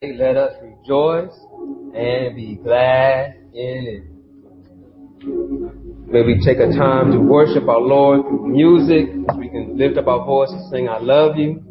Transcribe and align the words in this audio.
Let 0.00 0.36
us 0.36 0.52
rejoice 0.62 1.34
and 1.92 2.36
be 2.36 2.54
glad 2.62 3.34
in 3.52 3.84
it. 3.84 4.04
May 6.06 6.22
we 6.22 6.40
take 6.46 6.58
a 6.58 6.68
time 6.68 7.10
to 7.10 7.18
worship 7.18 7.68
our 7.68 7.80
Lord 7.80 8.20
through 8.22 8.46
music, 8.46 9.08
as 9.28 9.36
we 9.36 9.48
can 9.48 9.76
lift 9.76 9.98
up 9.98 10.06
our 10.06 10.24
voice 10.24 10.50
and 10.52 10.70
sing, 10.70 10.88
I 10.88 11.00
love 11.00 11.36
you. 11.36 11.64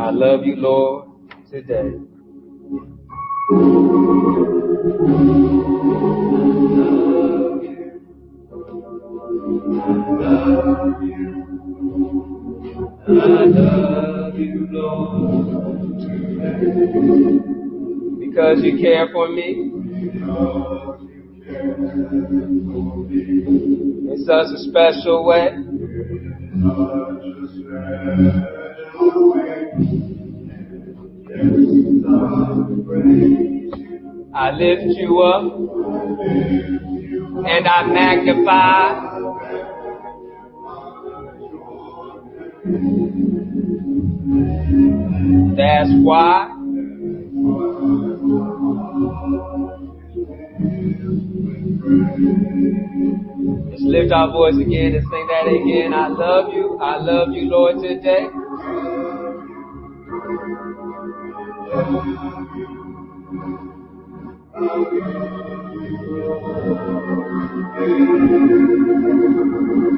I 0.00 0.08
love 0.08 0.46
you, 0.46 0.56
Lord, 0.56 1.10
today. 1.50 1.92
I 13.06 13.44
love 13.44 14.38
you, 14.38 14.66
Lord, 14.70 15.98
today. 16.00 17.45
Because 18.36 18.62
you 18.62 18.76
care 18.78 19.08
for 19.14 19.28
me. 19.30 19.72
In 24.12 24.22
such 24.26 24.48
a 24.54 24.58
special 24.58 25.24
way. 25.24 25.48
I 34.34 34.50
lift 34.50 34.98
you 34.98 35.18
up 35.22 35.44
and 37.46 37.66
I 37.66 37.86
magnify. 37.86 39.16
That's 45.56 45.90
why. 46.04 46.52
Let's 53.68 53.82
lift 53.82 54.10
our 54.10 54.30
voice 54.32 54.56
again 54.58 54.94
and 54.94 55.04
sing 55.04 55.28
that 55.28 55.46
again. 55.46 55.92
I 55.92 56.08
love 56.08 56.50
you. 56.54 56.78
I 56.80 56.96
love 56.96 57.28
you, 57.32 57.50
Lord, 57.50 57.82
today. 57.82 58.28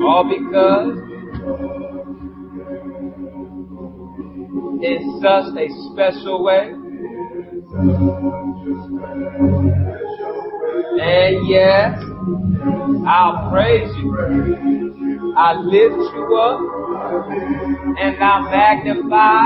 All 0.03 0.25
because 0.29 0.99
in 4.83 5.21
such 5.23 5.57
a 5.57 5.69
special 5.93 6.43
way. 6.43 6.73
And 11.01 11.49
yes, 11.49 11.95
I'll 13.07 13.51
praise 13.53 13.89
you. 13.99 15.35
I 15.37 15.55
lift 15.55 15.95
you 16.15 16.37
up 16.41 16.61
and 17.99 18.17
I 18.23 18.41
magnify. 18.51 19.45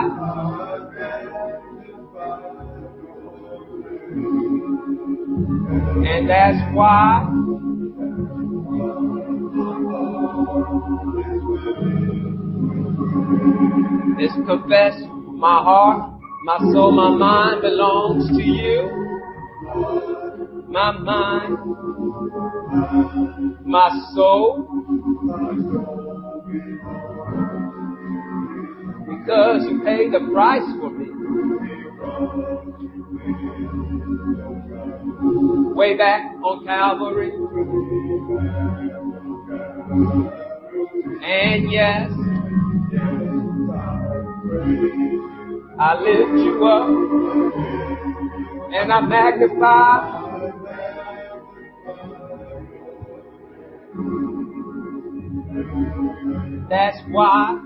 And 6.05 6.29
that's 6.29 6.75
why 6.75 7.29
Let's 14.19 14.35
confess 14.47 14.95
my 15.35 15.63
heart, 15.63 16.13
my 16.45 16.59
soul, 16.73 16.93
my 16.93 17.11
mind 17.11 17.63
belongs 17.63 18.29
to 18.29 18.43
you. 18.43 19.12
My 19.75 20.93
mind, 20.93 21.57
my 23.65 23.89
soul. 24.15 24.69
Because 29.09 29.63
you 29.71 29.83
paid 29.83 30.13
the 30.13 30.29
price 30.33 30.63
for 30.79 30.91
me. 30.91 31.09
Way 35.75 35.97
back 35.97 36.23
on 36.45 36.67
Calvary. 36.67 37.33
And 41.25 41.73
yes, 41.73 42.11
I 45.79 45.95
lift 46.01 46.45
you 46.45 46.65
up 46.67 47.92
and 48.75 48.91
I 48.91 49.01
magnify. 49.03 50.31
That's 56.71 56.97
why. 57.11 57.59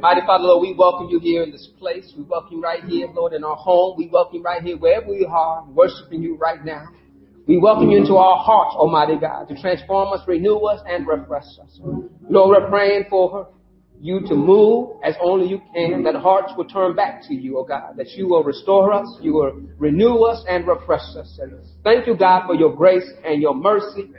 Mighty 0.00 0.22
Father, 0.26 0.44
Lord, 0.44 0.62
we 0.62 0.74
welcome 0.76 1.08
you 1.08 1.20
here 1.20 1.42
in 1.42 1.52
this 1.52 1.68
place. 1.78 2.12
We 2.16 2.24
welcome 2.24 2.56
you 2.56 2.62
right 2.62 2.82
here, 2.84 3.06
Lord, 3.14 3.32
in 3.34 3.44
our 3.44 3.54
home. 3.54 3.96
We 3.96 4.08
welcome 4.08 4.36
you 4.36 4.42
right 4.42 4.62
here 4.62 4.76
wherever 4.76 5.08
we 5.08 5.24
are, 5.26 5.64
worshiping 5.68 6.22
you 6.22 6.36
right 6.36 6.64
now. 6.64 6.88
We 7.46 7.58
welcome 7.58 7.90
you 7.90 7.98
into 7.98 8.14
our 8.14 8.42
hearts, 8.42 8.74
Almighty 8.74 9.18
God, 9.20 9.48
to 9.48 9.60
transform 9.60 10.12
us, 10.12 10.20
renew 10.26 10.56
us, 10.56 10.80
and 10.86 11.06
refresh 11.06 11.44
us. 11.62 11.80
Lord, 12.28 12.62
we're 12.62 12.68
praying 12.68 13.04
for 13.10 13.48
you 14.00 14.20
to 14.26 14.34
move 14.34 14.96
as 15.04 15.14
only 15.22 15.46
you 15.46 15.60
can, 15.74 16.02
that 16.04 16.14
hearts 16.14 16.52
will 16.56 16.64
turn 16.64 16.96
back 16.96 17.22
to 17.28 17.34
you, 17.34 17.58
oh 17.58 17.64
God, 17.64 17.96
that 17.96 18.08
you 18.16 18.28
will 18.28 18.42
restore 18.42 18.92
us, 18.92 19.06
you 19.20 19.34
will 19.34 19.60
renew 19.78 20.22
us, 20.22 20.42
and 20.48 20.66
refresh 20.66 21.14
us. 21.16 21.38
And 21.40 21.60
thank 21.84 22.06
you, 22.06 22.16
God, 22.16 22.46
for 22.46 22.54
your 22.54 22.74
grace 22.74 23.08
and 23.24 23.42
your 23.42 23.54
mercy. 23.54 24.10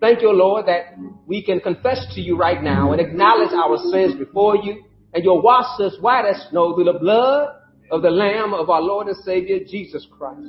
Thank 0.00 0.22
you, 0.22 0.32
Lord, 0.32 0.66
that 0.66 0.96
we 1.26 1.42
can 1.42 1.60
confess 1.60 2.06
to 2.14 2.20
you 2.20 2.36
right 2.36 2.62
now 2.62 2.92
and 2.92 3.00
acknowledge 3.00 3.52
our 3.52 3.76
sins 3.90 4.14
before 4.14 4.56
you, 4.56 4.84
and 5.12 5.24
you'll 5.24 5.42
wash 5.42 5.80
us 5.80 5.96
white 6.00 6.26
as 6.26 6.48
snow 6.50 6.74
through 6.74 6.84
the 6.84 6.98
blood 6.98 7.56
of 7.90 8.02
the 8.02 8.10
Lamb 8.10 8.54
of 8.54 8.70
our 8.70 8.82
Lord 8.82 9.08
and 9.08 9.16
Savior, 9.24 9.58
Jesus 9.68 10.06
Christ. 10.16 10.46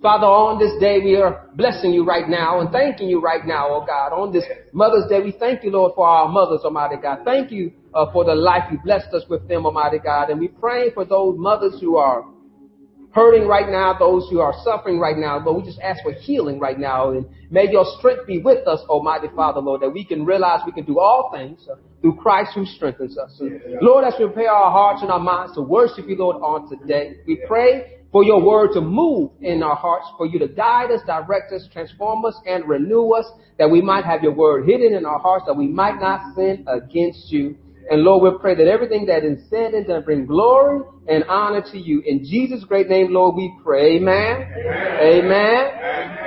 Father, 0.00 0.26
on 0.26 0.60
this 0.60 0.78
day, 0.78 1.00
we 1.02 1.16
are 1.16 1.48
blessing 1.56 1.92
you 1.92 2.04
right 2.04 2.28
now 2.28 2.60
and 2.60 2.70
thanking 2.70 3.08
you 3.08 3.20
right 3.20 3.44
now, 3.44 3.66
oh 3.68 3.84
God. 3.84 4.14
On 4.14 4.32
this 4.32 4.44
Mother's 4.72 5.10
Day, 5.10 5.20
we 5.20 5.32
thank 5.32 5.64
you, 5.64 5.72
Lord, 5.72 5.94
for 5.96 6.06
our 6.06 6.28
mothers, 6.28 6.60
Almighty 6.62 6.96
God. 7.02 7.22
Thank 7.24 7.50
you 7.50 7.72
uh, 7.92 8.06
for 8.12 8.24
the 8.24 8.34
life 8.34 8.70
you 8.70 8.78
blessed 8.84 9.12
us 9.12 9.24
with 9.28 9.48
them, 9.48 9.66
Almighty 9.66 9.98
God. 9.98 10.30
And 10.30 10.38
we 10.38 10.48
pray 10.48 10.92
for 10.92 11.04
those 11.04 11.36
mothers 11.36 11.80
who 11.80 11.96
are 11.96 12.24
hurting 13.12 13.48
right 13.48 13.68
now, 13.68 13.98
those 13.98 14.28
who 14.30 14.38
are 14.38 14.54
suffering 14.62 15.00
right 15.00 15.16
now, 15.18 15.44
Lord, 15.44 15.64
we 15.64 15.68
just 15.68 15.80
ask 15.80 16.00
for 16.04 16.12
healing 16.12 16.60
right 16.60 16.78
now. 16.78 17.10
And 17.10 17.26
may 17.50 17.68
your 17.68 17.84
strength 17.98 18.24
be 18.24 18.38
with 18.38 18.68
us, 18.68 18.78
Almighty 18.88 19.26
Father, 19.34 19.60
Lord, 19.60 19.80
that 19.80 19.90
we 19.90 20.04
can 20.04 20.24
realize 20.24 20.60
we 20.64 20.70
can 20.70 20.84
do 20.84 21.00
all 21.00 21.32
things 21.34 21.66
uh, 21.68 21.74
through 22.02 22.14
Christ 22.14 22.52
who 22.54 22.64
strengthens 22.64 23.18
us. 23.18 23.34
And 23.40 23.60
Lord, 23.82 24.04
as 24.04 24.14
we 24.16 24.26
prepare 24.26 24.52
our 24.52 24.70
hearts 24.70 25.02
and 25.02 25.10
our 25.10 25.18
minds 25.18 25.54
to 25.54 25.62
worship 25.62 26.06
you, 26.06 26.16
Lord, 26.16 26.36
on 26.36 26.68
today, 26.70 27.16
we 27.26 27.42
pray 27.48 27.97
for 28.10 28.24
your 28.24 28.42
word 28.42 28.72
to 28.72 28.80
move 28.80 29.30
in 29.40 29.62
our 29.62 29.76
hearts, 29.76 30.06
for 30.16 30.26
you 30.26 30.38
to 30.38 30.48
guide 30.48 30.90
us, 30.90 31.00
direct 31.06 31.52
us, 31.52 31.68
transform 31.72 32.24
us, 32.24 32.34
and 32.46 32.66
renew 32.68 33.10
us, 33.10 33.26
that 33.58 33.70
we 33.70 33.82
might 33.82 34.04
have 34.04 34.22
your 34.22 34.32
word 34.32 34.66
hidden 34.66 34.94
in 34.94 35.04
our 35.04 35.18
hearts, 35.18 35.44
that 35.46 35.54
we 35.54 35.66
might 35.66 36.00
not 36.00 36.34
sin 36.34 36.64
against 36.66 37.30
you. 37.30 37.56
And 37.90 38.02
Lord, 38.02 38.22
we 38.22 38.38
pray 38.38 38.54
that 38.54 38.66
everything 38.66 39.06
that 39.06 39.24
is 39.24 39.40
said 39.48 39.72
is 39.74 39.86
going 39.86 40.00
to 40.00 40.04
bring 40.04 40.26
glory 40.26 40.80
and 41.08 41.24
honor 41.24 41.62
to 41.72 41.78
you. 41.78 42.02
In 42.04 42.24
Jesus' 42.24 42.64
great 42.64 42.88
name, 42.88 43.12
Lord, 43.12 43.34
we 43.34 43.54
pray. 43.64 43.96
Amen. 43.96 44.52
Amen. 45.00 45.70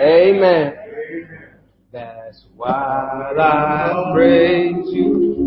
Amen. 0.02 0.74
That's 1.92 2.46
why 2.56 3.34
I 3.38 4.12
praise 4.14 4.88
you. 4.88 5.38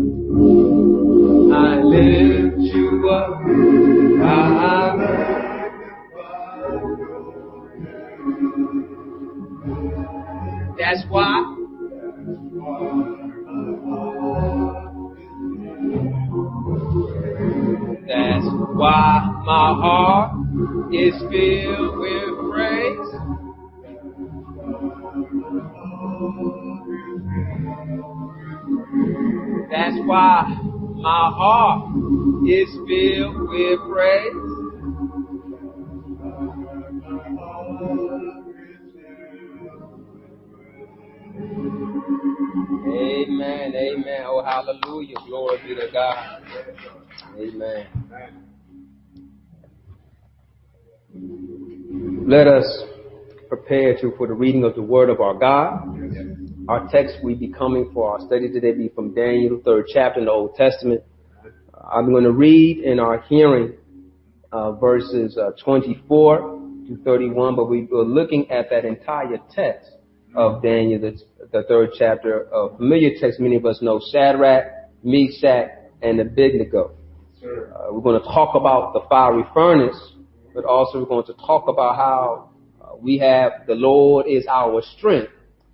I 1.53 1.81
lift 1.81 2.59
you 2.59 3.09
up. 3.09 3.41
That's 10.77 11.03
why. 11.09 11.55
That's 18.07 18.45
why 18.75 19.41
my 19.45 19.67
heart 19.81 20.31
is 20.93 21.13
filled 21.31 21.97
with 21.99 22.51
praise. 22.51 23.09
That's 29.71 29.97
why 30.05 30.43
my 30.95 31.31
heart 31.35 31.95
is 32.47 32.69
filled 32.87 33.49
with 33.49 33.79
praise. 33.89 34.44
Amen. 42.87 43.73
Amen. 43.75 44.23
Oh, 44.25 44.43
hallelujah. 44.43 45.15
Glory 45.27 45.57
be 45.67 45.75
to 45.75 45.87
God. 45.91 46.43
Amen. 47.35 47.87
Let 52.27 52.47
us 52.47 52.83
prepare 53.49 53.97
to 54.01 54.13
for 54.17 54.27
the 54.27 54.33
reading 54.33 54.63
of 54.63 54.75
the 54.75 54.83
word 54.83 55.09
of 55.09 55.19
our 55.19 55.33
God. 55.33 55.97
Our 56.67 56.87
text 56.89 57.17
we 57.23 57.33
be 57.33 57.47
coming 57.47 57.89
for 57.91 58.11
our 58.11 58.25
study 58.27 58.51
today 58.51 58.73
be 58.73 58.89
from 58.89 59.15
Daniel, 59.15 59.61
third 59.65 59.85
chapter 59.91 60.19
in 60.19 60.25
the 60.25 60.31
Old 60.31 60.55
Testament. 60.55 61.01
I'm 61.91 62.11
going 62.11 62.23
to 62.23 62.31
read 62.31 62.83
in 62.83 62.99
our 62.99 63.21
hearing 63.21 63.73
uh, 64.51 64.73
verses 64.73 65.37
uh, 65.37 65.51
24 65.63 66.37
to 66.87 66.97
31, 67.03 67.55
but 67.55 67.65
we 67.65 67.85
were 67.85 68.03
looking 68.03 68.49
at 68.51 68.69
that 68.69 68.85
entire 68.85 69.37
text 69.55 69.91
of 70.35 70.61
Daniel, 70.61 70.99
the, 70.99 71.19
the 71.51 71.63
third 71.63 71.89
chapter, 71.97 72.47
a 72.53 72.75
familiar 72.75 73.11
text 73.19 73.39
many 73.39 73.55
of 73.55 73.65
us 73.65 73.81
know, 73.81 74.01
Shadrach, 74.11 74.65
Meshach, 75.03 75.69
and 76.01 76.19
Abednego. 76.19 76.95
Uh, 77.43 77.91
we're 77.91 78.01
going 78.01 78.19
to 78.19 78.27
talk 78.27 78.55
about 78.55 78.93
the 78.93 79.01
fiery 79.09 79.43
furnace, 79.53 80.13
but 80.53 80.65
also 80.65 80.99
we're 80.99 81.05
going 81.05 81.25
to 81.25 81.33
talk 81.33 81.67
about 81.67 81.95
how 81.95 82.49
uh, 82.81 82.95
we 82.99 83.17
have 83.19 83.51
the 83.67 83.75
Lord 83.75 84.25
is 84.27 84.45
our 84.47 84.81
strength 84.97 85.31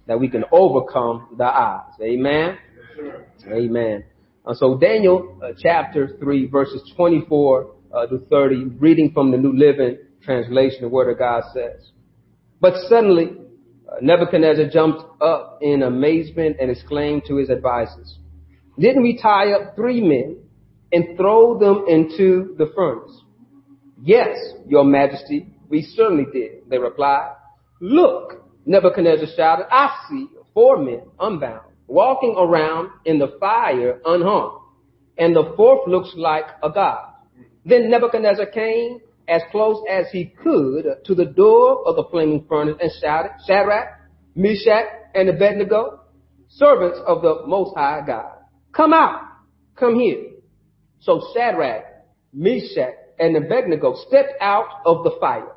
that 0.08 0.20
we 0.20 0.28
can 0.28 0.44
overcome 0.52 1.36
the 1.38 1.46
odds. 1.46 1.96
Amen. 2.02 2.58
Amen. 3.48 4.04
Uh, 4.46 4.54
so 4.54 4.78
Daniel 4.78 5.38
uh, 5.44 5.52
chapter 5.58 6.18
3 6.20 6.48
verses 6.48 6.82
24 6.96 7.76
uh, 7.94 8.08
to 8.08 8.20
30, 8.30 8.66
reading 8.80 9.12
from 9.14 9.32
the 9.32 9.38
New 9.38 9.56
Living 9.56 9.98
Translation, 10.24 10.82
the 10.82 10.90
Word 10.90 11.12
of 11.12 11.20
God 11.20 11.44
says, 11.54 11.92
But 12.60 12.74
suddenly 12.90 13.41
Nebuchadnezzar 14.00 14.70
jumped 14.70 15.04
up 15.22 15.60
in 15.62 15.84
amazement 15.84 16.58
and 16.62 16.72
exclaimed 16.72 17.24
to 17.28 17.38
his 17.38 17.50
advisors, 17.50 18.20
Didn't 18.80 19.04
we 19.04 19.20
tie 19.22 19.52
up 19.52 19.76
three 19.76 20.02
men 20.02 20.38
and 20.94 21.18
throw 21.18 21.60
them 21.60 21.86
into 21.88 22.56
the 22.58 22.72
furnace? 22.76 23.22
Yes, 24.02 24.38
your 24.68 24.84
majesty, 24.84 25.48
we 25.70 25.82
certainly 25.82 26.26
did, 26.32 26.70
they 26.70 26.78
replied. 26.78 27.36
Look, 27.80 28.44
Nebuchadnezzar 28.66 29.28
shouted, 29.36 29.66
I 29.70 29.96
see 30.10 30.28
four 30.54 30.78
men 30.78 31.04
unbound, 31.20 31.72
walking 31.88 32.36
around 32.38 32.90
in 33.06 33.20
the 33.20 33.36
fire 33.40 34.00
unharmed, 34.06 34.60
and 35.18 35.36
the 35.36 35.54
fourth 35.56 35.88
looks 35.88 36.14
like 36.16 36.46
a 36.64 36.70
god. 36.70 37.08
Then 37.66 37.90
Nebuchadnezzar 37.90 38.48
came 38.48 39.00
as 39.32 39.42
close 39.50 39.82
as 39.90 40.08
he 40.12 40.26
could 40.26 40.86
to 41.06 41.16
the 41.16 41.26
door 41.26 41.88
of 41.88 41.96
the 41.96 42.04
flaming 42.12 42.46
furnace 42.50 42.76
and 42.82 42.92
shouted, 43.02 43.32
Shadrach, 43.48 43.88
Meshach, 44.36 44.86
and 45.16 45.30
Abednego, 45.30 46.02
servants 46.50 47.00
of 47.08 47.22
the 47.22 47.48
Most 47.48 47.74
High 47.76 48.02
God, 48.06 48.34
come 48.74 48.94
out, 48.94 49.22
come 49.78 49.96
here. 49.96 50.32
So 51.00 51.22
Shadrach, 51.34 51.86
Meshach, 52.34 52.94
and 53.18 53.38
Abednego 53.38 53.96
stepped 54.08 54.34
out 54.42 54.68
of 54.86 55.06
the 55.06 55.16
fire. 55.22 55.54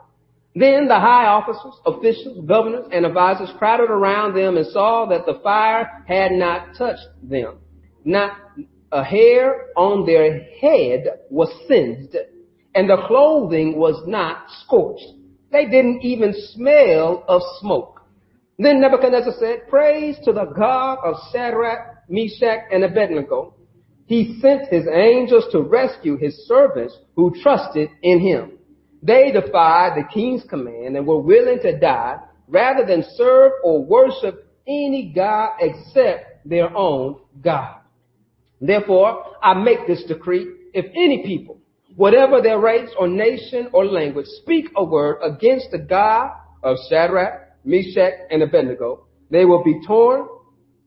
Then 0.54 0.86
the 0.86 1.00
high 1.00 1.26
officers, 1.26 1.74
officials, 1.84 2.46
governors, 2.46 2.86
and 2.92 3.04
advisors 3.04 3.50
crowded 3.58 3.90
around 3.90 4.36
them 4.36 4.56
and 4.56 4.66
saw 4.68 5.06
that 5.06 5.26
the 5.26 5.40
fire 5.42 6.04
had 6.06 6.30
not 6.30 6.76
touched 6.78 7.08
them. 7.24 7.58
Not 8.04 8.38
a 8.92 9.02
hair 9.02 9.66
on 9.76 10.06
their 10.06 10.44
head 10.60 11.22
was 11.28 11.52
singed, 11.66 12.16
and 12.74 12.88
the 12.88 13.04
clothing 13.06 13.78
was 13.78 14.02
not 14.06 14.46
scorched. 14.62 15.06
They 15.52 15.66
didn't 15.66 16.02
even 16.02 16.34
smell 16.52 17.24
of 17.28 17.42
smoke. 17.60 18.02
Then 18.58 18.80
Nebuchadnezzar 18.80 19.34
said, 19.38 19.68
Praise 19.68 20.16
to 20.24 20.32
the 20.32 20.44
God 20.44 20.98
of 21.04 21.16
Shadrach, 21.32 22.08
Meshach, 22.08 22.60
and 22.72 22.84
Abednego. 22.84 23.54
He 24.06 24.38
sent 24.40 24.68
his 24.68 24.86
angels 24.92 25.44
to 25.52 25.62
rescue 25.62 26.16
his 26.16 26.46
servants 26.46 26.96
who 27.16 27.34
trusted 27.42 27.88
in 28.02 28.20
him. 28.20 28.58
They 29.02 29.32
defied 29.32 29.92
the 29.96 30.08
king's 30.12 30.44
command 30.44 30.96
and 30.96 31.06
were 31.06 31.20
willing 31.20 31.58
to 31.62 31.78
die 31.78 32.18
rather 32.48 32.86
than 32.86 33.04
serve 33.14 33.52
or 33.62 33.84
worship 33.84 34.50
any 34.66 35.12
God 35.14 35.52
except 35.60 36.48
their 36.48 36.74
own 36.76 37.20
God. 37.42 37.76
Therefore, 38.60 39.24
I 39.42 39.54
make 39.54 39.86
this 39.86 40.04
decree. 40.04 40.46
If 40.72 40.86
any 40.94 41.22
people, 41.24 41.58
whatever 41.96 42.40
their 42.40 42.58
race 42.58 42.90
or 42.98 43.08
nation 43.08 43.68
or 43.72 43.84
language, 43.86 44.26
speak 44.42 44.66
a 44.76 44.84
word 44.84 45.18
against 45.22 45.70
the 45.70 45.78
God 45.78 46.30
of 46.62 46.76
Shadrach, 46.88 47.40
Meshach, 47.64 48.14
and 48.30 48.42
Abednego, 48.42 49.06
they 49.30 49.44
will 49.44 49.62
be 49.62 49.80
torn 49.86 50.28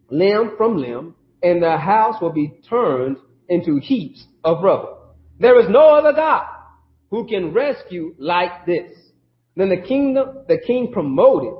limb 0.09 0.51
from 0.57 0.77
limb, 0.77 1.15
and 1.43 1.61
their 1.61 1.77
house 1.77 2.21
will 2.21 2.31
be 2.31 2.61
turned 2.69 3.17
into 3.49 3.79
heaps 3.81 4.25
of 4.43 4.63
rubble. 4.63 5.15
There 5.39 5.59
is 5.59 5.69
no 5.69 5.95
other 5.95 6.13
God 6.13 6.45
who 7.09 7.27
can 7.27 7.53
rescue 7.53 8.15
like 8.17 8.65
this. 8.65 8.91
Then 9.55 9.69
the 9.69 9.77
kingdom, 9.77 10.43
the 10.47 10.59
king 10.65 10.91
promoted 10.91 11.53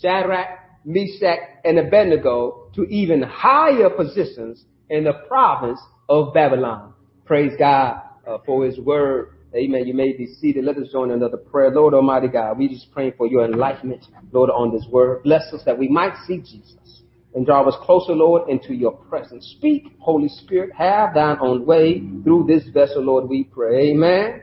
Shadrach, 0.00 0.48
Meshach, 0.84 1.38
and 1.64 1.78
Abednego 1.78 2.70
to 2.74 2.82
even 2.84 3.22
higher 3.22 3.90
positions 3.90 4.64
in 4.90 5.04
the 5.04 5.12
province 5.28 5.80
of 6.08 6.32
Babylon. 6.34 6.94
Praise 7.24 7.52
God 7.58 8.00
uh, 8.28 8.38
for 8.44 8.64
his 8.64 8.78
word. 8.78 9.34
Amen. 9.54 9.86
You 9.86 9.94
may 9.94 10.12
be 10.12 10.26
seated. 10.26 10.64
Let 10.64 10.76
us 10.76 10.88
join 10.92 11.10
another 11.10 11.38
prayer. 11.38 11.70
Lord 11.70 11.94
Almighty 11.94 12.28
God, 12.28 12.58
we 12.58 12.68
just 12.68 12.92
pray 12.92 13.12
for 13.12 13.26
your 13.26 13.44
enlightenment, 13.44 14.04
Lord, 14.30 14.50
on 14.50 14.72
this 14.72 14.84
word. 14.90 15.22
Bless 15.22 15.52
us 15.54 15.62
that 15.64 15.78
we 15.78 15.88
might 15.88 16.12
see 16.26 16.38
Jesus 16.38 17.02
and 17.34 17.46
draw 17.46 17.66
us 17.66 17.74
closer, 17.82 18.12
Lord, 18.12 18.48
into 18.50 18.74
your 18.74 18.92
presence. 18.92 19.54
Speak, 19.58 19.84
Holy 20.00 20.28
Spirit, 20.28 20.70
have 20.76 21.14
thine 21.14 21.38
own 21.40 21.64
way 21.64 22.02
through 22.24 22.46
this 22.46 22.68
vessel, 22.68 23.02
Lord, 23.02 23.28
we 23.28 23.44
pray. 23.44 23.90
Amen. 23.90 24.42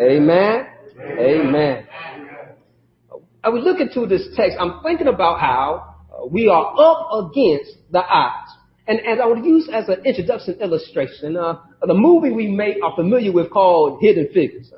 Amen. 0.00 0.66
Amen. 1.00 1.86
I 3.44 3.48
was 3.48 3.62
looking 3.64 3.88
to 3.94 4.06
this 4.06 4.28
text. 4.36 4.56
I'm 4.60 4.82
thinking 4.82 5.08
about 5.08 5.40
how 5.40 5.96
uh, 6.12 6.26
we 6.26 6.48
are 6.48 6.74
up 6.78 7.30
against 7.30 7.72
the 7.90 8.00
odds. 8.00 8.50
And 8.86 9.00
as 9.00 9.18
I 9.22 9.26
would 9.26 9.44
use 9.44 9.68
as 9.72 9.88
an 9.88 10.04
introduction 10.04 10.54
illustration, 10.60 11.36
uh, 11.36 11.60
the 11.86 11.94
movie 11.94 12.30
we 12.30 12.48
may 12.48 12.78
are 12.80 12.94
familiar 12.94 13.32
with 13.32 13.50
called 13.50 13.98
Hidden 14.00 14.28
Figures. 14.32 14.72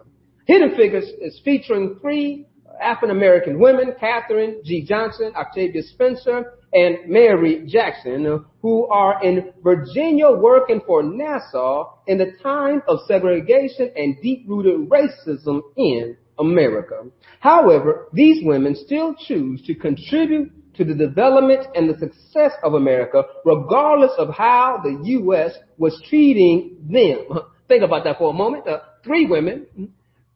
Hidden 0.46 0.76
Figures 0.76 1.04
is 1.20 1.40
featuring 1.44 1.98
three 2.00 2.46
African 2.80 3.16
American 3.16 3.58
women, 3.60 3.94
Katherine 3.98 4.60
G. 4.64 4.84
Johnson, 4.84 5.32
Octavia 5.36 5.82
Spencer, 5.82 6.54
and 6.72 7.08
Mary 7.08 7.64
Jackson, 7.68 8.44
who 8.60 8.86
are 8.88 9.22
in 9.22 9.52
Virginia 9.62 10.30
working 10.30 10.80
for 10.86 11.02
NASA 11.02 11.88
in 12.06 12.18
the 12.18 12.32
time 12.42 12.82
of 12.88 12.98
segregation 13.06 13.92
and 13.96 14.16
deep-rooted 14.20 14.90
racism 14.90 15.61
in 15.76 16.16
America. 16.38 17.04
However, 17.38 18.08
these 18.12 18.44
women 18.44 18.75
still 18.75 19.14
choose 19.14 19.62
to 19.66 19.75
contribute 19.75 20.50
to 20.76 20.85
the 20.85 20.95
development 20.95 21.66
and 21.75 21.88
the 21.88 21.99
success 21.99 22.52
of 22.62 22.75
America, 22.75 23.23
regardless 23.45 24.12
of 24.19 24.35
how 24.35 24.81
the 24.83 25.09
U.S. 25.11 25.52
was 25.78 26.00
treating 26.09 26.76
them. 26.90 27.40
Think 27.69 27.83
about 27.83 28.04
that 28.04 28.19
for 28.19 28.31
a 28.31 28.33
moment. 28.33 28.66
Uh, 28.66 28.78
three 29.04 29.26
women 29.26 29.66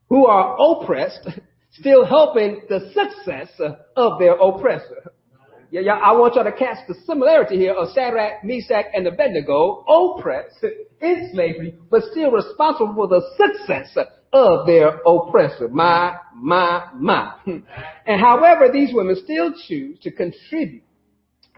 who 0.08 0.26
are 0.26 0.56
oppressed, 0.58 1.28
still 1.72 2.04
helping 2.04 2.62
the 2.68 2.90
success 2.94 3.48
of 3.96 4.18
their 4.18 4.34
oppressor. 4.34 5.12
Yeah, 5.70 5.82
yeah, 5.82 5.92
I 5.96 6.12
want 6.12 6.34
y'all 6.34 6.44
to 6.44 6.52
catch 6.52 6.78
the 6.88 6.94
similarity 7.04 7.58
here 7.58 7.74
of 7.74 7.88
Shadrach, 7.94 8.42
Meshach, 8.42 8.86
and 8.94 9.06
Abednego, 9.06 9.84
oppressed 9.86 10.64
in 11.02 11.30
slavery, 11.34 11.74
but 11.90 12.04
still 12.10 12.30
responsible 12.30 12.94
for 12.94 13.08
the 13.08 13.20
success 13.36 13.94
of 14.32 14.66
their 14.66 15.00
oppressor. 15.06 15.68
My, 15.68 16.16
my, 16.34 16.88
my. 16.94 17.34
And 18.06 18.20
however, 18.22 18.70
these 18.72 18.88
women 18.94 19.16
still 19.22 19.52
choose 19.66 19.98
to 20.00 20.10
contribute 20.10 20.82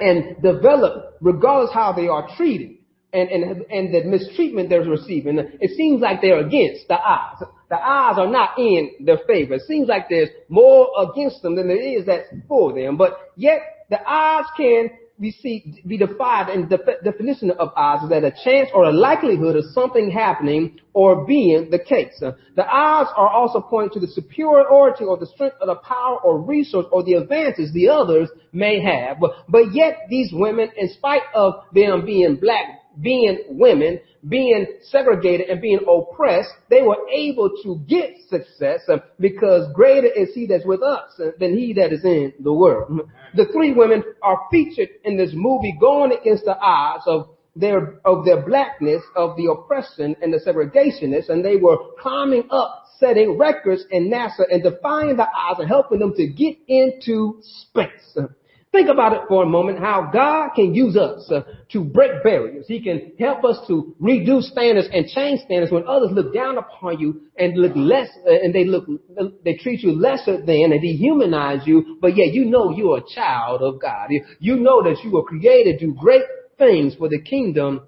and 0.00 0.42
develop 0.42 1.16
regardless 1.20 1.72
how 1.72 1.92
they 1.92 2.08
are 2.08 2.28
treated 2.36 2.78
and, 3.12 3.28
and, 3.28 3.62
and 3.70 3.94
the 3.94 4.04
mistreatment 4.04 4.68
they're 4.68 4.82
receiving. 4.82 5.38
It 5.38 5.76
seems 5.76 6.00
like 6.00 6.20
they're 6.20 6.44
against 6.44 6.88
the 6.88 6.98
odds. 6.98 7.42
The 7.68 7.76
odds 7.76 8.18
are 8.18 8.30
not 8.30 8.58
in 8.58 8.90
their 9.00 9.18
favor. 9.26 9.54
It 9.54 9.62
seems 9.68 9.88
like 9.88 10.08
there's 10.08 10.30
more 10.48 10.88
against 11.10 11.42
them 11.42 11.54
than 11.54 11.68
there 11.68 11.80
is 11.80 12.06
that's 12.06 12.26
for 12.48 12.72
them. 12.72 12.96
But 12.96 13.16
yet 13.36 13.60
the 13.90 14.02
odds 14.04 14.48
can 14.56 14.90
we 15.20 15.32
see 15.32 15.82
be 15.86 15.98
defined 15.98 16.48
and 16.48 16.70
the 16.70 16.78
definition 17.04 17.50
of 17.50 17.72
odds 17.76 18.04
is 18.04 18.08
that 18.08 18.24
a 18.24 18.32
chance 18.42 18.70
or 18.72 18.84
a 18.84 18.92
likelihood 18.92 19.54
of 19.54 19.64
something 19.74 20.10
happening 20.10 20.80
or 20.94 21.26
being 21.26 21.68
the 21.70 21.78
case. 21.78 22.18
The 22.20 22.66
odds 22.66 23.10
are 23.14 23.28
also 23.28 23.60
pointing 23.60 24.00
to 24.00 24.06
the 24.06 24.10
superiority 24.10 25.04
or 25.04 25.18
the 25.18 25.26
strength 25.26 25.56
of 25.60 25.68
the 25.68 25.74
power 25.74 26.18
or 26.24 26.40
resource 26.40 26.86
or 26.90 27.04
the 27.04 27.14
advantage 27.14 27.70
the 27.74 27.90
others 27.90 28.30
may 28.52 28.80
have. 28.80 29.20
But, 29.20 29.32
but 29.46 29.74
yet 29.74 30.06
these 30.08 30.30
women, 30.32 30.70
in 30.76 30.88
spite 30.88 31.22
of 31.34 31.64
them 31.74 32.06
being 32.06 32.36
black, 32.36 32.79
being 33.00 33.38
women, 33.48 34.00
being 34.28 34.66
segregated 34.82 35.48
and 35.48 35.60
being 35.60 35.80
oppressed, 35.88 36.50
they 36.68 36.82
were 36.82 36.98
able 37.12 37.50
to 37.62 37.80
get 37.88 38.16
success 38.28 38.80
uh, 38.88 38.98
because 39.18 39.72
greater 39.74 40.08
is 40.08 40.34
he 40.34 40.46
that's 40.46 40.64
with 40.64 40.82
us 40.82 41.10
uh, 41.18 41.30
than 41.38 41.56
he 41.56 41.72
that 41.74 41.92
is 41.92 42.04
in 42.04 42.32
the 42.40 42.52
world. 42.52 42.90
Mm-hmm. 42.90 43.36
The 43.36 43.46
three 43.52 43.72
women 43.72 44.02
are 44.22 44.46
featured 44.50 44.88
in 45.04 45.16
this 45.16 45.30
movie 45.32 45.76
going 45.80 46.12
against 46.12 46.44
the 46.44 46.58
odds 46.58 47.04
of 47.06 47.30
their, 47.56 48.00
of 48.04 48.24
their 48.24 48.42
blackness, 48.42 49.02
of 49.16 49.36
the 49.36 49.50
oppression 49.50 50.16
and 50.22 50.32
the 50.32 50.38
segregationists, 50.38 51.28
and 51.28 51.44
they 51.44 51.56
were 51.56 51.76
climbing 52.00 52.48
up, 52.50 52.84
setting 52.98 53.38
records 53.38 53.84
in 53.90 54.10
NASA 54.10 54.44
and 54.50 54.62
defying 54.62 55.16
the 55.16 55.26
odds 55.36 55.60
and 55.60 55.68
helping 55.68 55.98
them 55.98 56.14
to 56.14 56.26
get 56.26 56.56
into 56.68 57.40
space. 57.42 58.18
Think 58.72 58.88
about 58.88 59.12
it 59.14 59.22
for 59.26 59.42
a 59.42 59.46
moment, 59.46 59.80
how 59.80 60.10
God 60.12 60.50
can 60.54 60.72
use 60.72 60.96
us 60.96 61.28
uh, 61.28 61.40
to 61.72 61.82
break 61.82 62.22
barriers. 62.22 62.66
He 62.68 62.80
can 62.80 63.12
help 63.18 63.44
us 63.44 63.58
to 63.66 63.96
reduce 63.98 64.48
standards 64.48 64.86
and 64.92 65.08
change 65.08 65.40
standards 65.40 65.72
when 65.72 65.88
others 65.88 66.10
look 66.12 66.32
down 66.32 66.56
upon 66.56 67.00
you 67.00 67.22
and 67.36 67.58
look 67.58 67.72
less, 67.74 68.08
uh, 68.28 68.30
and 68.30 68.54
they 68.54 68.64
look, 68.64 68.86
they 69.44 69.54
treat 69.56 69.80
you 69.80 69.90
lesser 69.90 70.36
than 70.36 70.70
and 70.72 70.80
dehumanize 70.80 71.66
you, 71.66 71.98
but 72.00 72.16
yet 72.16 72.32
you 72.32 72.44
know 72.44 72.70
you're 72.70 72.98
a 72.98 73.14
child 73.14 73.60
of 73.60 73.80
God. 73.80 74.10
You 74.38 74.56
know 74.56 74.84
that 74.84 75.02
you 75.02 75.10
were 75.10 75.24
created 75.24 75.80
to 75.80 75.86
do 75.86 75.94
great 75.94 76.22
things 76.56 76.94
for 76.94 77.08
the 77.08 77.20
kingdom 77.20 77.80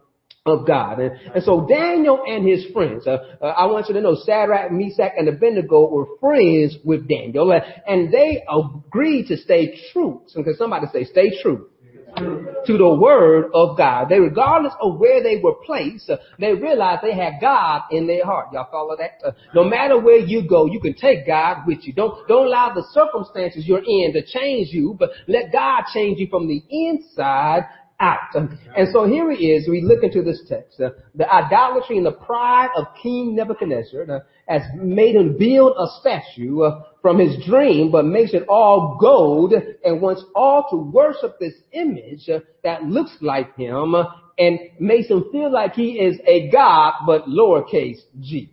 of 0.45 0.67
God. 0.67 0.99
And, 0.99 1.13
and 1.35 1.45
so 1.45 1.67
Daniel 1.69 2.25
and 2.27 2.47
his 2.47 2.67
friends, 2.73 3.07
uh, 3.07 3.37
uh, 3.41 3.47
I 3.47 3.67
want 3.67 3.87
you 3.89 3.95
to 3.95 4.01
know 4.01 4.17
Shadrach, 4.27 4.73
Meshach, 4.73 5.13
and 5.17 5.29
Abednego 5.29 5.89
were 5.89 6.07
friends 6.19 6.77
with 6.85 7.09
Daniel, 7.09 7.53
uh, 7.53 7.61
and 7.87 8.13
they 8.13 8.43
agreed 8.51 9.29
to 9.29 9.37
stay 9.37 9.79
true. 9.93 10.23
So 10.27 10.43
can 10.43 10.57
somebody 10.57 10.87
say, 10.93 11.05
stay 11.05 11.41
true? 11.41 11.69
To 12.17 12.77
the 12.77 12.95
word 13.01 13.51
of 13.55 13.79
God. 13.79 14.09
They, 14.11 14.19
regardless 14.19 14.75
of 14.83 14.99
where 14.99 15.23
they 15.23 15.41
were 15.43 15.55
placed, 15.65 16.11
uh, 16.11 16.19
they 16.39 16.53
realized 16.53 17.03
they 17.03 17.15
had 17.15 17.35
God 17.41 17.83
in 17.91 18.07
their 18.07 18.25
heart. 18.25 18.49
Y'all 18.53 18.69
follow 18.71 18.97
that? 18.97 19.21
Uh, 19.25 19.31
no 19.55 19.65
matter 19.65 19.99
where 19.99 20.19
you 20.19 20.47
go, 20.47 20.67
you 20.67 20.79
can 20.79 20.95
take 20.95 21.27
God 21.27 21.59
with 21.67 21.79
you. 21.83 21.93
Don't, 21.95 22.29
don't 22.29 22.49
allow 22.49 22.75
the 22.75 22.85
circumstances 22.93 23.65
you're 23.67 23.79
in 23.79 24.13
to 24.13 24.27
change 24.27 24.69
you, 24.73 24.95
but 24.99 25.11
let 25.27 25.53
God 25.53 25.85
change 25.95 26.19
you 26.19 26.27
from 26.29 26.49
the 26.49 26.63
inside 26.69 27.63
out. 28.03 28.35
And 28.35 28.89
so 28.93 29.07
here 29.07 29.31
he 29.31 29.53
is. 29.53 29.69
We 29.69 29.81
look 29.81 30.03
into 30.03 30.23
this 30.23 30.43
text. 30.49 30.81
Uh, 30.81 30.91
the 31.15 31.33
idolatry 31.33 31.97
and 31.97 32.05
the 32.05 32.13
pride 32.13 32.71
of 32.77 32.87
King 33.03 33.37
Nebuchadnezzar 33.37 34.11
uh, 34.11 34.21
has 34.49 34.63
made 34.75 35.15
him 35.15 35.39
build 35.39 35.77
a 35.79 35.87
statue 36.01 36.63
uh, 36.63 36.83
from 37.01 37.19
his 37.19 37.43
dream, 37.47 37.91
but 37.91 38.05
makes 38.05 38.35
it 38.35 38.45
all 38.49 38.99
gold 39.01 39.55
and 39.85 40.01
wants 40.03 40.25
all 40.35 40.67
to 40.71 40.77
worship 40.77 41.39
this 41.39 41.55
image 41.73 42.29
uh, 42.29 42.41
that 42.65 42.83
looks 42.83 43.17
like 43.21 43.57
him 43.57 43.95
uh, 43.95 44.05
and 44.39 44.59
makes 44.81 45.09
him 45.09 45.25
feel 45.31 45.53
like 45.53 45.75
he 45.75 45.93
is 45.93 46.19
a 46.27 46.51
god, 46.51 46.95
but 47.07 47.27
lowercase 47.27 48.01
g. 48.21 48.51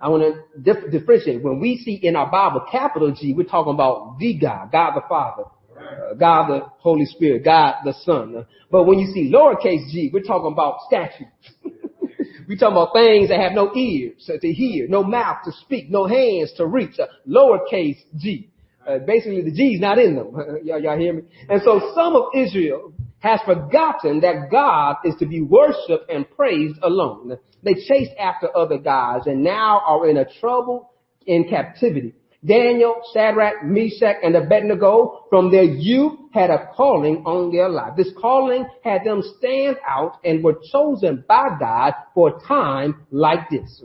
I 0.00 0.08
want 0.08 0.22
to 0.22 0.60
dif- 0.60 0.90
differentiate. 0.90 1.42
When 1.42 1.60
we 1.60 1.78
see 1.78 1.94
in 1.94 2.14
our 2.14 2.30
Bible 2.30 2.66
capital 2.70 3.10
G, 3.12 3.32
we're 3.32 3.44
talking 3.44 3.72
about 3.72 4.18
the 4.18 4.34
God, 4.34 4.70
God 4.70 4.94
the 4.94 5.02
Father. 5.08 5.44
God 6.18 6.48
the 6.48 6.60
Holy 6.78 7.06
Spirit, 7.06 7.44
God 7.44 7.76
the 7.84 7.94
Son. 8.04 8.46
But 8.70 8.84
when 8.84 8.98
you 8.98 9.12
see 9.12 9.32
lowercase 9.32 9.90
g, 9.90 10.10
we're 10.12 10.22
talking 10.22 10.52
about 10.52 10.78
statues. 10.86 11.28
we're 12.48 12.58
talking 12.58 12.76
about 12.76 12.92
things 12.94 13.28
that 13.28 13.40
have 13.40 13.52
no 13.52 13.74
ears 13.74 14.30
to 14.40 14.52
hear, 14.52 14.86
no 14.88 15.02
mouth 15.02 15.38
to 15.44 15.52
speak, 15.52 15.90
no 15.90 16.06
hands 16.06 16.52
to 16.56 16.66
reach. 16.66 16.98
Uh, 16.98 17.06
lowercase 17.28 17.98
g. 18.16 18.50
Uh, 18.86 18.98
basically, 18.98 19.42
the 19.42 19.52
G's 19.52 19.80
not 19.80 19.98
in 19.98 20.14
them. 20.14 20.34
y'all, 20.64 20.80
y'all 20.80 20.98
hear 20.98 21.14
me? 21.14 21.22
And 21.48 21.62
so 21.64 21.92
some 21.94 22.14
of 22.16 22.24
Israel 22.34 22.92
has 23.20 23.40
forgotten 23.46 24.20
that 24.20 24.50
God 24.50 24.96
is 25.04 25.14
to 25.18 25.26
be 25.26 25.40
worshiped 25.40 26.10
and 26.10 26.30
praised 26.30 26.78
alone. 26.82 27.38
They 27.62 27.72
chased 27.72 28.12
after 28.18 28.54
other 28.54 28.76
gods 28.76 29.26
and 29.26 29.42
now 29.42 29.80
are 29.86 30.08
in 30.08 30.18
a 30.18 30.26
trouble 30.40 30.90
in 31.26 31.48
captivity. 31.48 32.14
Daniel, 32.44 32.96
Shadrach, 33.12 33.64
Meshach, 33.64 34.16
and 34.22 34.36
Abednego 34.36 35.24
from 35.30 35.50
their 35.50 35.62
youth 35.62 36.18
had 36.32 36.50
a 36.50 36.70
calling 36.74 37.22
on 37.24 37.50
their 37.50 37.68
life. 37.68 37.94
This 37.96 38.10
calling 38.20 38.66
had 38.82 39.04
them 39.04 39.22
stand 39.38 39.76
out 39.88 40.18
and 40.24 40.44
were 40.44 40.58
chosen 40.70 41.24
by 41.26 41.56
God 41.58 41.94
for 42.12 42.36
a 42.36 42.46
time 42.46 43.06
like 43.10 43.48
this. 43.50 43.82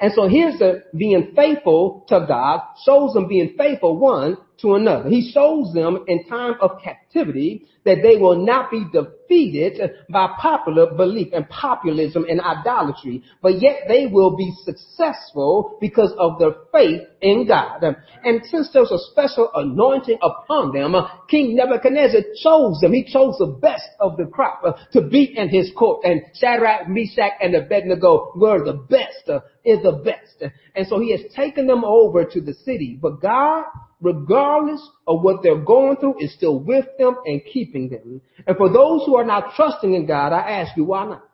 And 0.00 0.12
so 0.14 0.26
here's 0.28 0.58
the 0.58 0.84
being 0.96 1.32
faithful 1.36 2.04
to 2.08 2.24
God 2.26 2.60
shows 2.84 3.12
them 3.12 3.28
being 3.28 3.54
faithful 3.56 3.98
one 3.98 4.38
to 4.62 4.74
another. 4.74 5.08
He 5.08 5.30
shows 5.32 5.72
them 5.72 6.04
in 6.06 6.26
time 6.28 6.54
of 6.60 6.82
captivity 6.82 7.66
that 7.84 7.98
they 8.02 8.16
will 8.16 8.44
not 8.44 8.70
be 8.70 8.84
defeated 8.92 9.80
by 10.10 10.34
popular 10.38 10.94
belief 10.94 11.28
and 11.32 11.48
populism 11.48 12.26
and 12.28 12.40
idolatry, 12.40 13.22
but 13.40 13.60
yet 13.60 13.82
they 13.88 14.06
will 14.06 14.36
be 14.36 14.52
successful 14.64 15.78
because 15.80 16.12
of 16.18 16.38
their 16.38 16.52
faith 16.72 17.02
in 17.22 17.46
God. 17.46 17.82
And 18.24 18.42
since 18.44 18.70
there's 18.72 18.90
a 18.90 18.98
special 19.10 19.50
anointing 19.54 20.18
upon 20.22 20.72
them, 20.72 20.94
King 21.28 21.56
Nebuchadnezzar 21.56 22.20
chose 22.42 22.80
them. 22.80 22.92
He 22.92 23.04
chose 23.04 23.36
the 23.38 23.46
best 23.46 23.88
of 23.98 24.16
the 24.16 24.26
crop 24.26 24.62
to 24.92 25.00
be 25.00 25.34
in 25.36 25.48
his 25.48 25.72
court. 25.76 26.04
And 26.04 26.22
Shadrach, 26.34 26.88
Meshach, 26.88 27.32
and 27.40 27.54
Abednego 27.54 28.32
were 28.36 28.62
the 28.64 28.74
best, 28.74 29.42
is 29.64 29.82
the 29.82 30.02
best. 30.04 30.52
And 30.74 30.86
so 30.86 31.00
he 31.00 31.12
has 31.12 31.32
taken 31.34 31.66
them 31.66 31.84
over 31.84 32.24
to 32.24 32.40
the 32.40 32.54
city. 32.54 32.98
But 33.00 33.22
God 33.22 33.64
regardless 34.00 34.86
of 35.06 35.22
what 35.22 35.42
they're 35.42 35.60
going 35.60 35.96
through, 35.96 36.16
is 36.20 36.34
still 36.34 36.58
with 36.58 36.86
them 36.98 37.16
and 37.24 37.42
keeping 37.52 37.88
them. 37.88 38.20
And 38.46 38.56
for 38.56 38.72
those 38.72 39.04
who 39.04 39.16
are 39.16 39.24
not 39.24 39.54
trusting 39.54 39.94
in 39.94 40.06
God, 40.06 40.32
I 40.32 40.60
ask 40.60 40.76
you, 40.76 40.84
why 40.84 41.06
not? 41.06 41.24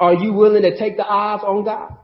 Are 0.00 0.14
you 0.14 0.32
willing 0.32 0.62
to 0.62 0.78
take 0.78 0.96
the 0.96 1.04
odds 1.04 1.42
on 1.44 1.64
God? 1.64 1.96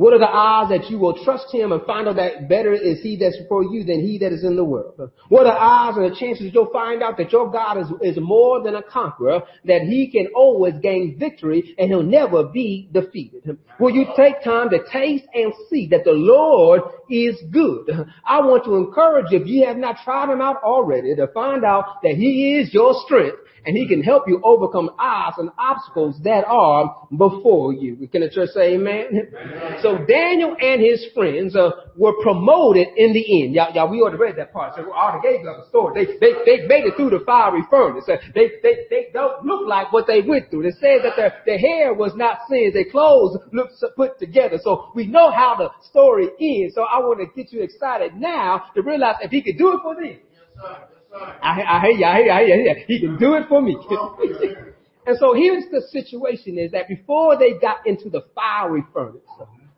What 0.00 0.14
are 0.14 0.18
the 0.18 0.26
odds 0.26 0.70
that 0.70 0.88
you 0.88 0.98
will 0.98 1.22
trust 1.24 1.52
him 1.52 1.72
and 1.72 1.82
find 1.82 2.08
out 2.08 2.16
that 2.16 2.48
better 2.48 2.72
is 2.72 3.02
he 3.02 3.16
that's 3.16 3.36
for 3.50 3.62
you 3.62 3.84
than 3.84 4.00
he 4.00 4.16
that 4.20 4.32
is 4.32 4.44
in 4.44 4.56
the 4.56 4.64
world? 4.64 5.10
What 5.28 5.46
are 5.46 5.52
the 5.52 5.60
odds 5.60 5.98
and 5.98 6.10
the 6.10 6.16
chances 6.18 6.52
you'll 6.54 6.72
find 6.72 7.02
out 7.02 7.18
that 7.18 7.30
your 7.30 7.50
God 7.52 7.76
is, 7.76 7.86
is 8.00 8.16
more 8.18 8.62
than 8.62 8.76
a 8.76 8.82
conqueror, 8.82 9.42
that 9.66 9.82
he 9.82 10.10
can 10.10 10.28
always 10.34 10.72
gain 10.80 11.18
victory 11.18 11.74
and 11.78 11.90
he'll 11.90 12.02
never 12.02 12.44
be 12.44 12.88
defeated? 12.90 13.58
Will 13.78 13.94
you 13.94 14.06
take 14.16 14.42
time 14.42 14.70
to 14.70 14.78
taste 14.90 15.26
and 15.34 15.52
see 15.68 15.86
that 15.88 16.04
the 16.04 16.12
Lord 16.12 16.80
is 17.10 17.36
good? 17.50 17.90
I 18.24 18.40
want 18.40 18.64
to 18.64 18.76
encourage 18.76 19.26
you, 19.30 19.42
if 19.42 19.46
you 19.46 19.66
have 19.66 19.76
not 19.76 19.96
tried 20.02 20.32
him 20.32 20.40
out 20.40 20.62
already, 20.62 21.14
to 21.14 21.26
find 21.26 21.62
out 21.62 22.00
that 22.02 22.14
he 22.14 22.56
is 22.56 22.72
your 22.72 22.94
strength 23.04 23.36
and 23.66 23.76
he 23.76 23.86
can 23.86 24.02
help 24.02 24.24
you 24.26 24.40
overcome 24.42 24.90
odds 24.98 25.36
and 25.38 25.50
obstacles 25.58 26.16
that 26.24 26.44
are 26.46 27.06
before 27.16 27.72
you. 27.72 28.08
Can 28.08 28.22
the 28.22 28.30
church 28.30 28.50
say 28.50 28.74
amen? 28.74 29.06
amen. 29.10 29.78
So 29.82 29.98
Daniel 30.06 30.56
and 30.60 30.80
his 30.80 31.06
friends 31.14 31.54
uh, 31.56 31.70
were 31.96 32.14
promoted 32.22 32.88
in 32.96 33.12
the 33.12 33.42
end. 33.42 33.54
Y'all, 33.54 33.72
y'all, 33.74 33.90
we 33.90 34.00
already 34.00 34.18
read 34.18 34.36
that 34.36 34.52
part. 34.52 34.74
So 34.76 34.82
we 34.82 34.90
already 34.90 35.28
gave 35.28 35.40
you 35.40 35.46
the 35.46 35.68
story. 35.68 36.04
They, 36.04 36.18
they, 36.18 36.32
they 36.44 36.66
made 36.66 36.84
it 36.84 36.96
through 36.96 37.10
the 37.10 37.24
fiery 37.24 37.62
furnace. 37.70 38.04
Uh, 38.08 38.16
they, 38.34 38.52
they, 38.62 38.86
they 38.88 39.06
don't 39.12 39.44
look 39.44 39.66
like 39.66 39.92
what 39.92 40.06
they 40.06 40.20
went 40.22 40.50
through. 40.50 40.64
They 40.64 40.76
said 40.80 41.00
that 41.04 41.16
their, 41.16 41.42
their 41.46 41.58
hair 41.58 41.94
was 41.94 42.12
not 42.14 42.38
singed. 42.48 42.74
Their 42.74 42.90
clothes 42.90 43.38
looked 43.52 43.74
put 43.96 44.18
together. 44.18 44.58
So 44.62 44.90
we 44.94 45.06
know 45.06 45.30
how 45.30 45.56
the 45.56 45.70
story 45.88 46.28
ends. 46.40 46.74
So 46.74 46.82
I 46.82 46.98
want 46.98 47.20
to 47.20 47.26
get 47.34 47.52
you 47.52 47.62
excited 47.62 48.14
now 48.14 48.64
to 48.74 48.82
realize 48.82 49.16
if 49.22 49.30
he 49.30 49.42
could 49.42 49.58
do 49.58 49.74
it 49.74 49.80
for 49.82 49.94
them. 49.94 50.04
Yes, 50.04 50.99
I, 51.14 51.62
I 51.62 51.80
hear 51.80 51.90
you, 51.90 52.04
I 52.04 52.44
hear 52.44 52.56
you, 52.56 52.70
I. 52.70 52.84
He 52.86 53.00
can 53.00 53.18
do 53.18 53.34
it 53.34 53.48
for 53.48 53.60
me. 53.60 53.76
and 55.06 55.16
so 55.18 55.34
here's 55.34 55.64
the 55.70 55.82
situation 55.90 56.58
is 56.58 56.72
that 56.72 56.88
before 56.88 57.38
they 57.38 57.54
got 57.54 57.86
into 57.86 58.10
the 58.10 58.22
fiery 58.34 58.84
furnace, 58.92 59.22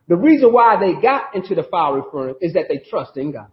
the 0.09 0.17
reason 0.17 0.53
why 0.53 0.79
they 0.79 1.01
got 1.01 1.35
into 1.35 1.55
the 1.55 1.63
fiery 1.65 2.03
furnace 2.13 2.37
is 2.41 2.53
that 2.55 2.67
they 2.69 2.83
trust 2.91 3.17
in 3.17 3.33
God. 3.33 3.49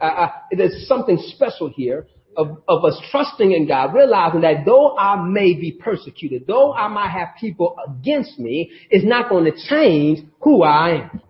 Uh, 0.00 0.04
uh, 0.04 0.28
there's 0.56 0.86
something 0.86 1.18
special 1.34 1.68
here 1.74 2.06
of, 2.36 2.62
of 2.68 2.84
us 2.84 3.00
trusting 3.10 3.52
in 3.52 3.66
God, 3.66 3.94
realizing 3.94 4.40
that 4.42 4.64
though 4.66 4.96
I 4.96 5.24
may 5.24 5.54
be 5.54 5.72
persecuted, 5.72 6.46
though 6.46 6.72
I 6.72 6.88
might 6.88 7.10
have 7.10 7.28
people 7.40 7.76
against 7.88 8.38
me, 8.38 8.72
it's 8.90 9.04
not 9.04 9.28
going 9.28 9.44
to 9.44 9.52
change 9.68 10.20
who 10.40 10.62
I 10.62 11.02
am. 11.02 11.22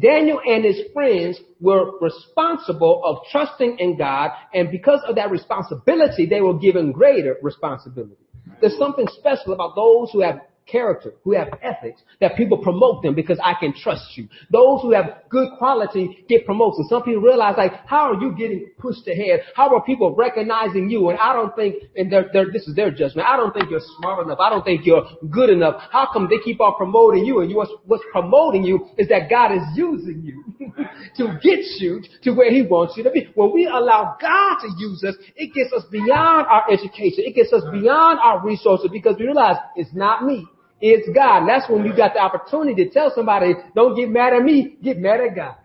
Daniel 0.00 0.40
and 0.46 0.64
his 0.64 0.80
friends 0.92 1.38
were 1.60 1.98
responsible 2.00 3.02
of 3.04 3.18
trusting 3.30 3.78
in 3.78 3.98
God, 3.98 4.30
and 4.54 4.70
because 4.70 5.00
of 5.06 5.16
that 5.16 5.30
responsibility, 5.30 6.26
they 6.26 6.40
were 6.40 6.58
given 6.58 6.92
greater 6.92 7.36
responsibility. 7.42 8.16
There's 8.60 8.78
something 8.78 9.06
special 9.18 9.52
about 9.52 9.74
those 9.74 10.10
who 10.12 10.20
have 10.20 10.40
character, 10.66 11.14
who 11.24 11.32
have 11.32 11.48
ethics, 11.62 12.00
that 12.20 12.36
people 12.36 12.58
promote 12.58 13.02
them 13.02 13.14
because 13.14 13.38
I 13.42 13.54
can 13.58 13.74
trust 13.74 14.16
you. 14.16 14.28
Those 14.50 14.82
who 14.82 14.92
have 14.92 15.22
good 15.28 15.48
quality 15.58 16.24
get 16.28 16.46
promoted. 16.46 16.86
Some 16.88 17.02
people 17.02 17.22
realize 17.22 17.54
like, 17.56 17.72
how 17.86 18.12
are 18.12 18.20
you 18.20 18.34
getting 18.36 18.70
pushed 18.78 19.06
ahead? 19.08 19.40
How 19.54 19.74
are 19.74 19.82
people 19.82 20.14
recognizing 20.14 20.90
you? 20.90 21.08
And 21.10 21.18
I 21.18 21.32
don't 21.32 21.54
think, 21.56 21.76
and 21.96 22.10
they're, 22.10 22.30
they're, 22.32 22.52
this 22.52 22.66
is 22.68 22.74
their 22.74 22.90
judgment. 22.90 23.26
I 23.26 23.36
don't 23.36 23.52
think 23.52 23.70
you're 23.70 23.80
smart 23.98 24.24
enough. 24.24 24.38
I 24.40 24.50
don't 24.50 24.64
think 24.64 24.86
you're 24.86 25.04
good 25.30 25.50
enough. 25.50 25.82
How 25.90 26.08
come 26.12 26.28
they 26.30 26.38
keep 26.44 26.60
on 26.60 26.76
promoting 26.76 27.24
you? 27.24 27.40
And 27.40 27.50
you, 27.50 27.56
what's, 27.56 27.72
what's 27.86 28.04
promoting 28.12 28.64
you 28.64 28.86
is 28.98 29.08
that 29.08 29.28
God 29.28 29.52
is 29.52 29.62
using 29.74 30.22
you 30.22 30.44
to 31.16 31.38
get 31.42 31.60
you 31.78 32.02
to 32.22 32.32
where 32.32 32.50
He 32.50 32.62
wants 32.62 32.94
you 32.96 33.02
to 33.04 33.10
be. 33.10 33.28
When 33.34 33.52
we 33.52 33.66
allow 33.66 34.16
God 34.20 34.58
to 34.60 34.68
use 34.78 35.04
us, 35.04 35.16
it 35.36 35.52
gets 35.54 35.72
us 35.72 35.84
beyond 35.90 36.46
our 36.46 36.70
education. 36.70 37.24
It 37.26 37.34
gets 37.34 37.52
us 37.52 37.62
beyond 37.72 38.18
our 38.22 38.44
resources 38.44 38.90
because 38.92 39.16
we 39.18 39.26
realize 39.26 39.56
it's 39.76 39.92
not 39.92 40.24
me. 40.24 40.46
It's 40.80 41.08
God. 41.14 41.40
And 41.40 41.48
that's 41.48 41.68
when 41.68 41.84
you 41.84 41.94
got 41.94 42.14
the 42.14 42.20
opportunity 42.20 42.84
to 42.84 42.90
tell 42.90 43.12
somebody, 43.14 43.54
don't 43.74 43.94
get 43.94 44.08
mad 44.10 44.32
at 44.32 44.42
me, 44.42 44.76
get 44.82 44.98
mad 44.98 45.20
at 45.20 45.34
God. 45.36 45.56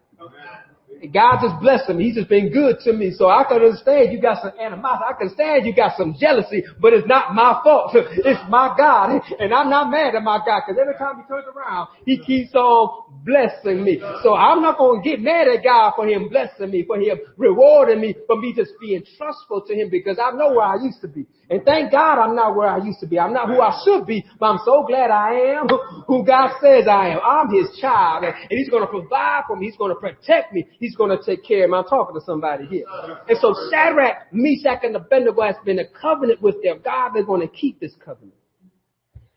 God 1.13 1.39
just 1.41 1.59
blessing 1.61 1.97
me. 1.97 2.05
He's 2.05 2.15
just 2.15 2.29
been 2.29 2.51
good 2.51 2.79
to 2.83 2.93
me. 2.93 3.11
So 3.11 3.29
I 3.29 3.43
can 3.43 3.57
understand 3.61 4.11
you 4.11 4.21
got 4.21 4.41
some 4.41 4.51
animosity. 4.59 5.05
I 5.07 5.13
can 5.13 5.27
understand 5.27 5.65
you 5.65 5.75
got 5.75 5.97
some 5.97 6.15
jealousy, 6.19 6.63
but 6.79 6.93
it's 6.93 7.07
not 7.07 7.33
my 7.33 7.59
fault. 7.63 7.95
It's 8.25 8.41
my 8.49 8.73
God. 8.77 9.21
And 9.39 9.53
I'm 9.53 9.69
not 9.69 9.91
mad 9.91 10.15
at 10.15 10.23
my 10.23 10.39
God 10.45 10.63
because 10.65 10.79
every 10.81 10.95
time 10.95 11.21
he 11.21 11.27
turns 11.27 11.45
around, 11.53 11.89
he 12.05 12.17
keeps 12.17 12.53
on 12.55 13.23
blessing 13.23 13.83
me. 13.83 13.99
So 14.23 14.33
I'm 14.35 14.61
not 14.61 14.77
going 14.77 15.01
to 15.01 15.09
get 15.09 15.21
mad 15.21 15.47
at 15.47 15.63
God 15.63 15.93
for 15.95 16.07
him 16.07 16.29
blessing 16.29 16.71
me, 16.71 16.83
for 16.85 16.99
him 16.99 17.17
rewarding 17.37 18.01
me, 18.01 18.15
for 18.27 18.39
me 18.39 18.53
just 18.55 18.71
being 18.79 19.03
trustful 19.17 19.61
to 19.67 19.73
him 19.73 19.89
because 19.89 20.17
I 20.19 20.31
know 20.31 20.51
where 20.51 20.65
I 20.65 20.75
used 20.81 21.01
to 21.01 21.07
be. 21.07 21.25
And 21.49 21.63
thank 21.63 21.91
God 21.91 22.19
I'm 22.19 22.35
not 22.35 22.55
where 22.55 22.67
I 22.67 22.83
used 22.83 22.99
to 23.01 23.07
be. 23.07 23.19
I'm 23.19 23.33
not 23.33 23.47
who 23.47 23.61
I 23.61 23.79
should 23.83 24.05
be, 24.05 24.25
but 24.39 24.45
I'm 24.47 24.59
so 24.65 24.83
glad 24.87 25.11
I 25.11 25.57
am 25.59 25.67
who 26.07 26.25
God 26.25 26.57
says 26.61 26.87
I 26.87 27.09
am. 27.09 27.19
I'm 27.23 27.53
his 27.53 27.77
child 27.79 28.23
and 28.23 28.33
he's 28.49 28.69
going 28.69 28.83
to 28.83 28.89
provide 28.89 29.43
for 29.47 29.55
me. 29.55 29.67
He's 29.67 29.77
going 29.77 29.93
to 29.93 29.99
protect 29.99 30.53
me. 30.53 30.65
He's 30.79 30.84
going 30.93 31.17
to 31.17 31.23
take 31.23 31.45
care 31.45 31.63
of 31.63 31.71
me. 31.71 31.77
I'm 31.77 31.85
talking 31.85 32.13
to 32.13 32.25
somebody 32.25 32.65
here. 32.65 32.83
And 33.29 33.37
so 33.39 33.55
Shadrach, 33.71 34.33
Meshach, 34.33 34.83
and 34.83 34.95
Abednego 34.95 35.41
has 35.41 35.55
been 35.63 35.79
a 35.79 35.87
covenant 35.87 36.41
with 36.41 36.61
their 36.61 36.77
God. 36.77 37.11
They're 37.13 37.23
going 37.23 37.41
to 37.41 37.47
keep 37.47 37.79
this 37.79 37.93
covenant. 38.03 38.35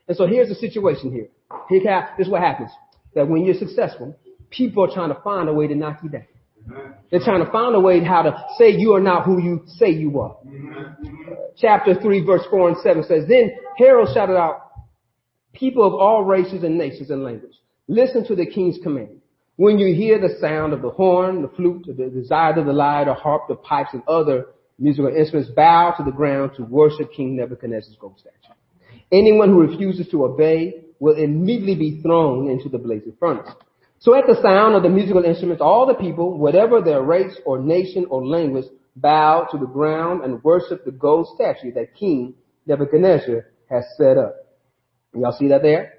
And 0.09 0.17
so 0.17 0.27
here's 0.27 0.49
the 0.49 0.55
situation 0.57 1.13
here. 1.13 1.29
Here, 1.69 2.09
this 2.19 2.27
is 2.27 2.33
what 2.33 2.43
happens. 2.43 2.71
That 3.15 3.29
when 3.29 3.45
you're 3.45 3.55
successful, 3.55 4.17
people 4.51 4.85
are 4.85 4.93
trying 4.93 5.15
to 5.15 5.21
find 5.23 5.49
a 5.49 5.55
way 5.55 5.69
to 5.69 5.75
knock 5.75 6.01
you 6.03 6.09
down. 6.09 6.27
They're 7.11 7.21
trying 7.21 7.45
to 7.45 7.51
find 7.51 7.75
a 7.75 7.81
way 7.81 8.05
how 8.05 8.23
to 8.23 8.45
say 8.59 8.71
you 8.71 8.95
are 8.95 9.01
not 9.01 9.25
who 9.25 9.43
you 9.43 9.63
say 9.67 9.91
you 9.91 10.21
are. 10.21 10.37
Chapter 11.57 11.95
3, 11.95 12.25
verse 12.25 12.43
4 12.51 12.69
and 12.69 12.79
7 12.79 13.05
says, 13.05 13.25
Then 13.29 13.53
herald 13.79 14.11
shouted 14.15 14.37
out, 14.37 14.65
People 15.55 15.87
of 15.87 15.95
all 15.95 16.25
races 16.25 16.63
and 16.63 16.77
nations 16.77 17.11
and 17.11 17.25
languages, 17.25 17.59
listen 17.89 18.25
to 18.27 18.37
the 18.37 18.47
king's 18.47 18.79
command. 18.83 19.18
When 19.59 19.81
you 19.81 19.93
hear 19.93 20.21
the 20.21 20.39
sound 20.41 20.73
of 20.73 20.83
the 20.83 20.91
horn, 20.91 21.43
the 21.43 21.49
flute, 21.49 21.85
the 21.85 22.25
zither 22.25 22.61
of 22.61 22.67
the 22.67 22.73
lyre, 22.73 23.07
the 23.07 23.15
harp, 23.15 23.49
the 23.49 23.57
pipes, 23.57 23.91
and 23.93 24.05
other 24.07 24.47
musical 24.79 25.11
instruments, 25.11 25.51
bow 25.51 25.95
to 25.99 26.05
the 26.05 26.13
ground 26.13 26.53
to 26.59 26.63
worship 26.63 27.13
King 27.13 27.35
Nebuchadnezzar's 27.35 27.97
gold 28.01 28.21
statue. 28.21 28.55
Anyone 29.11 29.49
who 29.49 29.61
refuses 29.61 30.07
to 30.13 30.25
obey 30.27 30.85
will 31.01 31.17
immediately 31.17 31.75
be 31.75 32.01
thrown 32.03 32.49
into 32.49 32.69
the 32.69 32.79
blazing 32.79 33.15
furnace. 33.19 33.51
So 33.99 34.15
at 34.15 34.29
the 34.29 34.41
sound 34.41 34.77
of 34.77 34.85
the 34.85 34.91
musical 34.91 35.25
instruments, 35.25 35.61
all 35.61 35.89
the 35.89 35.95
people, 35.95 36.39
whatever 36.39 36.81
their 36.81 37.03
race 37.03 37.37
or 37.45 37.59
nation 37.59 38.07
or 38.11 38.25
language, 38.25 38.67
bow 38.95 39.49
to 39.51 39.59
the 39.59 39.67
ground 39.67 40.23
and 40.23 40.41
worship 40.45 40.85
the 40.85 40.93
gold 40.93 41.27
statue 41.35 41.73
that 41.73 41.97
King 41.97 42.35
Nebuchadnezzar 42.67 43.47
has 43.69 43.85
set 43.97 44.19
up. 44.19 44.37
Y'all 45.15 45.37
see 45.37 45.49
that 45.49 45.63
there? 45.63 45.95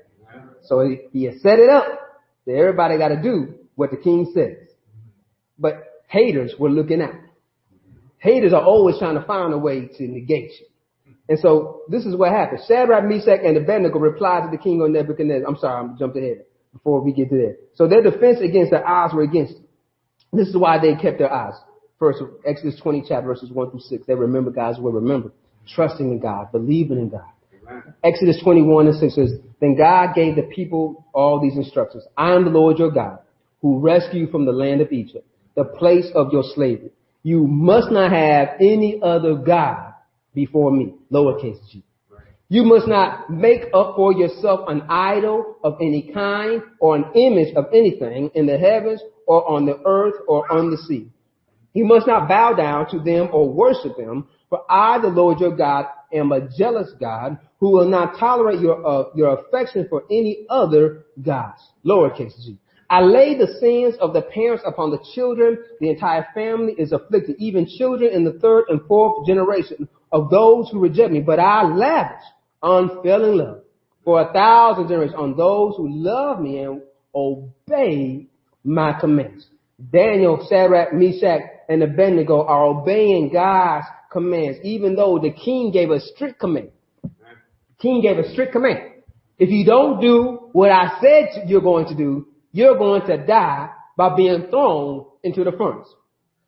So 0.63 0.79
he, 0.79 0.99
he 1.11 1.25
has 1.25 1.41
set 1.41 1.59
it 1.59 1.69
up. 1.69 2.05
Everybody 2.58 2.98
got 2.98 3.10
to 3.10 3.22
do 3.22 3.56
what 3.75 3.91
the 3.91 3.98
king 3.98 4.32
says. 4.34 4.70
But 5.58 6.03
haters 6.08 6.53
were 6.58 6.70
looking 6.70 7.01
out. 7.01 7.15
Haters 8.18 8.53
are 8.53 8.63
always 8.63 8.98
trying 9.00 9.15
to 9.15 9.25
find 9.25 9.53
a 9.53 9.58
way 9.58 9.88
to 9.88 10.08
negate 10.08 10.51
you. 10.60 10.68
And 11.29 11.39
so 11.39 11.84
this 11.88 12.06
is 12.06 12.15
what 12.15 12.32
happened. 12.32 12.62
Shadrach, 12.68 13.06
Meshach, 13.06 13.39
and 13.46 13.56
Abednego 13.56 14.00
replied 14.00 14.44
to 14.44 14.50
the 14.51 14.62
king 14.62 14.82
of 14.82 14.89
Nebuchadnezzar. 14.89 15.48
I'm 15.48 15.58
sorry, 15.58 15.79
I'm 15.79 15.98
jumping 15.98 16.24
ahead 16.24 16.46
before 16.74 17.01
we 17.01 17.13
get 17.13 17.29
to 17.29 17.36
that. 17.38 17.58
So 17.75 17.88
their 17.88 18.01
defense 18.01 18.39
against 18.41 18.72
their 18.72 18.86
eyes 18.86 19.12
were 19.13 19.22
against 19.22 19.53
them. 19.53 19.65
This 20.34 20.48
is 20.48 20.58
why 20.58 20.79
they 20.79 20.96
kept 20.96 21.20
their 21.20 21.32
eyes. 21.32 21.53
First, 22.00 22.22
Exodus 22.46 22.79
20 22.82 23.06
chapter 23.08 23.27
verses 23.27 23.51
1 23.51 23.72
through 23.72 23.79
6. 23.79 24.06
They 24.08 24.15
remember 24.15 24.51
God's 24.51 24.79
word. 24.79 24.96
Remember, 24.96 25.32
trusting 25.68 26.10
in 26.10 26.20
God, 26.20 26.51
believing 26.51 26.98
in 26.98 27.10
God. 27.10 27.22
Exodus 28.03 28.41
21 28.43 28.88
and 28.88 28.95
6 28.97 29.15
says, 29.15 29.33
Then 29.59 29.75
God 29.77 30.15
gave 30.15 30.35
the 30.35 30.43
people 30.43 31.05
all 31.13 31.41
these 31.41 31.57
instructions. 31.57 32.03
I 32.17 32.33
am 32.33 32.45
the 32.45 32.51
Lord 32.51 32.77
your 32.79 32.91
God, 32.91 33.19
who 33.61 33.79
rescued 33.79 34.21
you 34.21 34.27
from 34.27 34.45
the 34.45 34.51
land 34.51 34.81
of 34.81 34.91
Egypt, 34.91 35.27
the 35.55 35.65
place 35.65 36.09
of 36.15 36.31
your 36.31 36.43
slavery. 36.55 36.91
You 37.23 37.45
must 37.45 37.91
not 37.91 38.11
have 38.11 38.49
any 38.61 38.99
other 39.03 39.35
God 39.35 39.93
before 40.33 40.71
me. 40.71 40.95
Lowercase 41.11 41.59
g. 41.69 41.83
You 42.51 42.63
must 42.63 42.88
not 42.88 43.29
make 43.29 43.65
up 43.75 43.95
for 43.95 44.11
yourself 44.11 44.61
an 44.67 44.81
idol 44.89 45.57
of 45.63 45.77
any 45.79 46.11
kind 46.11 46.63
or 46.79 46.95
an 46.95 47.05
image 47.13 47.53
of 47.55 47.65
anything 47.71 48.31
in 48.33 48.47
the 48.47 48.57
heavens 48.57 49.01
or 49.27 49.47
on 49.47 49.67
the 49.67 49.79
earth 49.85 50.15
or 50.27 50.51
on 50.51 50.72
the 50.72 50.77
sea. 50.77 51.11
You 51.74 51.85
must 51.85 52.07
not 52.07 52.27
bow 52.27 52.53
down 52.53 52.89
to 52.89 53.00
them 53.00 53.29
or 53.31 53.48
worship 53.48 53.96
them, 53.98 54.27
for 54.50 54.64
I, 54.70 55.00
the 55.00 55.07
Lord 55.07 55.40
your 55.40 55.55
God, 55.55 55.85
am 56.12 56.31
a 56.31 56.48
jealous 56.57 56.92
God 57.00 57.38
who 57.59 57.72
will 57.72 57.88
not 57.88 58.18
tolerate 58.20 58.59
your, 58.59 58.85
uh, 58.85 59.03
your 59.16 59.40
affection 59.40 59.88
for 59.90 60.03
any 60.09 60.46
other 60.50 61.05
gods. 61.22 61.62
Lowercase 61.85 62.35
g. 62.44 62.57
I 62.90 63.01
lay 63.01 63.38
the 63.38 63.59
sins 63.59 63.96
of 64.01 64.14
the 64.14 64.24
parents 64.24 64.64
upon 64.66 64.90
the 64.90 65.03
children. 65.14 65.59
The 65.79 65.92
entire 65.92 66.25
family 66.33 66.74
is 66.74 66.92
afflicted, 66.92 67.35
even 67.38 67.68
children 67.68 68.12
in 68.12 68.24
the 68.24 68.40
third 68.40 68.66
and 68.70 68.81
fourth 68.88 69.27
generation 69.27 69.88
of 70.12 70.31
those 70.31 70.70
who 70.72 70.79
reject 70.79 71.12
me. 71.12 71.20
But 71.20 71.40
I 71.40 71.64
lavish 71.64 72.24
unfailing 72.64 73.38
love 73.38 73.62
for 74.03 74.22
a 74.22 74.33
thousand 74.33 74.88
generations 74.88 75.20
on 75.20 75.38
those 75.38 75.75
who 75.77 75.88
love 75.88 76.40
me 76.40 76.59
and 76.59 76.81
obey 77.14 78.25
my 78.64 79.00
commands. 79.00 79.46
Daniel, 79.92 80.46
Shadrach, 80.50 80.94
Meshach, 80.94 81.42
and 81.70 81.83
Abednego 81.83 82.44
are 82.44 82.66
obeying 82.66 83.31
God's 83.31 83.85
commands, 84.11 84.59
even 84.63 84.95
though 84.95 85.19
the 85.19 85.31
king 85.31 85.72
gave 85.72 85.91
a 85.91 86.00
strict 86.00 86.39
command. 86.39 86.72
The 87.03 87.81
king 87.81 88.01
gave 88.01 88.17
a 88.17 88.29
strict 88.31 88.51
command. 88.51 88.79
If 89.37 89.50
you 89.50 89.65
don't 89.65 90.01
do 90.01 90.50
what 90.51 90.69
I 90.72 91.00
said 91.01 91.48
you're 91.48 91.61
going 91.61 91.87
to 91.87 91.95
do, 91.95 92.27
you're 92.51 92.77
going 92.77 93.05
to 93.07 93.25
die 93.25 93.69
by 93.95 94.15
being 94.15 94.48
thrown 94.50 95.05
into 95.24 95.43
the 95.43 95.51
furnace. 95.51 95.87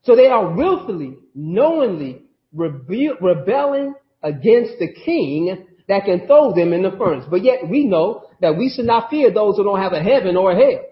So 0.03 0.15
they 0.15 0.27
are 0.27 0.53
willfully, 0.53 1.17
knowingly 1.35 2.23
rebe- 2.55 3.21
rebelling 3.21 3.93
against 4.23 4.79
the 4.79 4.93
king 5.05 5.67
that 5.87 6.05
can 6.05 6.25
throw 6.27 6.53
them 6.53 6.73
in 6.73 6.81
the 6.81 6.91
furnace. 6.91 7.25
But 7.29 7.43
yet 7.43 7.67
we 7.69 7.85
know 7.85 8.25
that 8.41 8.57
we 8.57 8.69
should 8.69 8.85
not 8.85 9.09
fear 9.09 9.31
those 9.31 9.57
who 9.57 9.63
don't 9.63 9.79
have 9.79 9.93
a 9.93 10.01
heaven 10.01 10.35
or 10.35 10.51
a 10.51 10.55
hell 10.55 10.83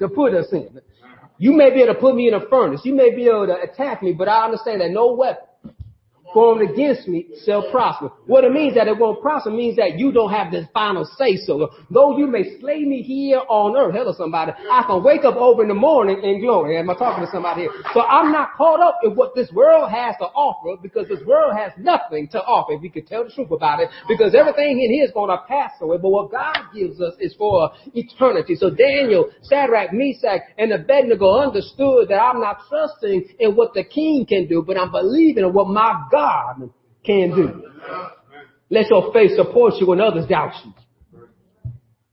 to 0.00 0.08
put 0.08 0.34
us 0.34 0.46
in. 0.52 0.80
You 1.38 1.52
may 1.52 1.70
be 1.70 1.82
able 1.82 1.94
to 1.94 2.00
put 2.00 2.14
me 2.14 2.28
in 2.28 2.34
a 2.34 2.46
furnace. 2.48 2.82
You 2.84 2.94
may 2.94 3.14
be 3.14 3.26
able 3.26 3.46
to 3.46 3.60
attack 3.60 4.02
me, 4.02 4.12
but 4.12 4.28
I 4.28 4.44
understand 4.44 4.80
that 4.80 4.90
no 4.90 5.14
weapon 5.14 5.44
formed 6.32 6.68
against 6.68 7.08
me 7.08 7.26
shall 7.44 7.70
prosper. 7.70 8.10
What 8.26 8.44
it 8.44 8.52
means 8.52 8.74
that 8.74 8.88
it 8.88 8.98
won't 8.98 9.20
prosper 9.20 9.50
means 9.50 9.76
that 9.76 9.98
you 9.98 10.12
don't 10.12 10.30
have 10.30 10.52
the 10.52 10.68
final 10.72 11.04
say 11.16 11.36
so. 11.36 11.70
Though 11.90 12.18
you 12.18 12.26
may 12.26 12.58
slay 12.60 12.84
me 12.84 13.02
here 13.02 13.40
on 13.48 13.76
earth, 13.76 13.94
hello 13.94 14.14
somebody, 14.16 14.52
I 14.52 14.84
can 14.86 15.02
wake 15.02 15.24
up 15.24 15.36
over 15.36 15.62
in 15.62 15.68
the 15.68 15.74
morning 15.74 16.22
in 16.22 16.40
glory. 16.40 16.78
Am 16.78 16.88
I 16.90 16.94
talking 16.94 17.24
to 17.24 17.30
somebody 17.30 17.62
here? 17.62 17.70
So 17.94 18.02
I'm 18.02 18.32
not 18.32 18.54
caught 18.56 18.80
up 18.80 18.98
in 19.04 19.14
what 19.14 19.34
this 19.34 19.50
world 19.52 19.90
has 19.90 20.16
to 20.18 20.26
offer 20.26 20.80
because 20.80 21.08
this 21.08 21.24
world 21.26 21.56
has 21.56 21.72
nothing 21.78 22.28
to 22.28 22.42
offer, 22.42 22.72
if 22.74 22.82
we 22.82 22.88
could 22.88 23.06
tell 23.06 23.24
the 23.24 23.30
truth 23.30 23.50
about 23.50 23.80
it, 23.80 23.88
because 24.08 24.34
everything 24.34 24.80
in 24.80 24.92
here 24.92 25.04
is 25.04 25.12
going 25.12 25.30
to 25.30 25.42
pass 25.48 25.72
away, 25.80 25.98
but 25.98 26.10
what 26.10 26.30
God 26.30 26.56
gives 26.74 27.00
us 27.00 27.14
is 27.20 27.34
for 27.34 27.70
eternity. 27.94 28.54
So 28.56 28.70
Daniel, 28.70 29.30
Shadrach, 29.48 29.90
Meshach, 29.92 30.42
and 30.58 30.72
Abednego 30.72 31.38
understood 31.40 32.08
that 32.08 32.18
I'm 32.18 32.40
not 32.40 32.58
trusting 32.68 33.36
in 33.38 33.56
what 33.56 33.74
the 33.74 33.84
king 33.84 34.26
can 34.26 34.46
do, 34.46 34.62
but 34.66 34.76
I'm 34.76 34.90
believing 34.90 35.44
in 35.44 35.52
what 35.52 35.68
my 35.68 36.06
God 36.10 36.21
God 36.22 36.70
can 37.04 37.30
do. 37.34 37.62
Let 38.70 38.88
your 38.88 39.12
faith 39.12 39.32
support 39.36 39.74
you 39.80 39.86
when 39.86 40.00
others 40.00 40.26
doubt 40.26 40.52
you. 40.64 40.72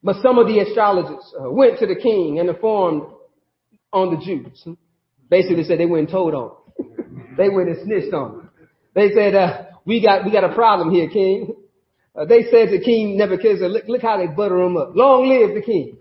But 0.03 0.17
some 0.23 0.37
of 0.37 0.47
the 0.47 0.59
astrologers 0.59 1.23
uh, 1.39 1.51
went 1.51 1.79
to 1.79 1.85
the 1.85 1.95
king 1.95 2.39
and 2.39 2.49
informed 2.49 3.03
on 3.93 4.15
the 4.15 4.25
Jews. 4.25 4.65
Basically 5.29 5.63
said 5.63 5.79
they 5.79 5.85
went 5.85 6.05
and 6.05 6.09
told 6.09 6.33
on. 6.33 6.51
they 7.37 7.49
went 7.49 7.69
and 7.69 7.77
snitched 7.83 8.13
on. 8.13 8.49
They 8.95 9.11
said, 9.13 9.35
uh, 9.35 9.65
we 9.85 10.01
got, 10.01 10.25
we 10.25 10.31
got 10.31 10.43
a 10.43 10.55
problem 10.55 10.91
here, 10.91 11.09
king. 11.09 11.55
Uh, 12.15 12.25
they 12.25 12.43
said 12.49 12.69
to 12.69 12.81
King 12.83 13.17
Nebuchadnezzar, 13.17 13.69
look, 13.69 13.83
look 13.87 14.01
how 14.01 14.17
they 14.17 14.27
butter 14.27 14.59
him 14.61 14.77
up. 14.77 14.91
Long 14.95 15.29
live 15.29 15.53
the 15.53 15.61
king. 15.61 15.97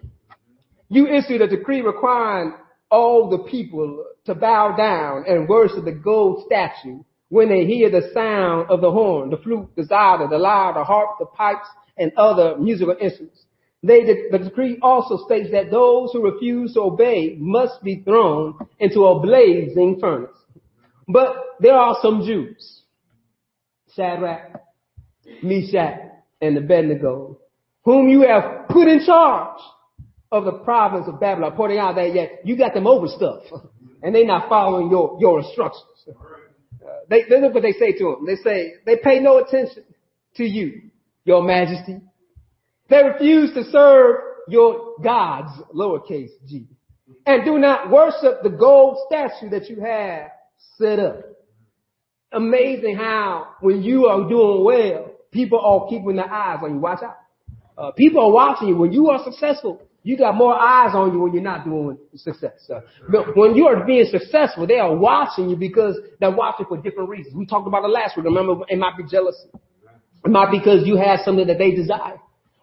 You 0.89 1.07
issued 1.07 1.43
a 1.43 1.49
decree 1.49 1.83
requiring 1.83 2.55
all 2.91 3.29
the 3.29 3.51
people 3.51 4.05
to 4.25 4.35
bow 4.35 4.75
down 4.77 5.25
and 5.29 5.49
worship 5.49 5.85
the 5.85 5.93
gold 5.93 6.45
statue 6.47 7.03
when 7.29 7.49
they 7.49 7.67
hear 7.67 7.91
the 7.91 8.11
sound 8.15 8.71
of 8.71 8.81
the 8.81 8.91
horn, 8.91 9.31
the 9.31 9.37
flute, 9.37 9.69
the 9.77 9.85
zither, 9.85 10.29
the 10.29 10.39
lyre, 10.39 10.75
the 10.75 10.85
harp, 10.85 11.19
the 11.19 11.27
pipes, 11.27 11.69
and 11.97 12.13
other 12.17 12.57
musical 12.59 12.97
instruments. 13.01 13.43
They, 13.83 14.01
the, 14.31 14.39
decree 14.39 14.79
also 14.83 15.25
states 15.25 15.51
that 15.53 15.71
those 15.71 16.11
who 16.13 16.23
refuse 16.23 16.75
to 16.75 16.81
obey 16.81 17.37
must 17.39 17.83
be 17.83 18.03
thrown 18.03 18.59
into 18.81 19.05
a 19.05 19.21
blazing 19.21 19.99
furnace. 20.01 20.37
But 21.07 21.37
there 21.61 21.75
are 21.75 21.97
some 22.03 22.23
Jews, 22.25 22.83
Shadrach, 23.95 24.61
Meshach, 25.43 26.01
and 26.41 26.57
Abednego, 26.57 27.39
whom 27.85 28.09
you 28.09 28.23
have 28.23 28.69
put 28.69 28.89
in 28.89 29.05
charge 29.07 29.61
of 30.33 30.45
the 30.45 30.53
province 30.53 31.07
of 31.07 31.21
Babylon, 31.21 31.53
pointing 31.57 31.79
out 31.79 31.95
that 31.95 32.15
yet 32.15 32.41
you 32.45 32.57
got 32.57 32.75
them 32.75 32.87
over 32.87 33.07
stuff, 33.07 33.45
and 34.03 34.15
they're 34.15 34.27
not 34.27 34.49
following 34.49 34.91
your, 34.91 35.17
your 35.21 35.41
instructions 35.41 35.85
they, 37.09 37.25
they 37.29 37.41
look 37.41 37.55
what 37.55 37.63
they 37.63 37.73
say 37.73 37.93
to 37.93 38.09
him. 38.09 38.27
They 38.27 38.37
say, 38.37 38.75
they 38.85 38.97
pay 38.97 39.21
no 39.21 39.39
attention 39.39 39.85
to 40.37 40.45
you, 40.45 40.83
your 41.25 41.43
majesty. 41.43 42.01
They 42.89 43.03
refuse 43.03 43.53
to 43.55 43.65
serve 43.65 44.17
your 44.49 44.95
gods, 45.03 45.51
lowercase 45.75 46.31
g. 46.47 46.67
And 47.27 47.45
do 47.45 47.59
not 47.59 47.91
worship 47.91 48.43
the 48.43 48.51
gold 48.51 48.99
statue 49.07 49.51
that 49.51 49.69
you 49.69 49.81
have 49.81 50.31
set 50.77 50.99
up. 50.99 51.21
Amazing 52.33 52.97
how 52.97 53.55
when 53.61 53.83
you 53.83 54.07
are 54.07 54.29
doing 54.29 54.65
well, 54.65 55.11
people 55.31 55.61
are 55.61 55.89
keeping 55.89 56.17
their 56.17 56.31
eyes 56.31 56.59
on 56.63 56.75
you. 56.75 56.81
Watch 56.81 57.03
out. 57.03 57.17
Uh, 57.77 57.93
people 57.93 58.23
are 58.23 58.33
watching 58.33 58.69
you. 58.69 58.77
When 58.77 58.93
you 58.93 59.09
are 59.09 59.23
successful, 59.25 59.83
you 60.09 60.17
got 60.17 60.37
more 60.37 60.59
eyes 60.59 60.95
on 60.95 61.13
you 61.13 61.21
when 61.21 61.35
you're 61.35 61.43
not 61.43 61.67
doing 61.67 61.99
success. 62.15 62.71
But 63.11 63.37
when 63.37 63.55
you 63.55 63.67
are 63.67 63.85
being 63.85 64.07
successful, 64.11 64.67
they 64.67 64.79
are 64.79 64.97
watching 64.97 65.51
you 65.51 65.57
because 65.57 65.99
they're 66.19 66.35
watching 66.35 66.65
for 66.65 66.79
different 66.79 67.11
reasons. 67.11 67.35
We 67.37 67.45
talked 67.45 67.67
about 67.67 67.85
it 67.85 67.89
last 67.89 68.17
week. 68.17 68.25
Remember, 68.25 68.65
it 68.71 68.79
might 68.79 68.97
be 68.97 69.05
jealousy. 69.05 69.51
It 70.25 70.31
might 70.31 70.51
be 70.51 70.61
because 70.61 70.87
you 70.87 70.97
have 70.97 71.21
something 71.27 71.47
that 71.49 71.59
they 71.59 71.73
desire. 71.73 72.17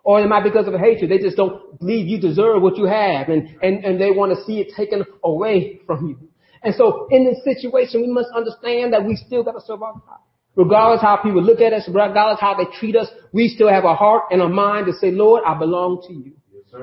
Or 0.04 0.20
it 0.20 0.28
might 0.28 0.42
be 0.42 0.50
because 0.50 0.68
of 0.68 0.74
hatred. 0.74 1.12
They 1.12 1.20
just 1.20 1.38
don't 1.38 1.78
believe 1.78 2.08
you 2.08 2.20
deserve 2.20 2.64
what 2.64 2.78
you 2.78 2.86
have 2.86 3.30
and, 3.30 3.56
and, 3.62 3.86
and 3.86 4.02
they 4.02 4.10
want 4.10 4.36
to 4.36 4.44
see 4.46 4.60
it 4.60 4.74
taken 4.76 5.06
away 5.24 5.82
from 5.86 6.08
you. 6.10 6.18
And 6.64 6.74
so 6.74 7.08
in 7.12 7.26
this 7.26 7.44
situation, 7.44 8.02
we 8.02 8.08
must 8.08 8.30
understand 8.36 8.94
that 8.94 9.06
we 9.06 9.16
still 9.16 9.44
got 9.44 9.52
to 9.52 9.62
serve 9.62 9.84
our 9.84 9.94
God. 9.94 10.18
Regardless 10.56 11.00
how 11.00 11.18
people 11.18 11.44
look 11.44 11.62
at 11.62 11.74
us, 11.74 11.88
regardless 11.88 12.40
how 12.40 12.56
they 12.56 12.66
treat 12.80 12.96
us, 12.96 13.08
we 13.32 13.50
still 13.50 13.70
have 13.70 13.84
a 13.84 13.94
heart 13.94 14.24
and 14.32 14.42
a 14.42 14.50
mind 14.50 14.88
to 14.88 14.94
say, 14.94 15.12
Lord, 15.12 15.44
I 15.46 15.54
belong 15.60 16.02
to 16.08 16.14
you. 16.14 16.32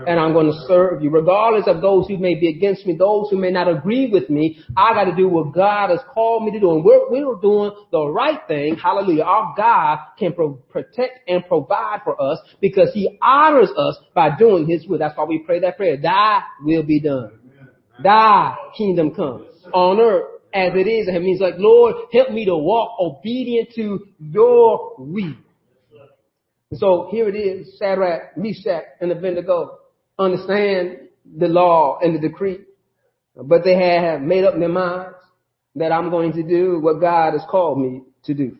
And 0.07 0.19
I'm 0.19 0.33
going 0.33 0.47
to 0.47 0.59
serve 0.67 1.03
you. 1.03 1.11
Regardless 1.11 1.65
of 1.67 1.81
those 1.81 2.07
who 2.09 2.19
may 2.19 2.35
be 2.35 2.49
against 2.49 2.87
me, 2.87 2.97
those 2.97 3.29
who 3.31 3.37
may 3.37 3.51
not 3.51 3.69
agree 3.69 4.11
with 4.11 4.29
me, 4.31 4.59
I 4.77 4.95
got 4.95 5.05
to 5.05 5.15
do 5.15 5.29
what 5.29 5.53
God 5.53 5.91
has 5.91 6.01
called 6.13 6.45
me 6.45 6.53
to 6.53 6.61
do. 6.61 6.73
And 6.73 6.85
we're, 6.85 7.11
we're 7.11 7.41
doing 7.41 7.73
the 7.91 8.07
right 8.07 8.41
thing. 8.49 8.77
Hallelujah. 8.77 9.23
Our 9.23 9.55
God 9.57 9.99
can 10.19 10.33
pro- 10.33 10.55
protect 10.71 11.29
and 11.29 11.47
provide 11.47 12.01
for 12.05 12.21
us 12.21 12.39
because 12.61 12.91
he 12.93 13.19
honors 13.23 13.71
us 13.77 13.99
by 14.15 14.37
doing 14.37 14.67
his 14.67 14.87
will. 14.87 14.99
That's 14.99 15.17
why 15.17 15.25
we 15.25 15.41
pray 15.41 15.61
that 15.61 15.77
prayer. 15.77 15.97
Thy 15.97 16.41
will 16.63 16.83
be 16.83 17.01
done. 17.01 17.39
Thy 18.03 18.57
kingdom 18.77 19.15
come 19.15 19.47
on 19.73 20.01
earth 20.01 20.41
as 20.55 20.73
it 20.75 20.89
is. 20.89 21.07
And 21.09 21.17
it 21.17 21.23
means 21.23 21.41
like, 21.41 21.55
Lord, 21.59 21.95
help 22.13 22.31
me 22.31 22.45
to 22.47 22.57
walk 22.57 22.99
obedient 22.99 23.71
to 23.77 24.07
your 24.19 24.95
will. 24.99 25.35
And 26.71 26.81
so 26.81 27.09
here 27.11 27.29
it 27.29 27.37
is, 27.37 27.77
Shadrach, 27.79 28.37
Meshach, 28.39 28.85
and 29.01 29.13
Abednego 29.13 29.79
understand 30.23 31.09
the 31.37 31.49
law 31.49 31.99
and 32.01 32.15
the 32.15 32.19
decree, 32.29 32.61
but 33.37 33.65
they 33.65 33.75
have 33.75 34.21
made 34.21 34.45
up 34.45 34.59
their 34.59 34.69
minds 34.69 35.17
that 35.77 35.93
I'm 35.93 36.11
going 36.11 36.33
to 36.35 36.43
do 36.43 36.81
what 36.81 37.01
God 37.01 37.33
has 37.33 37.43
called 37.51 37.81
me 37.81 38.03
to 38.25 38.35
do. 38.35 38.57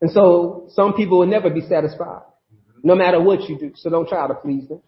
And 0.00 0.10
so 0.10 0.68
some 0.70 0.94
people 0.94 1.18
will 1.20 1.26
never 1.26 1.48
be 1.48 1.62
satisfied, 1.62 2.22
no 2.82 2.94
matter 2.94 3.20
what 3.20 3.48
you 3.48 3.58
do. 3.58 3.72
So 3.76 3.88
don't 3.88 4.08
try 4.08 4.26
to 4.28 4.34
please 4.34 4.68
them. 4.68 4.82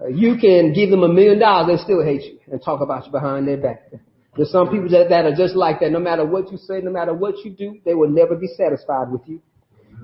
Uh, 0.00 0.08
you 0.08 0.36
can 0.40 0.72
give 0.72 0.90
them 0.90 1.02
a 1.02 1.08
million 1.08 1.38
dollars, 1.38 1.78
they 1.78 1.82
still 1.82 2.04
hate 2.04 2.22
you 2.22 2.38
and 2.50 2.62
talk 2.62 2.80
about 2.80 3.06
you 3.06 3.12
behind 3.12 3.48
their 3.48 3.56
back. 3.56 3.90
There's 4.36 4.52
some 4.52 4.70
people 4.70 4.88
that, 4.90 5.08
that 5.08 5.24
are 5.24 5.34
just 5.34 5.56
like 5.56 5.80
that. 5.80 5.90
No 5.90 5.98
matter 5.98 6.24
what 6.24 6.52
you 6.52 6.58
say, 6.58 6.80
no 6.80 6.92
matter 6.92 7.12
what 7.12 7.44
you 7.44 7.50
do, 7.50 7.80
they 7.84 7.94
will 7.94 8.08
never 8.08 8.36
be 8.36 8.46
satisfied 8.46 9.10
with 9.10 9.22
you. 9.26 9.42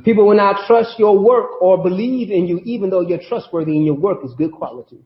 People 0.04 0.26
will 0.26 0.36
not 0.36 0.66
trust 0.66 0.98
your 0.98 1.18
work 1.18 1.62
or 1.62 1.82
believe 1.82 2.30
in 2.30 2.46
you 2.46 2.60
even 2.64 2.90
though 2.90 3.00
you're 3.00 3.22
trustworthy 3.28 3.76
and 3.76 3.84
your 3.84 3.94
work 3.94 4.24
is 4.24 4.32
good 4.36 4.52
quality. 4.52 4.98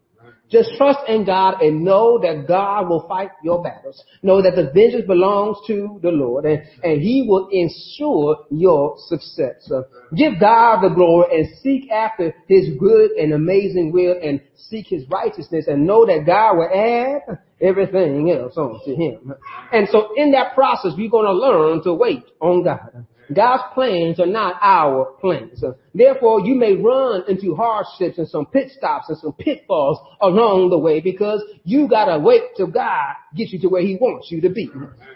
Just 0.51 0.71
trust 0.79 1.01
in 1.09 1.27
God 1.27 1.61
and 1.61 1.85
know 1.85 2.19
that 2.21 2.49
God 2.49 2.89
will 2.89 3.07
fight 3.07 3.31
your 3.43 3.63
battles. 3.63 4.03
Know 4.23 4.41
that 4.41 4.57
the 4.57 4.71
vengeance 4.73 5.05
belongs 5.07 5.59
to 5.67 6.01
the 6.03 6.09
Lord 6.09 6.47
and, 6.47 6.63
and 6.83 7.03
He 7.03 7.27
will 7.29 7.49
ensure 7.53 8.47
your 8.51 8.97
success. 9.09 9.57
So 9.61 9.85
give 10.17 10.41
God 10.41 10.81
the 10.81 10.89
glory 10.95 11.39
and 11.39 11.59
seek 11.59 11.91
after 11.91 12.35
His 12.47 12.71
good 12.79 13.11
and 13.13 13.35
amazing 13.35 13.93
will 13.93 14.17
and 14.23 14.41
seek 14.57 14.87
His 14.87 15.05
righteousness 15.11 15.67
and 15.69 15.87
know 15.87 16.07
that 16.07 16.25
God 16.25 16.57
will 16.57 16.71
add 16.75 17.39
everything 17.61 18.31
else 18.31 18.57
onto 18.57 18.97
Him. 18.97 19.35
And 19.71 19.87
so 19.91 20.15
in 20.17 20.33
that 20.33 20.55
process, 20.55 20.93
we're 20.97 21.11
going 21.11 21.27
to 21.27 21.33
learn 21.33 21.83
to 21.83 21.93
wait 21.93 22.25
on 22.41 22.65
God. 22.65 23.05
God's 23.33 23.63
plans 23.75 24.19
are 24.21 24.27
not 24.27 24.57
our 24.63 25.17
plans. 25.21 25.63
Therefore, 25.95 26.41
you 26.41 26.55
may 26.55 26.75
run 26.75 27.25
into 27.29 27.55
hardships 27.55 28.19
and 28.19 28.29
some 28.29 28.47
pit 28.47 28.71
stops 28.77 29.09
and 29.09 29.19
some 29.19 29.33
pitfalls 29.33 29.99
along 30.21 30.71
the 30.71 30.79
way 30.79 31.01
because 31.01 31.43
you 31.65 31.89
gotta 31.89 32.19
wait 32.19 32.43
till 32.57 32.69
God 32.69 33.15
gets 33.37 33.53
you 33.53 33.61
to 33.61 33.69
where 33.69 33.83
He 33.83 33.97
wants 33.97 34.31
you 34.31 34.41
to 34.43 34.51
be. 34.51 34.71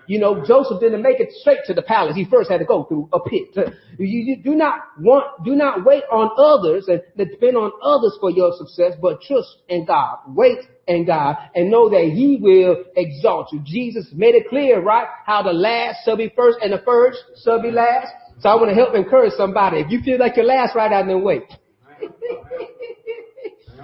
You 0.07 0.19
know, 0.19 0.45
Joseph 0.45 0.81
didn't 0.81 1.03
make 1.03 1.21
it 1.21 1.33
straight 1.33 1.61
to 1.67 1.75
the 1.75 1.83
palace. 1.83 2.15
He 2.15 2.25
first 2.25 2.51
had 2.51 2.59
to 2.59 2.65
go 2.65 2.85
through 2.85 3.09
a 3.13 3.21
pit. 3.21 3.57
You, 3.99 4.07
you 4.07 4.43
do 4.43 4.55
not 4.55 4.81
want, 4.99 5.45
do 5.45 5.55
not 5.55 5.85
wait 5.85 6.05
on 6.11 6.31
others 6.37 6.89
and 6.89 7.01
depend 7.17 7.57
on 7.57 7.73
others 7.83 8.17
for 8.21 8.31
your 8.31 8.53
success, 8.57 8.93
but 9.01 9.23
trust 9.23 9.57
in 9.69 9.87
God. 9.87 10.19
Wait 10.29 10.59
in 10.87 11.07
God 11.07 11.37
and 11.55 11.71
know 11.71 11.89
that 11.89 12.13
He 12.15 12.39
will 12.41 12.85
exalt 12.97 13.53
you. 13.53 13.61
Jesus 13.65 14.07
made 14.13 14.35
it 14.35 14.49
clear, 14.49 14.81
right? 14.83 15.07
How 15.25 15.43
the 15.43 15.53
last 15.53 15.99
shall 16.05 16.17
be 16.17 16.33
first 16.37 16.59
and 16.63 16.73
the 16.73 16.83
first 16.85 17.19
shall 17.45 17.61
be 17.61 17.71
last. 17.71 18.13
So 18.41 18.49
I 18.49 18.55
want 18.57 18.71
to 18.71 18.75
help 18.75 18.95
encourage 18.95 19.33
somebody. 19.35 19.79
If 19.81 19.91
you 19.91 20.01
feel 20.03 20.19
like 20.19 20.37
you're 20.37 20.47
last, 20.47 20.75
right 20.75 20.93
out 20.93 21.09
and 21.09 21.23
wait. 21.23 21.45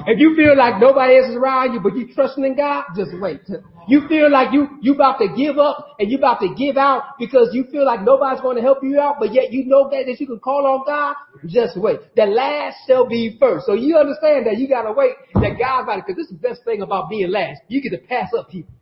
if 0.07 0.19
you 0.19 0.35
feel 0.35 0.57
like 0.57 0.81
nobody 0.81 1.19
else 1.19 1.31
is 1.31 1.37
around 1.37 1.75
you, 1.75 1.81
but 1.81 1.95
you're 1.97 2.09
trusting 2.15 2.45
in 2.45 2.57
God, 2.57 2.85
just 2.97 3.11
wait. 3.21 3.41
You 3.89 4.07
feel 4.07 4.31
like 4.31 4.53
you, 4.53 4.69
you 4.83 4.95
about 4.95 5.19
to 5.19 5.29
give 5.35 5.59
up 5.59 5.97
and 5.99 6.11
you 6.11 6.19
about 6.19 6.41
to 6.41 6.55
give 6.55 6.77
out 6.77 7.19
because 7.19 7.49
you 7.55 7.65
feel 7.73 7.87
like 7.87 8.03
nobody's 8.03 8.43
going 8.43 8.57
to 8.57 8.63
help 8.63 8.79
you 8.83 9.01
out, 9.01 9.17
but 9.19 9.33
yet 9.33 9.51
you 9.51 9.65
know 9.65 9.89
that, 9.89 10.05
that 10.07 10.21
you 10.21 10.27
can 10.27 10.39
call 10.41 10.67
on 10.67 10.85
God, 10.87 11.17
just 11.47 11.81
wait. 11.81 12.01
The 12.15 12.27
last 12.27 12.77
shall 12.87 13.09
be 13.09 13.39
first. 13.41 13.65
So 13.65 13.73
you 13.73 13.97
understand 13.97 14.47
that 14.47 14.59
you 14.59 14.69
gotta 14.69 14.93
wait 14.93 15.13
that 15.35 15.59
God's 15.59 15.85
about 15.85 15.99
it, 15.99 16.05
because 16.07 16.17
this 16.17 16.27
is 16.27 16.41
the 16.41 16.49
best 16.49 16.65
thing 16.65 16.83
about 16.83 17.09
being 17.09 17.31
last. 17.31 17.63
You 17.69 17.81
get 17.81 17.91
to 17.91 17.99
pass 17.99 18.29
up 18.39 18.51
people. 18.51 18.75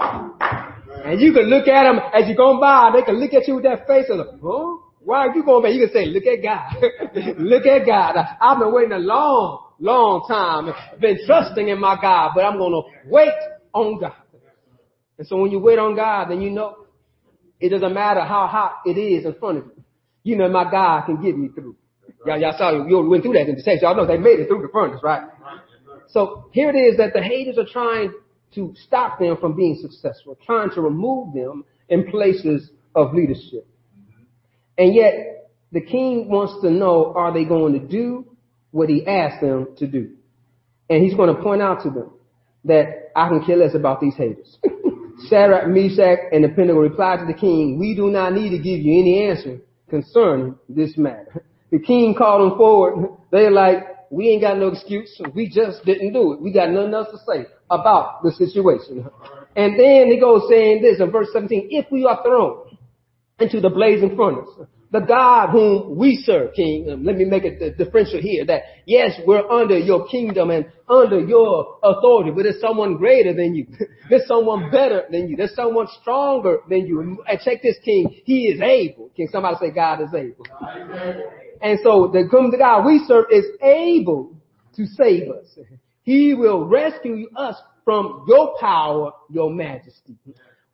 And 0.00 1.20
you 1.20 1.32
can 1.34 1.44
look 1.50 1.68
at 1.68 1.84
them 1.84 2.00
as 2.14 2.26
you're 2.26 2.36
going 2.36 2.60
by, 2.60 2.90
they 2.94 3.02
can 3.02 3.20
look 3.20 3.34
at 3.34 3.46
you 3.46 3.56
with 3.56 3.64
that 3.64 3.86
face 3.86 4.06
of, 4.08 4.26
huh? 4.42 4.88
Why 5.00 5.26
are 5.26 5.34
you 5.34 5.44
going 5.44 5.62
back? 5.62 5.72
You 5.72 5.86
can 5.86 5.92
say, 5.92 6.06
look 6.06 6.24
at 6.24 6.42
God. 6.42 7.38
look 7.38 7.66
at 7.66 7.86
God. 7.86 8.16
I've 8.40 8.58
been 8.58 8.72
waiting 8.72 8.92
a 8.92 8.98
long, 8.98 9.67
long 9.78 10.26
time. 10.28 10.72
Been 11.00 11.18
trusting 11.26 11.68
in 11.68 11.80
my 11.80 11.98
God, 12.00 12.32
but 12.34 12.44
I'm 12.44 12.58
going 12.58 12.72
to 12.72 13.10
wait 13.10 13.34
on 13.72 14.00
God. 14.00 14.12
And 15.18 15.26
so 15.26 15.36
when 15.36 15.50
you 15.50 15.58
wait 15.58 15.78
on 15.78 15.96
God, 15.96 16.30
then 16.30 16.40
you 16.40 16.50
know 16.50 16.86
it 17.60 17.70
doesn't 17.70 17.92
matter 17.92 18.20
how 18.20 18.46
hot 18.46 18.82
it 18.86 18.98
is 18.98 19.24
in 19.24 19.34
front 19.34 19.58
of 19.58 19.64
you. 19.64 19.84
You 20.22 20.36
know 20.36 20.48
my 20.48 20.70
God 20.70 21.06
can 21.06 21.22
get 21.22 21.36
me 21.36 21.48
through. 21.48 21.76
Y'all, 22.26 22.38
y'all 22.38 22.54
saw 22.56 22.86
you 22.86 23.00
went 23.08 23.22
through 23.22 23.32
that 23.34 23.48
in 23.48 23.56
the 23.56 23.62
text. 23.62 23.82
Y'all 23.82 23.96
know 23.96 24.06
they 24.06 24.18
made 24.18 24.40
it 24.40 24.48
through 24.48 24.62
the 24.62 24.68
furnace, 24.68 25.00
right? 25.02 25.22
So 26.08 26.48
here 26.52 26.70
it 26.70 26.76
is 26.76 26.96
that 26.98 27.12
the 27.12 27.22
haters 27.22 27.58
are 27.58 27.70
trying 27.70 28.12
to 28.54 28.74
stop 28.86 29.18
them 29.18 29.36
from 29.40 29.54
being 29.54 29.78
successful, 29.80 30.38
trying 30.44 30.70
to 30.70 30.80
remove 30.80 31.34
them 31.34 31.64
in 31.88 32.10
places 32.10 32.70
of 32.94 33.14
leadership. 33.14 33.66
And 34.76 34.94
yet, 34.94 35.50
the 35.72 35.80
king 35.80 36.28
wants 36.28 36.62
to 36.62 36.70
know, 36.70 37.12
are 37.14 37.32
they 37.32 37.44
going 37.44 37.74
to 37.74 37.78
do 37.78 38.26
what 38.78 38.88
he 38.88 39.06
asked 39.06 39.40
them 39.42 39.74
to 39.78 39.86
do? 39.86 40.12
And 40.88 41.04
he's 41.04 41.14
going 41.14 41.34
to 41.34 41.42
point 41.42 41.60
out 41.60 41.82
to 41.82 41.90
them 41.90 42.12
that 42.64 43.10
I 43.14 43.28
can 43.28 43.44
care 43.44 43.56
less 43.56 43.74
about 43.74 44.00
these 44.00 44.14
haters. 44.14 44.56
Shadrach, 45.28 45.68
Meshach, 45.68 46.18
and 46.32 46.44
the 46.44 46.48
Abednego 46.48 46.78
replied 46.78 47.18
to 47.18 47.26
the 47.26 47.38
king, 47.38 47.78
we 47.78 47.94
do 47.94 48.08
not 48.08 48.32
need 48.32 48.50
to 48.50 48.58
give 48.58 48.80
you 48.80 49.00
any 49.00 49.28
answer 49.28 49.60
concerning 49.90 50.56
this 50.68 50.96
matter. 50.96 51.44
The 51.70 51.78
king 51.78 52.14
called 52.16 52.50
them 52.50 52.56
forward. 52.56 53.10
They're 53.30 53.50
like, 53.50 54.10
we 54.10 54.30
ain't 54.30 54.40
got 54.40 54.56
no 54.56 54.68
excuse. 54.68 55.20
We 55.34 55.50
just 55.50 55.84
didn't 55.84 56.14
do 56.14 56.32
it. 56.32 56.40
We 56.40 56.50
got 56.50 56.70
nothing 56.70 56.94
else 56.94 57.08
to 57.10 57.18
say 57.18 57.44
about 57.68 58.22
the 58.22 58.32
situation. 58.32 59.06
And 59.54 59.78
then 59.78 60.06
he 60.10 60.18
goes 60.18 60.48
saying 60.48 60.80
this 60.80 60.98
in 60.98 61.10
verse 61.10 61.28
17, 61.30 61.68
if 61.70 61.84
we 61.92 62.06
are 62.06 62.22
thrown 62.22 62.78
into 63.38 63.60
the 63.60 63.68
blazing 63.68 64.16
furnace, 64.16 64.48
the 64.90 65.00
God 65.00 65.50
whom 65.50 65.96
we 65.96 66.16
serve, 66.16 66.54
King, 66.54 66.90
um, 66.90 67.04
let 67.04 67.16
me 67.16 67.24
make 67.24 67.44
a 67.44 67.70
differential 67.72 68.20
here 68.20 68.44
that 68.46 68.62
yes, 68.86 69.20
we're 69.26 69.46
under 69.48 69.78
your 69.78 70.08
kingdom 70.08 70.50
and 70.50 70.66
under 70.88 71.20
your 71.20 71.78
authority, 71.82 72.30
but 72.30 72.44
there's 72.44 72.60
someone 72.60 72.96
greater 72.96 73.34
than 73.34 73.54
you. 73.54 73.66
there's 74.10 74.26
someone 74.26 74.70
better 74.70 75.04
than 75.10 75.28
you. 75.28 75.36
There's 75.36 75.54
someone 75.54 75.88
stronger 76.00 76.60
than 76.68 76.86
you. 76.86 77.22
And 77.26 77.40
check 77.40 77.62
this, 77.62 77.76
King. 77.84 78.20
He 78.24 78.46
is 78.46 78.60
able. 78.60 79.10
Can 79.14 79.28
somebody 79.28 79.56
say 79.60 79.70
God 79.70 80.00
is 80.00 80.14
able? 80.14 80.46
And 81.60 81.78
so 81.82 82.10
the 82.12 82.28
God 82.30 82.86
we 82.86 83.04
serve 83.06 83.26
is 83.30 83.44
able 83.62 84.36
to 84.76 84.86
save 84.86 85.30
us. 85.30 85.58
He 86.02 86.32
will 86.32 86.64
rescue 86.64 87.28
us 87.36 87.54
from 87.84 88.24
your 88.26 88.56
power, 88.58 89.12
your 89.28 89.52
majesty. 89.52 90.16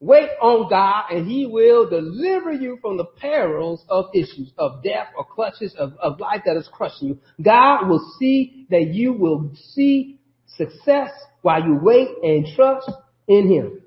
Wait 0.05 0.29
on 0.43 0.69
God 0.69 1.05
and 1.11 1.27
he 1.27 1.47
will 1.47 1.89
deliver 1.89 2.53
you 2.53 2.79
from 2.83 2.99
the 2.99 3.07
perils 3.07 3.83
of 3.89 4.05
issues 4.13 4.53
of 4.59 4.83
death 4.83 5.07
or 5.17 5.25
clutches 5.25 5.75
of, 5.79 5.95
of 5.95 6.21
life 6.21 6.43
that 6.45 6.59
is 6.59 6.69
crushing 6.71 7.09
you. 7.09 7.19
God 7.43 7.89
will 7.89 8.15
see 8.19 8.67
that 8.69 8.89
you 8.89 9.15
will 9.15 9.51
see 9.73 10.21
success 10.59 11.09
while 11.41 11.65
you 11.65 11.79
wait 11.81 12.09
and 12.23 12.47
trust 12.55 12.91
in 13.29 13.51
him. 13.51 13.81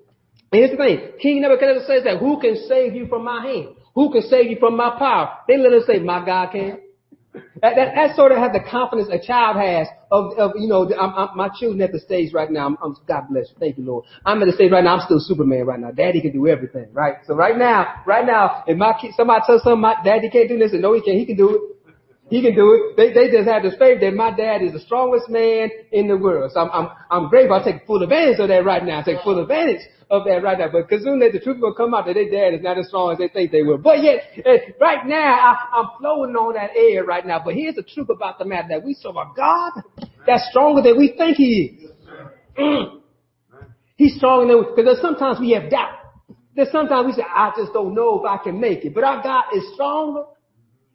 And 0.52 0.60
here's 0.60 0.72
the 0.72 0.78
thing. 0.78 1.12
King 1.22 1.42
Nebuchadnezzar 1.44 1.86
says 1.86 2.04
that 2.06 2.18
who 2.18 2.40
can 2.40 2.66
save 2.68 2.96
you 2.96 3.06
from 3.06 3.24
my 3.24 3.46
hand? 3.46 3.76
Who 3.94 4.12
can 4.12 4.24
save 4.24 4.50
you 4.50 4.58
from 4.60 4.76
my 4.76 4.98
power? 4.98 5.38
They 5.48 5.58
let 5.58 5.72
literally 5.72 6.00
say, 6.00 6.04
my 6.04 6.26
God 6.26 6.52
can. 6.52 6.80
That, 7.62 7.76
that, 7.76 7.96
that 7.96 8.16
sort 8.16 8.32
of 8.32 8.38
has 8.38 8.52
the 8.52 8.60
confidence 8.70 9.10
a 9.12 9.26
child 9.26 9.58
has 9.58 9.88
of, 10.12 10.38
of 10.38 10.52
you 10.56 10.68
know, 10.68 10.90
I'm, 10.94 11.14
I'm, 11.14 11.38
my 11.38 11.50
children 11.60 11.82
at 11.82 11.92
the 11.92 12.00
stage 12.00 12.34
right 12.34 12.50
now. 12.50 12.68
I'm, 12.68 12.78
I'm, 12.84 12.96
God 13.08 13.24
bless 13.30 13.50
you. 13.50 13.56
Thank 13.60 13.78
you, 13.78 13.86
Lord. 13.86 14.06
I'm 14.26 14.42
at 14.42 14.46
the 14.46 14.54
stage 14.54 14.72
right 14.72 14.84
now. 14.84 14.98
I'm 14.98 15.06
still 15.06 15.20
Superman 15.20 15.66
right 15.66 15.80
now. 15.80 15.92
Daddy 15.92 16.22
can 16.22 16.32
do 16.32 16.48
everything, 16.48 16.88
right? 16.94 17.16
So 17.26 17.36
right 17.36 17.58
now, 17.58 18.02
right 18.06 18.26
now, 18.26 18.64
if 18.68 18.78
my 18.78 18.94
kid, 19.00 19.12
somebody 19.16 19.42
tells 19.46 19.64
something, 19.64 19.82
my 19.82 19.96
daddy 20.04 20.30
can't 20.30 20.50
do 20.50 20.58
this, 20.58 20.74
and 20.74 20.82
no, 20.82 20.94
he 20.94 21.02
can. 21.02 21.18
He 21.18 21.26
can 21.26 21.38
do 21.38 21.50
it. 21.56 21.77
He 22.30 22.42
can 22.42 22.56
do 22.56 22.74
it. 22.74 22.98
They, 22.98 23.14
they 23.14 23.32
just 23.32 23.48
have 23.48 23.64
this 23.64 23.76
faith 23.80 24.02
that 24.02 24.14
my 24.14 24.36
dad 24.36 24.62
is 24.62 24.74
the 24.74 24.82
strongest 24.82 25.30
man 25.30 25.70
in 25.92 26.08
the 26.08 26.18
world. 26.18 26.52
So 26.54 26.60
I'm, 26.60 26.70
I'm, 26.72 26.90
I'm 27.10 27.30
grateful. 27.30 27.56
I 27.56 27.64
take 27.64 27.86
full 27.88 28.04
advantage 28.04 28.40
of 28.40 28.50
that 28.50 28.66
right 28.66 28.84
now. 28.84 29.00
I 29.00 29.04
take 29.04 29.22
full 29.24 29.40
advantage 29.40 29.82
of 30.10 30.26
that 30.26 30.44
right 30.44 30.60
now. 30.60 30.68
But 30.70 30.90
soon 30.90 31.22
as 31.22 31.32
the 31.32 31.40
truth 31.40 31.60
will 31.62 31.74
come 31.74 31.94
out 31.94 32.06
that 32.06 32.16
their 32.16 32.30
dad 32.30 32.58
is 32.58 32.64
not 32.64 32.78
as 32.78 32.88
strong 32.88 33.14
as 33.14 33.18
they 33.18 33.30
think 33.30 33.52
they 33.52 33.64
will. 33.64 33.78
But 33.78 34.04
yet, 34.04 34.24
eh, 34.46 34.74
right 34.80 35.06
now, 35.06 35.16
I, 35.18 35.80
I'm 35.80 35.90
floating 36.00 36.36
on 36.36 36.56
that 36.56 36.72
air 36.76 37.06
right 37.06 37.26
now. 37.26 37.42
But 37.44 37.56
here's 37.56 37.76
the 37.76 37.84
truth 37.84 38.10
about 38.10 38.40
the 38.40 38.46
matter 38.46 38.68
that 38.72 38.84
we 38.84 38.94
serve 38.94 39.16
a 39.16 39.32
God 39.36 39.72
that's 40.26 40.50
stronger 40.50 40.82
than 40.82 40.98
we 40.98 41.16
think 41.18 41.38
He 41.38 41.80
is. 41.80 41.92
Mm. 42.60 43.02
He's 43.96 44.16
stronger 44.18 44.54
than, 44.54 44.64
we, 44.64 44.76
because 44.76 45.02
sometimes 45.02 45.40
we 45.40 45.52
have 45.52 45.72
doubt. 45.72 45.94
There's 46.56 46.72
sometimes 46.72 47.06
we 47.08 47.14
say, 47.14 47.24
I 47.28 47.52
just 47.56 47.72
don't 47.72 47.96
know 47.96 48.20
if 48.20 48.26
I 48.26 48.44
can 48.44 48.60
make 48.60 48.84
it. 48.84 48.94
But 48.94 49.04
our 49.06 49.24
God 49.24 49.46
is 49.56 49.64
stronger 49.74 50.24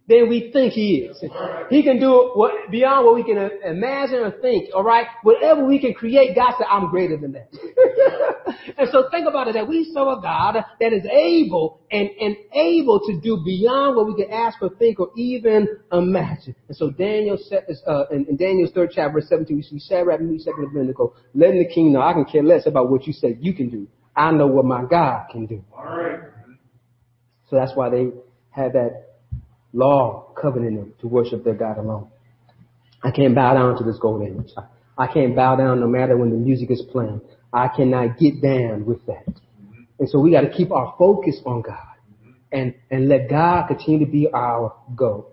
than 0.08 0.28
we 0.28 0.50
think 0.52 0.72
he 0.72 0.96
is. 0.96 1.22
He 1.70 1.82
can 1.82 2.00
do 2.00 2.32
what, 2.34 2.70
beyond 2.70 3.06
what 3.06 3.14
we 3.14 3.22
can 3.22 3.38
imagine 3.64 4.18
or 4.18 4.32
think, 4.42 4.74
alright? 4.74 5.06
Whatever 5.22 5.64
we 5.64 5.78
can 5.78 5.94
create, 5.94 6.34
God 6.34 6.54
said, 6.58 6.66
I'm 6.68 6.90
greater 6.90 7.16
than 7.16 7.32
that. 7.32 7.48
and 8.78 8.88
so 8.90 9.08
think 9.10 9.28
about 9.28 9.48
it, 9.48 9.54
that 9.54 9.68
we 9.68 9.84
serve 9.94 10.18
a 10.18 10.20
God 10.20 10.56
that 10.80 10.92
is 10.92 11.04
able 11.06 11.80
and, 11.90 12.10
and 12.20 12.36
able 12.52 13.00
to 13.06 13.20
do 13.20 13.42
beyond 13.44 13.96
what 13.96 14.06
we 14.06 14.14
can 14.14 14.32
ask 14.32 14.60
or 14.60 14.70
think 14.70 14.98
or 14.98 15.10
even 15.16 15.68
imagine. 15.92 16.56
And 16.66 16.76
so 16.76 16.90
Daniel 16.90 17.38
said, 17.40 17.64
uh, 17.86 18.06
in, 18.10 18.26
in, 18.26 18.36
Daniel's 18.36 18.72
third 18.72 18.90
chapter, 18.92 19.12
verse 19.12 19.28
17, 19.28 19.56
we 19.56 19.62
see 19.62 19.78
Shadrach, 19.78 20.20
Meshach, 20.20 20.54
and 20.56 20.66
Abednego, 20.66 21.14
letting 21.34 21.60
the 21.60 21.72
king 21.72 21.92
know, 21.92 22.02
I 22.02 22.12
can 22.12 22.24
care 22.24 22.42
less 22.42 22.66
about 22.66 22.90
what 22.90 23.06
you 23.06 23.12
say 23.12 23.36
you 23.40 23.54
can 23.54 23.70
do. 23.70 23.86
I 24.16 24.32
know 24.32 24.48
what 24.48 24.64
my 24.64 24.84
God 24.84 25.26
can 25.30 25.46
do. 25.46 25.64
Alright. 25.72 26.20
So 27.48 27.56
that's 27.56 27.72
why 27.76 27.90
they 27.90 28.08
had 28.50 28.72
that 28.72 29.12
law 29.72 30.32
covenant 30.40 30.76
them 30.76 30.94
to 31.00 31.08
worship 31.08 31.44
their 31.44 31.54
God 31.54 31.78
alone. 31.78 32.08
I 33.02 33.11
can't 33.11 33.35
bow 33.35 33.54
down 33.54 33.76
to 33.78 33.85
this 33.85 33.98
golden 33.98 34.28
image. 34.28 34.50
I, 34.56 35.04
I 35.04 35.12
can't 35.12 35.35
bow 35.35 35.56
down 35.56 35.80
no 35.80 35.88
matter 35.88 36.16
when 36.16 36.30
the 36.30 36.37
music 36.37 36.70
is 36.70 36.82
playing. 36.92 37.20
I 37.52 37.68
cannot 37.68 38.18
get 38.18 38.40
down 38.40 38.85
with 38.87 39.04
that. 39.06 39.26
And 39.98 40.08
so 40.08 40.20
we 40.20 40.30
got 40.32 40.42
to 40.42 40.50
keep 40.50 40.70
our 40.70 40.94
focus 40.98 41.40
on 41.44 41.62
God 41.62 41.76
and, 42.50 42.74
and 42.90 43.08
let 43.08 43.28
God 43.28 43.68
continue 43.68 44.04
to 44.04 44.11
be 44.11 44.28
our 44.32 44.74
goal. 44.94 45.32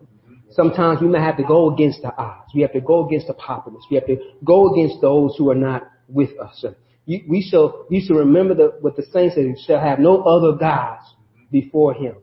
Sometimes 0.52 1.02
we 1.02 1.08
may 1.08 1.20
have 1.20 1.38
to 1.38 1.44
go 1.44 1.72
against 1.74 2.02
the 2.02 2.16
odds. 2.16 2.52
We 2.56 2.62
have 2.62 2.74
to 2.74 2.82
go 2.82 3.06
against 3.06 3.28
the 3.28 3.34
populace. 3.34 3.84
We 3.90 3.96
have 3.96 4.08
to 4.08 4.18
go 4.44 4.74
against 4.74 5.02
those 5.02 5.36
who 5.38 5.50
are 5.52 5.56
not 5.56 5.84
with 6.08 6.32
us. 6.40 6.66
We 7.06 7.48
shall, 7.50 7.86
we 7.90 8.06
shall 8.06 8.18
remember 8.18 8.56
the, 8.56 8.78
what 8.82 8.96
the 8.96 9.04
saints 9.12 9.36
said, 9.36 9.46
shall 9.66 9.80
have 9.80 10.00
no 10.00 10.22
other 10.24 10.58
gods 10.58 11.04
before 11.52 11.94
him. 11.94 12.16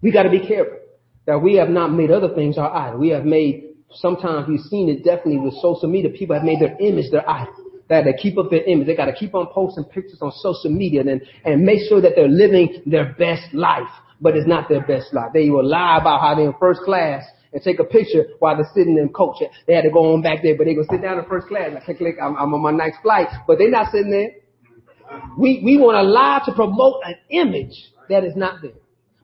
We 0.00 0.12
got 0.12 0.24
to 0.24 0.30
be 0.30 0.46
careful 0.46 0.78
that 1.26 1.40
we 1.40 1.54
have 1.56 1.68
not 1.68 1.92
made 1.92 2.10
other 2.10 2.34
things 2.34 2.58
our 2.58 2.74
idol. 2.74 2.98
We 2.98 3.10
have 3.10 3.24
made, 3.24 3.74
sometimes 3.94 4.46
you've 4.48 4.62
seen 4.62 4.88
it 4.88 5.04
definitely 5.04 5.38
with 5.38 5.54
social 5.54 5.88
media, 5.88 6.10
people 6.10 6.34
have 6.34 6.44
made 6.44 6.60
their 6.60 6.76
image 6.78 7.10
their 7.10 7.28
idol. 7.28 7.54
That 7.88 8.04
they 8.04 8.14
keep 8.14 8.38
up 8.38 8.48
their 8.48 8.62
image. 8.64 8.86
They 8.86 8.96
got 8.96 9.06
to 9.06 9.12
keep 9.12 9.34
on 9.34 9.48
posting 9.52 9.84
pictures 9.84 10.18
on 10.22 10.32
social 10.36 10.70
media 10.70 11.02
and, 11.02 11.20
and 11.44 11.62
make 11.62 11.80
sure 11.88 12.00
that 12.00 12.12
they're 12.16 12.28
living 12.28 12.82
their 12.86 13.12
best 13.18 13.52
life, 13.52 13.90
but 14.20 14.34
it's 14.34 14.46
not 14.46 14.68
their 14.68 14.86
best 14.86 15.12
life. 15.12 15.30
They 15.34 15.50
will 15.50 15.66
lie 15.66 15.98
about 16.00 16.20
how 16.20 16.34
they're 16.34 16.46
in 16.46 16.54
first 16.58 16.80
class 16.82 17.22
and 17.52 17.62
take 17.62 17.80
a 17.80 17.84
picture 17.84 18.24
while 18.38 18.56
they're 18.56 18.70
sitting 18.74 18.96
in 18.96 19.10
coach. 19.10 19.42
They 19.66 19.74
had 19.74 19.82
to 19.82 19.90
go 19.90 20.14
on 20.14 20.22
back 20.22 20.38
there, 20.42 20.56
but 20.56 20.64
they 20.64 20.74
go 20.74 20.84
sit 20.90 21.02
down 21.02 21.18
in 21.18 21.24
first 21.26 21.48
class. 21.48 21.70
Click, 21.84 21.98
click, 21.98 22.16
I'm, 22.22 22.34
I'm 22.36 22.54
on 22.54 22.62
my 22.62 22.70
next 22.70 23.02
flight, 23.02 23.28
but 23.46 23.58
they're 23.58 23.70
not 23.70 23.92
sitting 23.92 24.10
there. 24.10 24.30
We, 25.36 25.60
we 25.62 25.76
want 25.76 25.96
to 25.96 26.02
lie 26.02 26.40
to 26.46 26.52
promote 26.52 27.02
an 27.04 27.16
image 27.28 27.74
that 28.08 28.24
is 28.24 28.34
not 28.36 28.62
there. 28.62 28.72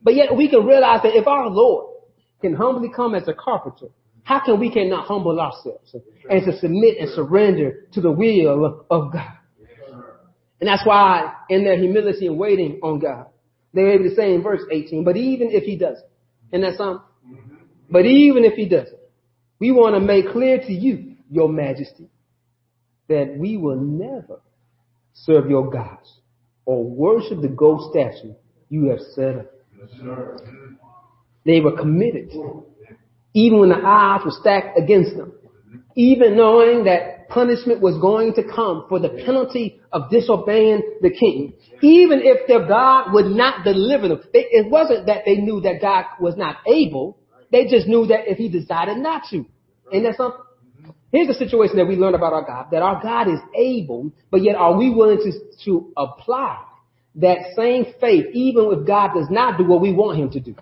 But 0.03 0.15
yet 0.15 0.37
we 0.37 0.49
can 0.49 0.65
realize 0.65 1.03
that 1.03 1.17
if 1.17 1.27
our 1.27 1.49
Lord 1.49 1.97
can 2.41 2.55
humbly 2.55 2.91
come 2.95 3.15
as 3.15 3.27
a 3.29 3.35
carpenter, 3.35 3.89
how 4.23 4.41
can 4.45 4.61
we 4.61 4.71
cannot 4.71 5.07
humble 5.07 5.41
ourselves 5.41 5.95
and 6.29 6.45
to 6.45 6.59
submit 6.59 6.99
and 6.99 7.11
surrender 7.11 7.87
to 7.93 8.01
the 8.01 8.11
will 8.11 8.85
of 8.91 9.13
God? 9.13 9.33
And 10.61 10.69
that's 10.69 10.85
why 10.85 11.33
in 11.49 11.65
their 11.65 11.79
humility 11.79 12.27
and 12.27 12.39
waiting 12.39 12.81
on 12.83 12.99
God, 12.99 13.27
they're 13.73 13.93
able 13.93 14.09
to 14.09 14.15
say 14.15 14.35
in 14.35 14.43
verse 14.43 14.63
18, 14.71 15.05
but 15.05 15.17
even 15.17 15.51
if 15.51 15.65
he 15.65 15.77
doesn't, 15.77 16.05
and 16.53 16.63
that's 16.63 16.79
some, 16.79 17.03
mm-hmm. 17.27 17.55
but 17.91 18.07
even 18.07 18.45
if 18.45 18.55
he 18.55 18.69
doesn't, 18.69 18.99
we 19.59 19.71
want 19.71 19.95
to 19.95 20.01
make 20.01 20.31
clear 20.33 20.59
to 20.59 20.73
you, 20.73 21.17
your 21.31 21.49
majesty, 21.49 22.09
that 23.09 23.35
we 23.37 23.57
will 23.57 23.77
never 23.77 24.41
serve 25.13 25.49
your 25.49 25.71
gods 25.71 26.21
or 26.65 26.85
worship 26.85 27.41
the 27.41 27.49
gold 27.49 27.91
statue 27.91 28.35
you 28.69 28.91
have 28.91 29.01
set 29.15 29.37
up. 29.37 29.47
They 31.45 31.61
were 31.61 31.77
committed. 31.77 32.31
Even 33.35 33.61
when 33.61 33.69
the 33.69 33.77
odds 33.77 34.25
were 34.25 34.33
stacked 34.33 34.79
against 34.79 35.17
them. 35.17 35.33
Even 35.97 36.37
knowing 36.37 36.85
that 36.85 37.29
punishment 37.29 37.81
was 37.81 37.99
going 38.01 38.35
to 38.35 38.43
come 38.43 38.87
for 38.89 38.99
the 38.99 39.09
penalty 39.25 39.81
of 39.93 40.11
disobeying 40.11 40.83
the 41.03 41.11
king. 41.11 41.55
Even 41.83 42.21
if 42.23 42.47
their 42.47 42.67
God 42.67 43.13
would 43.13 43.27
not 43.27 43.65
deliver 43.65 44.09
them. 44.09 44.23
It 44.33 44.71
wasn't 44.71 45.07
that 45.07 45.23
they 45.25 45.37
knew 45.37 45.61
that 45.63 45.81
God 45.81 46.05
was 46.21 46.37
not 46.37 46.57
able. 46.67 47.19
They 47.51 47.67
just 47.67 47.87
knew 47.87 48.07
that 48.07 48.29
if 48.29 48.39
he 48.39 48.49
decided 48.49 48.99
not 48.99 49.23
to. 49.31 49.45
Ain't 49.93 50.05
that 50.05 50.17
something? 50.17 50.41
Here's 51.11 51.29
the 51.29 51.35
situation 51.35 51.77
that 51.79 51.87
we 51.87 51.97
learn 51.97 52.15
about 52.15 52.35
our 52.35 52.45
God, 52.45 52.67
that 52.71 52.83
our 52.83 53.01
God 53.03 53.29
is 53.29 53.41
able, 53.57 54.13
but 54.31 54.43
yet 54.43 54.57
are 54.57 54.77
we 54.77 54.91
willing 54.91 55.19
to, 55.19 55.33
to 55.65 55.93
apply 55.97 56.65
that 57.17 57.39
same 57.57 57.87
faith 58.01 58.27
even 58.33 58.71
if 58.73 58.87
God 58.87 59.11
does 59.15 59.29
not 59.31 59.59
do 59.59 59.65
what 59.65 59.81
we 59.81 59.93
want 59.93 60.19
him 60.19 60.31
to 60.31 60.41
do? 60.41 60.55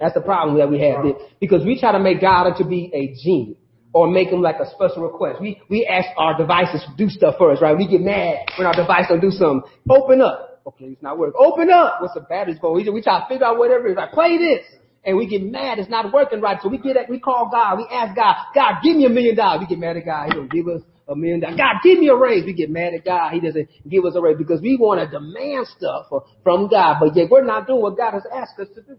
That's 0.00 0.14
the 0.14 0.20
problem 0.20 0.58
that 0.58 0.70
we 0.70 0.80
have. 0.80 1.04
Because 1.40 1.64
we 1.64 1.78
try 1.78 1.92
to 1.92 1.98
make 1.98 2.20
God 2.20 2.52
to 2.56 2.64
be 2.64 2.90
a 2.92 3.14
genie 3.22 3.56
or 3.92 4.08
make 4.10 4.28
him 4.28 4.42
like 4.42 4.56
a 4.60 4.70
special 4.70 5.02
request. 5.02 5.40
We, 5.40 5.60
we 5.70 5.86
ask 5.86 6.08
our 6.18 6.36
devices 6.36 6.82
to 6.82 6.96
do 6.96 7.08
stuff 7.08 7.36
for 7.38 7.50
us, 7.52 7.62
right? 7.62 7.76
We 7.76 7.88
get 7.88 8.02
mad 8.02 8.46
when 8.58 8.66
our 8.66 8.74
device 8.74 9.06
don't 9.08 9.20
do 9.20 9.30
something. 9.30 9.62
Open 9.88 10.20
up. 10.20 10.60
Okay, 10.66 10.86
it's 10.86 11.02
not 11.02 11.16
working. 11.16 11.34
Open 11.38 11.70
up. 11.70 12.00
What's 12.00 12.14
the 12.14 12.20
battery's 12.20 12.58
going? 12.58 12.84
We, 12.84 12.90
we 12.90 13.00
try 13.00 13.20
to 13.20 13.26
figure 13.28 13.46
out 13.46 13.56
whatever 13.56 13.86
it 13.86 13.92
is. 13.92 13.96
Like, 13.96 14.12
play 14.12 14.36
this. 14.36 14.66
And 15.04 15.16
we 15.16 15.28
get 15.28 15.42
mad. 15.42 15.78
It's 15.78 15.88
not 15.88 16.12
working 16.12 16.40
right. 16.40 16.58
So 16.60 16.68
we 16.68 16.78
get 16.78 16.96
at, 16.96 17.08
we 17.08 17.20
call 17.20 17.48
God. 17.50 17.78
We 17.78 17.86
ask 17.90 18.16
God, 18.16 18.34
God, 18.54 18.74
give 18.82 18.96
me 18.96 19.06
a 19.06 19.08
million 19.08 19.36
dollars. 19.36 19.60
We 19.60 19.66
get 19.66 19.78
mad 19.78 19.96
at 19.96 20.04
God. 20.04 20.26
He 20.26 20.34
don't 20.34 20.50
give 20.50 20.66
us 20.66 20.82
a 21.08 21.14
million 21.14 21.40
dollars. 21.40 21.56
God, 21.56 21.76
give 21.82 21.98
me 21.98 22.08
a 22.08 22.16
raise. 22.16 22.44
We 22.44 22.52
get 22.52 22.70
mad 22.70 22.94
at 22.94 23.04
God. 23.04 23.32
He 23.32 23.40
doesn't 23.40 23.68
give 23.88 24.04
us 24.04 24.14
a 24.16 24.20
raise 24.20 24.36
because 24.36 24.60
we 24.60 24.76
want 24.76 25.00
to 25.00 25.18
demand 25.18 25.66
stuff 25.68 26.06
from 26.42 26.68
God, 26.68 26.96
but 27.00 27.16
yet 27.16 27.30
we're 27.30 27.44
not 27.44 27.66
doing 27.66 27.80
what 27.80 27.96
God 27.96 28.14
has 28.14 28.24
asked 28.32 28.58
us 28.58 28.68
to 28.74 28.82
do. 28.82 28.96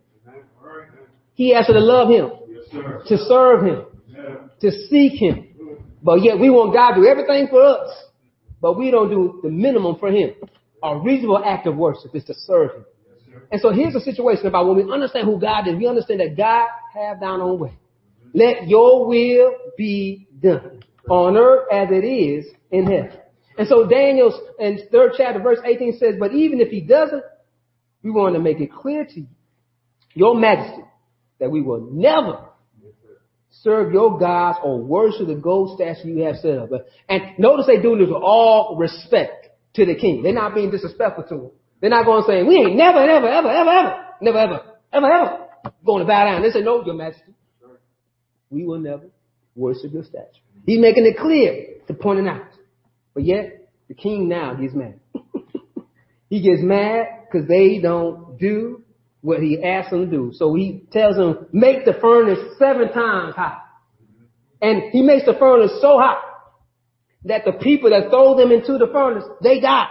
He 1.33 1.53
asked 1.53 1.69
us 1.69 1.75
to 1.75 1.79
love 1.79 2.09
him, 2.09 2.31
to 3.07 3.17
serve 3.17 3.65
him, 3.65 3.85
to 4.61 4.71
seek 4.89 5.13
him. 5.13 5.47
But 6.01 6.23
yet 6.23 6.39
we 6.39 6.49
want 6.49 6.73
God 6.73 6.95
to 6.95 7.01
do 7.01 7.07
everything 7.07 7.47
for 7.49 7.61
us, 7.61 7.89
but 8.61 8.77
we 8.77 8.89
don't 8.91 9.09
do 9.09 9.39
the 9.43 9.49
minimum 9.49 9.97
for 9.99 10.09
him. 10.09 10.31
A 10.83 10.97
reasonable 10.99 11.43
act 11.43 11.67
of 11.67 11.75
worship 11.75 12.15
is 12.15 12.23
to 12.25 12.33
serve 12.33 12.71
him. 12.71 12.85
And 13.51 13.61
so 13.61 13.71
here's 13.71 13.93
the 13.93 13.99
situation 13.99 14.47
about 14.47 14.67
when 14.67 14.77
we 14.77 14.91
understand 14.91 15.25
who 15.25 15.39
God 15.39 15.67
is, 15.67 15.75
we 15.75 15.87
understand 15.87 16.19
that 16.21 16.35
God 16.37 16.67
have 16.93 17.19
thine 17.19 17.41
own 17.41 17.59
way. 17.59 17.77
Let 18.33 18.67
your 18.67 19.07
will 19.07 19.53
be 19.77 20.27
done 20.41 20.83
on 21.09 21.37
earth 21.37 21.67
as 21.71 21.89
it 21.91 22.05
is 22.05 22.45
in 22.71 22.85
heaven. 22.85 23.17
And 23.57 23.67
so 23.67 23.87
Daniel's 23.87 24.39
in 24.59 24.87
third 24.91 25.13
chapter, 25.17 25.41
verse 25.41 25.59
18 25.65 25.97
says, 25.97 26.15
but 26.19 26.33
even 26.33 26.61
if 26.61 26.69
he 26.69 26.81
doesn't, 26.81 27.23
we 28.03 28.11
want 28.11 28.35
to 28.35 28.39
make 28.39 28.59
it 28.59 28.71
clear 28.71 29.03
to 29.05 29.19
you 29.19 29.27
your 30.13 30.35
majesty, 30.35 30.83
that 31.39 31.51
we 31.51 31.61
will 31.61 31.89
never 31.91 32.45
serve 33.61 33.93
your 33.93 34.17
gods 34.19 34.57
or 34.63 34.79
worship 34.79 35.27
the 35.27 35.35
gold 35.35 35.77
statue 35.77 36.09
you 36.09 36.23
have 36.23 36.37
set 36.37 36.57
up. 36.57 36.69
And 37.07 37.21
notice 37.37 37.67
they 37.67 37.81
do 37.81 37.97
this 37.97 38.07
with 38.07 38.21
all 38.23 38.77
respect 38.77 39.49
to 39.75 39.85
the 39.85 39.95
king. 39.95 40.23
They're 40.23 40.33
not 40.33 40.55
being 40.55 40.71
disrespectful 40.71 41.25
to 41.25 41.35
him. 41.35 41.51
They're 41.79 41.91
not 41.91 42.05
going 42.05 42.23
to 42.23 42.27
say, 42.27 42.43
we 42.43 42.55
ain't 42.55 42.75
never, 42.75 42.99
ever, 42.99 43.27
ever, 43.27 43.49
ever, 43.49 43.69
ever, 43.69 44.05
never, 44.21 44.37
ever, 44.39 44.61
ever, 44.93 45.07
ever 45.07 45.47
going 45.85 46.01
to 46.01 46.07
bow 46.07 46.25
down. 46.25 46.41
They 46.41 46.49
say, 46.49 46.61
no, 46.61 46.83
your 46.83 46.95
majesty. 46.95 47.33
We 48.49 48.65
will 48.65 48.79
never 48.79 49.03
worship 49.57 49.91
your 49.93 50.03
statue. 50.03 50.39
He's 50.65 50.79
making 50.79 51.05
it 51.05 51.17
clear 51.17 51.81
to 51.87 51.93
point 51.93 52.19
it 52.19 52.27
out. 52.27 52.47
But 53.13 53.23
yet, 53.23 53.69
the 53.87 53.93
king 53.93 54.29
now 54.29 54.53
gets 54.53 54.73
mad. 54.73 54.99
he 56.29 56.41
gets 56.41 56.61
mad 56.61 57.05
because 57.25 57.47
they 57.47 57.79
don't 57.79 58.37
do 58.37 58.83
what 59.21 59.41
he 59.41 59.61
asked 59.63 59.91
them 59.91 60.09
to 60.09 60.11
do. 60.11 60.31
So 60.33 60.53
he 60.53 60.83
tells 60.91 61.15
them, 61.15 61.47
make 61.51 61.85
the 61.85 61.93
furnace 61.99 62.39
seven 62.59 62.93
times 62.93 63.35
hot. 63.35 63.63
And 64.61 64.91
he 64.91 65.01
makes 65.01 65.25
the 65.25 65.35
furnace 65.37 65.71
so 65.81 65.97
hot 65.97 66.19
that 67.25 67.43
the 67.45 67.53
people 67.53 67.89
that 67.89 68.09
throw 68.09 68.35
them 68.37 68.51
into 68.51 68.77
the 68.77 68.87
furnace, 68.91 69.23
they 69.41 69.59
die. 69.59 69.87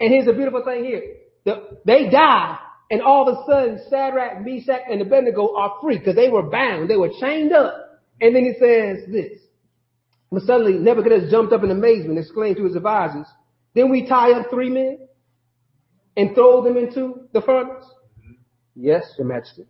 And 0.00 0.12
here's 0.12 0.26
the 0.26 0.32
beautiful 0.32 0.62
thing 0.64 0.84
here. 0.84 1.02
The, 1.44 1.78
they 1.84 2.10
die, 2.10 2.58
And 2.90 3.02
all 3.02 3.28
of 3.28 3.38
a 3.38 3.50
sudden, 3.50 3.80
Shadrach, 3.90 4.44
Meshach, 4.44 4.82
and 4.90 5.00
Abednego 5.00 5.54
are 5.56 5.76
free 5.80 5.98
because 5.98 6.16
they 6.16 6.28
were 6.28 6.42
bound. 6.42 6.90
They 6.90 6.96
were 6.96 7.10
chained 7.20 7.52
up. 7.52 7.85
And 8.20 8.34
then 8.34 8.44
he 8.44 8.52
says 8.52 9.10
this. 9.10 9.40
But 10.30 10.42
suddenly 10.42 10.74
Nebuchadnezzar 10.74 11.30
jumped 11.30 11.52
up 11.52 11.62
in 11.62 11.70
amazement 11.70 12.10
and 12.10 12.18
exclaimed 12.18 12.56
to 12.56 12.64
his 12.64 12.76
advisors, 12.76 13.26
then 13.74 13.90
we 13.90 14.06
tie 14.06 14.32
up 14.32 14.46
three 14.50 14.70
men 14.70 14.98
and 16.16 16.34
throw 16.34 16.62
them 16.64 16.76
into 16.76 17.28
the 17.32 17.42
furnace? 17.42 17.84
Yes, 18.74 19.04
Your 19.18 19.26
Majesty. 19.26 19.66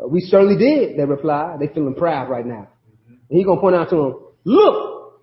Uh, 0.00 0.08
we 0.08 0.20
certainly 0.20 0.56
did, 0.56 0.98
they 0.98 1.04
replied. 1.04 1.60
They 1.60 1.68
feeling 1.68 1.94
proud 1.94 2.28
right 2.28 2.44
now. 2.44 2.68
And 3.08 3.38
he's 3.38 3.44
going 3.44 3.58
to 3.58 3.60
point 3.60 3.76
out 3.76 3.90
to 3.90 3.96
them, 3.96 4.20
look, 4.44 5.20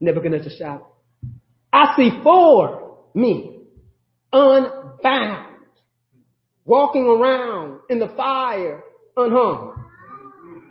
Nebuchadnezzar 0.00 0.50
shouted, 0.58 0.86
I 1.72 1.94
see 1.96 2.10
four 2.22 2.98
men 3.14 3.66
unbound, 4.32 5.56
walking 6.64 7.04
around 7.04 7.80
in 7.88 7.98
the 7.98 8.08
fire 8.08 8.82
unharmed. 9.16 9.81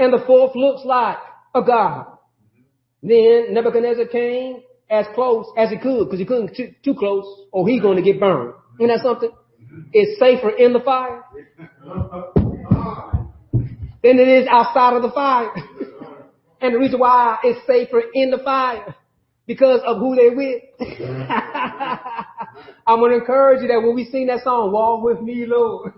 And 0.02 0.12
the 0.12 0.24
fourth 0.26 0.56
looks 0.56 0.84
like 0.84 1.18
a 1.54 1.62
god. 1.62 2.08
Then 3.04 3.54
Nebuchadnezzar 3.54 4.08
came 4.08 4.64
as 4.90 5.06
close 5.14 5.46
as 5.56 5.70
he 5.70 5.78
could 5.78 6.06
because 6.06 6.18
he 6.18 6.26
couldn't 6.26 6.56
too, 6.56 6.74
too 6.84 6.96
close 6.96 7.24
or 7.52 7.70
he's 7.70 7.84
going 7.84 7.98
to 7.98 8.02
get 8.02 8.20
burned. 8.20 8.56
You 8.80 8.88
know 8.88 8.98
something? 9.04 9.30
It's 9.94 10.20
safer 10.20 10.50
in 10.50 10.74
the 10.74 10.80
fire 10.80 11.24
than 14.02 14.18
it 14.18 14.28
is 14.28 14.48
outside 14.50 14.96
of 14.96 15.04
the 15.04 15.12
fire. 15.12 15.52
and 16.62 16.74
the 16.74 16.80
reason 16.80 17.00
why 17.00 17.38
it's 17.44 17.64
safer 17.68 18.02
in 18.16 18.32
the 18.32 18.40
fire 18.40 18.96
because 19.46 19.82
of 19.86 20.00
who 20.00 20.16
they 20.16 20.32
with. 20.32 20.64
I'm 22.88 23.00
going 23.00 23.12
to 23.12 23.18
encourage 23.18 23.62
you 23.62 23.68
that 23.68 23.84
when 23.86 23.94
we 23.94 24.06
sing 24.06 24.26
that 24.28 24.44
song, 24.44 24.72
walk 24.72 25.04
with 25.04 25.22
me, 25.22 25.46
Lord. 25.46 25.94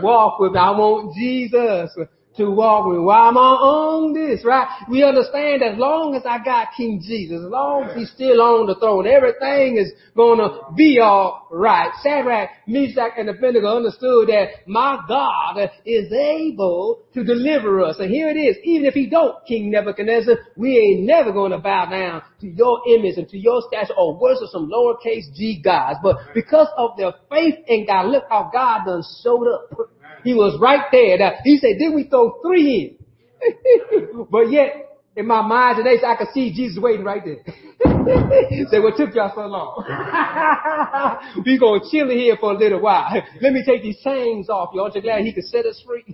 Walk 0.00 0.40
with 0.40 0.52
me. 0.52 0.58
I 0.58 0.70
want 0.70 1.14
Jesus 1.14 1.90
to 2.36 2.50
walk 2.50 2.86
with. 2.86 3.00
Why 3.00 3.28
am 3.28 3.38
I 3.38 3.40
on 3.40 4.12
this, 4.12 4.44
right? 4.44 4.66
We 4.88 5.02
understand 5.02 5.62
as 5.62 5.78
long 5.78 6.14
as 6.14 6.22
I 6.26 6.42
got 6.42 6.68
King 6.76 7.00
Jesus, 7.04 7.40
as 7.44 7.50
long 7.50 7.84
as 7.84 7.96
he's 7.96 8.10
still 8.10 8.40
on 8.40 8.66
the 8.66 8.74
throne, 8.76 9.06
everything 9.06 9.76
is 9.76 9.92
gonna 10.16 10.72
be 10.76 10.98
alright. 11.00 11.90
Shadrach, 12.02 12.50
Meshach, 12.66 13.12
and 13.18 13.28
Abednego 13.28 13.76
understood 13.76 14.28
that 14.28 14.66
my 14.66 15.00
God 15.06 15.70
is 15.84 16.12
able 16.12 17.00
to 17.14 17.24
deliver 17.24 17.82
us. 17.82 17.96
And 17.98 18.10
here 18.10 18.28
it 18.28 18.36
is. 18.36 18.56
Even 18.64 18.86
if 18.86 18.94
he 18.94 19.06
don't, 19.06 19.36
King 19.46 19.70
Nebuchadnezzar, 19.70 20.36
we 20.56 20.76
ain't 20.78 21.06
never 21.06 21.32
gonna 21.32 21.58
bow 21.58 21.86
down 21.86 22.22
to 22.40 22.48
your 22.48 22.80
image 22.88 23.16
and 23.16 23.28
to 23.28 23.38
your 23.38 23.62
statue 23.68 23.94
or 23.96 24.18
worship 24.18 24.48
some 24.48 24.70
lowercase 24.70 25.32
g 25.34 25.60
gods. 25.62 25.98
But 26.02 26.16
because 26.34 26.68
of 26.76 26.96
their 26.96 27.12
faith 27.30 27.56
in 27.66 27.86
God, 27.86 28.06
look 28.06 28.24
how 28.28 28.50
God 28.52 28.84
done 28.86 29.02
showed 29.22 29.46
up. 29.46 29.90
He 30.24 30.34
was 30.34 30.58
right 30.60 30.86
there. 30.90 31.18
Now, 31.18 31.32
he 31.44 31.58
said, 31.58 31.76
then 31.78 31.94
we 31.94 32.04
throw 32.04 32.40
three 32.42 32.98
in. 32.98 34.26
but 34.30 34.50
yet, 34.50 34.84
in 35.16 35.28
my 35.28 35.42
mind 35.42 35.76
today, 35.76 36.04
I 36.04 36.16
could 36.16 36.28
see 36.34 36.52
Jesus 36.52 36.82
waiting 36.82 37.04
right 37.04 37.22
there. 37.24 37.36
Say, 38.70 38.80
what 38.80 38.96
took 38.96 39.14
y'all 39.14 39.30
so 39.34 39.46
long? 39.46 39.84
we 41.46 41.58
gonna 41.58 41.80
chill 41.90 42.08
here 42.10 42.36
for 42.40 42.52
a 42.52 42.58
little 42.58 42.80
while. 42.80 43.22
Let 43.40 43.52
me 43.52 43.62
take 43.64 43.82
these 43.82 44.00
chains 44.02 44.48
off. 44.48 44.70
you 44.74 44.80
Aren't 44.80 44.96
you 44.96 45.02
glad 45.02 45.22
he 45.22 45.32
could 45.32 45.44
set 45.44 45.66
us 45.66 45.80
free? 45.86 46.04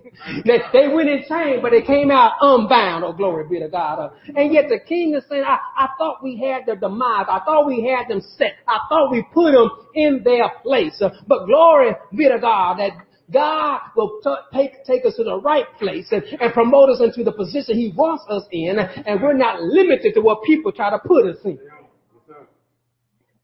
they, 0.45 0.59
they 0.71 0.87
went 0.93 1.09
in 1.09 1.23
chains, 1.27 1.59
but 1.61 1.71
they 1.71 1.81
came 1.81 2.11
out 2.11 2.33
unbound. 2.41 3.03
Oh, 3.03 3.13
glory 3.13 3.47
be 3.49 3.59
to 3.59 3.69
God. 3.69 3.99
Uh, 3.99 4.09
and 4.35 4.53
yet 4.53 4.65
the 4.69 4.79
king 4.87 5.15
is 5.15 5.23
saying, 5.29 5.45
I, 5.47 5.57
I 5.75 5.87
thought 5.97 6.21
we 6.21 6.37
had 6.37 6.67
their 6.67 6.75
demise. 6.75 7.25
I 7.27 7.39
thought 7.43 7.65
we 7.65 7.87
had 7.87 8.07
them 8.07 8.21
set. 8.37 8.57
I 8.67 8.79
thought 8.87 9.11
we 9.11 9.23
put 9.33 9.53
them 9.53 9.69
in 9.95 10.21
their 10.23 10.51
place. 10.61 11.01
Uh, 11.01 11.09
but 11.27 11.45
glory 11.45 11.91
be 12.15 12.27
to 12.27 12.37
God 12.39 12.77
that 12.77 12.91
God 13.31 13.79
will 13.95 14.19
t- 14.23 14.57
take, 14.57 14.83
take 14.85 15.05
us 15.05 15.15
to 15.15 15.23
the 15.23 15.39
right 15.39 15.65
place 15.79 16.07
and, 16.11 16.23
and 16.23 16.53
promote 16.53 16.89
us 16.89 17.01
into 17.01 17.23
the 17.23 17.31
position 17.31 17.77
He 17.77 17.93
wants 17.95 18.23
us 18.29 18.43
in, 18.51 18.77
and 18.79 19.21
we're 19.21 19.33
not 19.33 19.61
limited 19.61 20.13
to 20.15 20.21
what 20.21 20.43
people 20.43 20.71
try 20.71 20.89
to 20.89 20.99
put 20.99 21.25
us 21.25 21.37
in. 21.45 21.59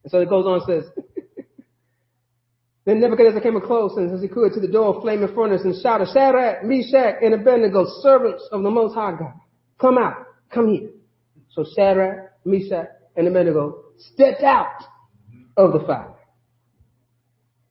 And 0.03 0.11
so 0.11 0.19
it 0.21 0.29
goes 0.29 0.45
on 0.45 0.61
and 0.61 0.83
says, 0.83 1.03
Then 2.85 3.01
Nebuchadnezzar 3.01 3.41
came 3.41 3.59
close 3.59 3.97
and 3.97 4.15
as 4.15 4.21
he 4.21 4.29
could 4.29 4.53
to 4.53 4.61
the 4.61 4.67
door 4.69 4.95
of 4.95 5.01
flaming 5.01 5.27
furnace 5.35 5.63
and 5.65 5.75
shouted, 5.81 6.07
Shadrach, 6.13 6.63
Meshach, 6.63 7.15
and 7.21 7.33
Abednego, 7.33 7.85
servants 8.01 8.47
of 8.53 8.63
the 8.63 8.71
Most 8.71 8.95
High 8.95 9.11
God, 9.11 9.33
come 9.77 9.97
out, 9.97 10.25
come 10.49 10.73
here. 10.73 10.91
So 11.49 11.65
Shadrach, 11.75 12.31
Meshach, 12.45 12.87
and 13.17 13.27
Abednego 13.27 13.83
stepped 13.97 14.41
out 14.41 14.85
of 15.57 15.73
the 15.73 15.79
fire. 15.85 16.13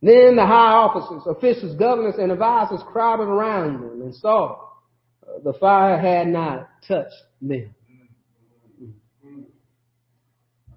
Then 0.06 0.36
the 0.36 0.46
high 0.46 0.70
officers, 0.72 1.22
officials, 1.26 1.74
governors, 1.74 2.14
and 2.16 2.30
advisors 2.30 2.80
crowded 2.92 3.24
around 3.24 3.80
them 3.82 4.02
and 4.02 4.14
saw 4.14 4.52
uh, 5.26 5.40
the 5.42 5.52
fire 5.54 5.98
had 5.98 6.28
not 6.28 6.68
touched 6.86 7.24
them. 7.42 7.74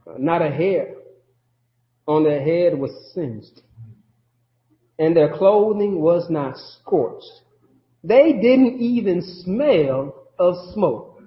Uh, 0.08 0.14
not 0.18 0.42
a 0.42 0.50
hair 0.50 0.96
on 2.08 2.24
their 2.24 2.42
head 2.42 2.80
was 2.80 2.90
singed, 3.14 3.62
and 4.98 5.16
their 5.16 5.38
clothing 5.38 6.02
was 6.02 6.28
not 6.32 6.56
scorched. 6.58 7.30
They 8.04 8.34
didn't 8.34 8.80
even 8.80 9.22
smell 9.44 10.26
of 10.40 10.56
smoke. 10.74 11.22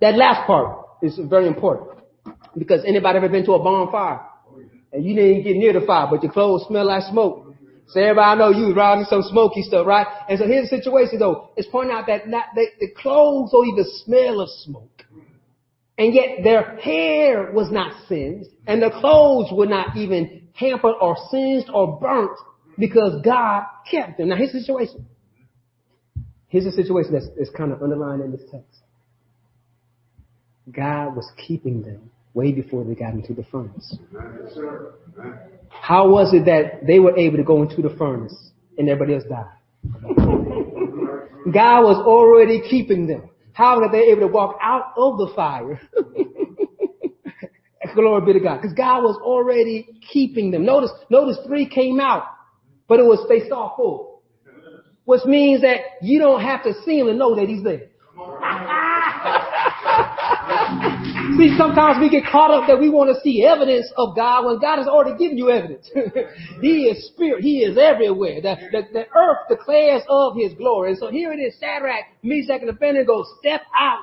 That 0.00 0.16
last 0.16 0.44
part 0.48 0.88
is 1.04 1.20
very 1.30 1.46
important 1.46 2.00
because 2.58 2.84
anybody 2.84 3.18
ever 3.18 3.28
been 3.28 3.44
to 3.44 3.52
a 3.52 3.62
bonfire? 3.62 4.31
And 4.92 5.04
you 5.04 5.14
didn't 5.14 5.42
get 5.44 5.56
near 5.56 5.72
the 5.72 5.86
fire, 5.86 6.06
but 6.10 6.22
your 6.22 6.32
clothes 6.32 6.64
smell 6.68 6.86
like 6.86 7.04
smoke. 7.10 7.54
So 7.88 8.00
everybody 8.00 8.38
know 8.38 8.50
you 8.50 8.66
was 8.68 8.76
riding 8.76 9.04
some 9.04 9.22
smoky 9.22 9.62
stuff, 9.62 9.86
right? 9.86 10.06
And 10.28 10.38
so 10.38 10.46
here's 10.46 10.70
the 10.70 10.76
situation 10.78 11.18
though. 11.18 11.50
It's 11.56 11.68
pointing 11.70 11.94
out 11.94 12.06
that 12.06 12.28
not, 12.28 12.46
they, 12.54 12.66
the 12.80 12.88
clothes 12.96 13.50
don't 13.52 13.68
even 13.68 13.84
smell 14.04 14.40
of 14.40 14.48
smoke. 14.48 15.02
And 15.98 16.14
yet 16.14 16.42
their 16.42 16.76
hair 16.76 17.52
was 17.52 17.70
not 17.70 17.92
singed 18.08 18.48
and 18.66 18.82
the 18.82 18.90
clothes 18.90 19.50
were 19.52 19.66
not 19.66 19.96
even 19.96 20.48
hampered 20.54 20.94
or 21.00 21.16
singed 21.30 21.68
or 21.72 21.98
burnt 22.00 22.38
because 22.78 23.20
God 23.22 23.64
kept 23.90 24.18
them. 24.18 24.28
Now 24.28 24.36
here's 24.36 24.52
the 24.52 24.60
situation. 24.60 25.06
Here's 26.48 26.64
the 26.64 26.72
situation 26.72 27.12
that's, 27.12 27.28
that's 27.36 27.50
kind 27.50 27.72
of 27.72 27.82
underlined 27.82 28.22
in 28.22 28.30
this 28.30 28.42
text. 28.50 28.80
God 30.70 31.16
was 31.16 31.30
keeping 31.36 31.82
them 31.82 32.11
way 32.34 32.52
before 32.52 32.84
they 32.84 32.94
got 32.94 33.14
into 33.14 33.34
the 33.34 33.44
furnace. 33.44 33.96
How 35.68 36.08
was 36.08 36.32
it 36.32 36.44
that 36.46 36.86
they 36.86 36.98
were 36.98 37.16
able 37.16 37.36
to 37.36 37.44
go 37.44 37.62
into 37.62 37.82
the 37.82 37.94
furnace 37.96 38.34
and 38.78 38.88
everybody 38.88 39.14
else 39.14 39.24
died? 39.28 39.46
God 41.52 41.82
was 41.82 42.04
already 42.06 42.62
keeping 42.68 43.06
them. 43.06 43.28
How 43.52 43.80
were 43.80 43.90
they 43.90 44.10
able 44.10 44.22
to 44.22 44.28
walk 44.28 44.58
out 44.62 44.92
of 44.96 45.18
the 45.18 45.32
fire? 45.34 45.80
Glory 47.94 48.24
be 48.24 48.38
to 48.38 48.44
God. 48.44 48.62
Because 48.62 48.74
God 48.74 49.02
was 49.02 49.18
already 49.22 50.00
keeping 50.12 50.50
them. 50.50 50.64
Notice, 50.64 50.90
notice 51.10 51.36
three 51.46 51.68
came 51.68 52.00
out, 52.00 52.24
but 52.88 53.00
it 53.00 53.02
was 53.02 53.26
they 53.28 53.48
saw 53.48 53.76
four. 53.76 54.20
Which 55.04 55.24
means 55.24 55.62
that 55.62 55.80
you 56.00 56.18
don't 56.18 56.40
have 56.40 56.62
to 56.62 56.72
see 56.84 56.98
him 56.98 57.08
to 57.08 57.14
know 57.14 57.34
that 57.34 57.48
he's 57.48 57.62
there. 57.62 57.88
See, 61.38 61.54
sometimes 61.56 61.98
we 61.98 62.10
get 62.10 62.24
caught 62.30 62.50
up 62.50 62.68
that 62.68 62.78
we 62.78 62.90
want 62.90 63.08
to 63.14 63.20
see 63.22 63.44
evidence 63.44 63.90
of 63.96 64.14
God 64.14 64.44
when 64.44 64.60
God 64.60 64.78
has 64.78 64.86
already 64.86 65.16
given 65.16 65.38
you 65.38 65.50
evidence. 65.50 65.88
he 66.60 66.84
is 66.84 67.06
spirit. 67.06 67.42
He 67.42 67.60
is 67.60 67.78
everywhere. 67.78 68.42
The, 68.42 68.56
the, 68.70 68.82
the 68.92 69.04
earth 69.16 69.48
declares 69.48 70.02
of 70.08 70.36
his 70.36 70.52
glory. 70.54 70.90
And 70.90 70.98
so 70.98 71.10
here 71.10 71.32
it 71.32 71.38
is, 71.38 71.56
Shadrach, 71.58 72.04
Meshach, 72.22 72.60
and 72.60 72.68
Abednego 72.68 73.24
step 73.40 73.62
out 73.78 74.00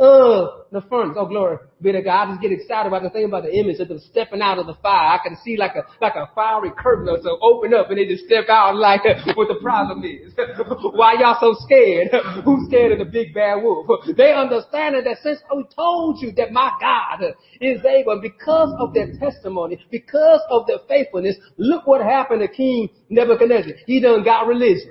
of 0.00 0.66
the 0.72 0.80
furnace. 0.88 1.16
Oh, 1.18 1.26
glory 1.26 1.58
be 1.82 1.92
to 1.92 2.02
God. 2.02 2.28
I 2.28 2.30
just 2.32 2.42
get 2.42 2.52
excited 2.52 2.88
about 2.88 3.02
the 3.02 3.10
thing 3.10 3.24
about 3.24 3.44
the 3.44 3.54
image 3.54 3.80
of 3.80 3.88
them 3.88 4.00
stepping 4.10 4.40
out 4.40 4.58
of 4.58 4.66
the 4.66 4.74
fire. 4.82 5.16
I 5.16 5.18
can 5.22 5.36
see 5.44 5.56
like 5.56 5.72
a, 5.76 5.84
like 6.00 6.14
a 6.14 6.30
fiery 6.34 6.70
curtain 6.76 7.08
or 7.08 7.18
so 7.22 7.38
open 7.40 7.72
up 7.74 7.90
and 7.90 7.98
they 7.98 8.06
just 8.06 8.24
step 8.24 8.48
out 8.48 8.76
like 8.76 9.04
what 9.34 9.48
the 9.48 9.58
problem 9.62 10.04
is. 10.04 10.32
Why 10.92 11.16
y'all 11.18 11.36
so 11.40 11.54
scared? 11.64 12.08
Who's 12.44 12.68
scared 12.68 12.92
of 12.92 12.98
the 12.98 13.10
big 13.10 13.34
bad 13.34 13.62
wolf? 13.62 13.86
They 14.16 14.32
understand 14.32 14.96
that 14.96 15.16
since 15.22 15.40
we 15.54 15.64
told 15.74 16.20
you 16.20 16.32
that 16.32 16.52
my 16.52 16.70
God 16.80 17.34
is 17.60 17.84
able, 17.84 18.20
because 18.20 18.74
of 18.78 18.94
their 18.94 19.12
testimony, 19.18 19.78
because 19.90 20.40
of 20.50 20.66
their 20.66 20.78
faithfulness, 20.88 21.36
look 21.56 21.86
what 21.86 22.00
happened 22.00 22.40
to 22.40 22.48
King 22.48 22.88
Nebuchadnezzar. 23.08 23.72
He 23.86 24.00
done 24.00 24.24
got 24.24 24.46
religion. 24.46 24.88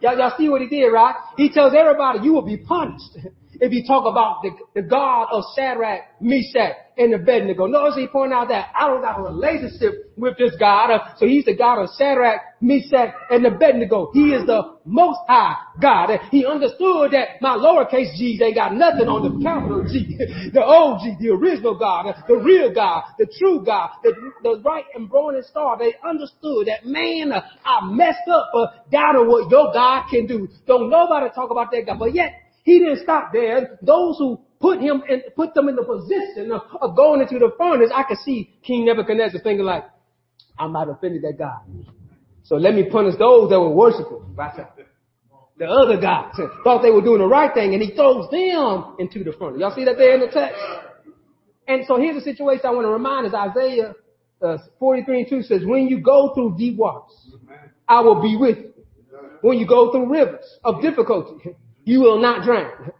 y'all, 0.00 0.16
y'all 0.16 0.32
see 0.38 0.48
what 0.48 0.60
he 0.60 0.68
did, 0.68 0.88
right? 0.88 1.14
He 1.36 1.50
tells 1.50 1.74
everybody, 1.74 2.20
you 2.22 2.32
will 2.32 2.46
be 2.46 2.56
punished 2.56 3.18
if 3.60 3.72
you 3.72 3.84
talk 3.86 4.06
about 4.06 4.42
the, 4.42 4.50
the 4.74 4.82
God 4.82 5.28
of 5.32 5.44
Shadrach, 5.56 6.20
Meshach, 6.20 6.76
and 6.98 7.14
Abednego. 7.14 7.66
Notice 7.66 7.96
he 7.96 8.08
pointed 8.08 8.34
out 8.34 8.48
that 8.48 8.72
I 8.78 8.88
don't 8.88 9.00
got 9.00 9.20
a 9.20 9.22
relationship 9.22 10.12
with 10.16 10.36
this 10.36 10.52
God. 10.58 10.90
So 11.18 11.26
he's 11.26 11.44
the 11.44 11.54
God 11.54 11.82
of 11.82 11.90
Shadrach, 11.96 12.40
Meshach, 12.60 13.14
and 13.30 13.46
Abednego. 13.46 14.10
He 14.12 14.30
is 14.34 14.44
the 14.46 14.78
most 14.84 15.20
high 15.28 15.54
God. 15.80 16.10
And 16.10 16.20
he 16.30 16.44
understood 16.44 17.12
that 17.12 17.40
my 17.40 17.56
lowercase 17.56 18.16
g's 18.18 18.42
ain't 18.42 18.56
got 18.56 18.74
nothing 18.74 19.06
on 19.06 19.22
the 19.22 19.42
capital 19.42 19.86
G. 19.86 20.16
the 20.52 20.60
OG, 20.60 21.20
the 21.20 21.30
original 21.30 21.78
God, 21.78 22.14
the 22.26 22.36
real 22.36 22.74
God, 22.74 23.04
the 23.16 23.26
true 23.38 23.64
God, 23.64 23.90
the, 24.02 24.12
the 24.42 24.60
right 24.64 24.84
and 24.94 25.08
morning 25.08 25.42
star. 25.48 25.78
They 25.78 25.94
understood 26.04 26.66
that 26.66 26.84
man, 26.84 27.32
I 27.32 27.86
messed 27.86 28.26
up, 28.28 28.50
uh, 28.54 28.66
doubting 28.90 29.28
what 29.28 29.50
your 29.50 29.72
God 29.72 30.06
can 30.10 30.26
do. 30.26 30.48
Don't 30.66 30.90
nobody 30.90 31.26
talk 31.32 31.50
about 31.50 31.70
that 31.70 31.86
God. 31.86 32.00
But 32.00 32.14
yet, 32.14 32.32
he 32.68 32.78
didn't 32.80 33.02
stop 33.02 33.32
there. 33.32 33.78
Those 33.80 34.18
who 34.18 34.40
put 34.60 34.80
him 34.80 35.02
and 35.08 35.22
put 35.34 35.54
them 35.54 35.70
in 35.70 35.76
the 35.76 35.84
position 35.84 36.52
of, 36.52 36.60
of, 36.82 36.94
going 36.94 37.22
into 37.22 37.38
the 37.38 37.50
furnace, 37.56 37.90
I 37.94 38.02
could 38.02 38.18
see 38.18 38.52
King 38.62 38.84
Nebuchadnezzar 38.84 39.40
thinking 39.40 39.64
like, 39.64 39.84
I 40.58 40.66
might 40.66 40.88
have 40.88 40.96
offended 40.98 41.22
that 41.22 41.38
God. 41.38 41.60
So 42.44 42.56
let 42.56 42.74
me 42.74 42.84
punish 42.90 43.14
those 43.18 43.48
that 43.48 43.58
were 43.58 43.70
worshiping. 43.70 44.34
The 45.56 45.64
other 45.64 45.98
gods 45.98 46.38
thought 46.64 46.82
they 46.82 46.90
were 46.90 47.00
doing 47.00 47.20
the 47.20 47.26
right 47.26 47.52
thing 47.54 47.72
and 47.72 47.82
he 47.82 47.94
throws 47.94 48.28
them 48.30 48.96
into 48.98 49.24
the 49.24 49.32
furnace. 49.38 49.60
Y'all 49.60 49.74
see 49.74 49.84
that 49.86 49.96
there 49.96 50.14
in 50.14 50.20
the 50.20 50.28
text? 50.28 50.60
And 51.66 51.84
so 51.86 51.96
here's 51.96 52.22
the 52.22 52.32
situation 52.32 52.66
I 52.66 52.70
want 52.70 52.84
to 52.84 52.90
remind 52.90 53.26
us. 53.26 53.32
Isaiah 53.32 53.94
uh, 54.42 54.58
43 54.78 55.20
and 55.20 55.30
2 55.30 55.42
says, 55.42 55.62
when 55.64 55.88
you 55.88 56.00
go 56.00 56.34
through 56.34 56.56
deep 56.58 56.76
waters, 56.76 57.16
I 57.88 58.02
will 58.02 58.20
be 58.20 58.36
with 58.36 58.58
you. 58.58 58.72
When 59.40 59.58
you 59.58 59.66
go 59.66 59.90
through 59.90 60.10
rivers 60.10 60.44
of 60.64 60.82
difficulty, 60.82 61.56
you 61.88 62.00
will 62.00 62.20
not 62.20 62.44
drown. 62.44 62.92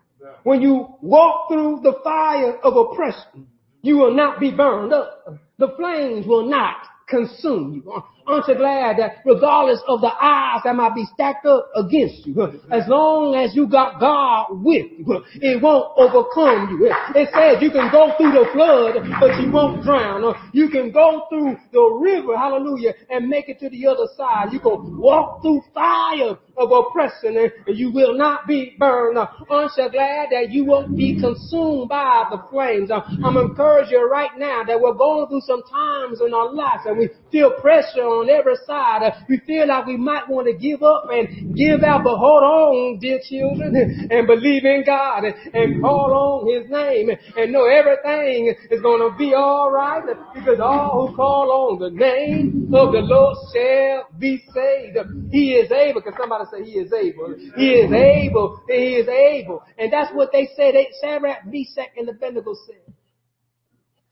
When 0.45 0.63
you 0.63 0.89
walk 1.03 1.49
through 1.51 1.81
the 1.83 2.01
fire 2.03 2.57
of 2.63 2.75
oppression, 2.75 3.47
you 3.83 3.99
will 3.99 4.15
not 4.15 4.41
be 4.41 4.51
burned 4.51 4.95
up. 4.95 5.29
The 5.59 5.75
flames 5.77 6.27
will 6.27 6.49
not 6.49 6.77
consume 7.07 7.75
you. 7.75 8.03
Aren't 8.29 8.47
you 8.47 8.57
glad 8.57 8.99
that 8.99 9.25
regardless 9.25 9.81
of 9.89 10.01
the 10.01 10.13
odds 10.13 10.65
that 10.65 10.77
might 10.77 10.95
be 10.95 11.07
stacked 11.15 11.47
up 11.47 11.71
against 11.75 12.27
you, 12.27 12.61
as 12.71 12.85
long 12.87 13.35
as 13.35 13.57
you 13.57 13.67
got 13.67 13.99
God 14.01 14.49
with 14.51 14.87
you, 14.99 15.25
it 15.41 15.63
won't 15.63 15.93
overcome 15.97 16.77
you. 16.77 16.93
It 17.15 17.31
says 17.33 17.63
you 17.63 17.71
can 17.71 17.91
go 17.91 18.13
through 18.19 18.33
the 18.33 18.45
flood, 18.53 19.01
but 19.21 19.41
you 19.41 19.51
won't 19.51 19.83
drown. 19.83 20.23
You 20.53 20.69
can 20.69 20.93
go 20.93 21.27
through 21.31 21.57
the 21.73 21.81
river, 21.81 22.37
hallelujah, 22.37 22.93
and 23.09 23.29
make 23.29 23.49
it 23.49 23.59
to 23.61 23.71
the 23.71 23.87
other 23.87 24.07
side. 24.17 24.53
You 24.53 24.61
can 24.61 24.99
walk 24.99 25.43
through 25.43 25.63
fire 25.73 26.37
of 26.59 26.73
oppression 26.73 27.37
and 27.39 27.79
you 27.79 27.93
will 27.93 28.17
not 28.17 28.47
be 28.47 28.75
burned. 28.79 29.17
Aren't 29.17 29.73
you 29.77 29.91
glad 29.91 30.29
that 30.33 30.51
you 30.51 30.65
won't 30.65 30.97
be 30.97 31.19
consumed 31.19 31.89
by 31.89 32.27
the 32.31 32.43
flames? 32.51 32.91
I'm 32.91 33.37
encouraging 33.37 33.93
you 33.93 34.11
right 34.11 34.37
now 34.37 34.65
that 34.67 34.81
we're 34.81 34.95
going 34.95 35.29
through 35.29 35.43
some 35.43 35.63
times 35.63 36.21
in 36.21 36.35
our 36.35 36.53
lives 36.53 36.83
and 36.85 36.99
we 36.99 37.09
feel 37.31 37.53
pressure 37.53 38.05
on 38.19 38.31
every 38.31 38.57
side. 38.67 39.25
We 39.29 39.39
feel 39.47 39.69
like 39.69 39.87
we 39.87 39.97
might 39.97 40.29
want 40.29 40.47
to 40.47 40.55
give 40.57 40.83
up 40.83 41.05
and 41.11 41.57
give 41.57 41.83
out, 41.83 42.03
but 42.05 42.17
hold 42.17 42.43
on, 42.43 42.99
dear 42.99 43.21
children, 43.23 44.09
and 44.11 44.27
believe 44.27 44.65
in 44.65 44.85
God 44.85 45.25
and 45.25 45.81
call 45.81 46.13
on 46.13 46.49
His 46.49 46.71
name 46.71 47.11
and 47.37 47.53
know 47.53 47.67
everything 47.67 48.55
is 48.71 48.81
going 48.83 49.11
to 49.11 49.17
be 49.17 49.35
alright 49.35 50.05
because 50.35 50.61
all 50.61 51.09
who 51.09 51.17
call 51.17 51.51
on 51.51 51.79
the 51.79 51.91
name 51.91 52.71
of 52.73 52.93
the 52.93 53.01
Lord 53.01 53.37
shall 53.55 54.09
be 54.19 54.43
saved. 54.53 54.99
He 55.31 55.55
is 55.55 55.71
able. 55.71 56.03
Can 56.03 56.15
somebody 56.19 56.45
say 56.53 56.65
He 56.65 56.79
is 56.79 56.93
able? 56.93 57.35
He 57.57 57.71
is 57.73 57.93
able. 57.93 58.61
He 58.69 58.97
is 58.97 59.09
able. 59.09 59.63
And 59.79 59.93
that's 59.93 60.13
what 60.15 60.31
they 60.33 60.49
said. 60.57 60.75
They, 60.75 60.89
Shadrach, 61.03 61.47
Meshach, 61.47 61.93
and 61.97 62.09
Abednego 62.09 62.55
said. 62.67 62.95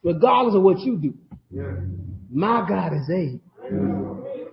Regardless 0.03 0.55
of 0.55 0.63
what 0.63 0.79
you 0.81 0.97
do, 0.97 1.15
my 2.31 2.65
God 2.69 2.93
is 2.93 3.11
able 3.11 3.41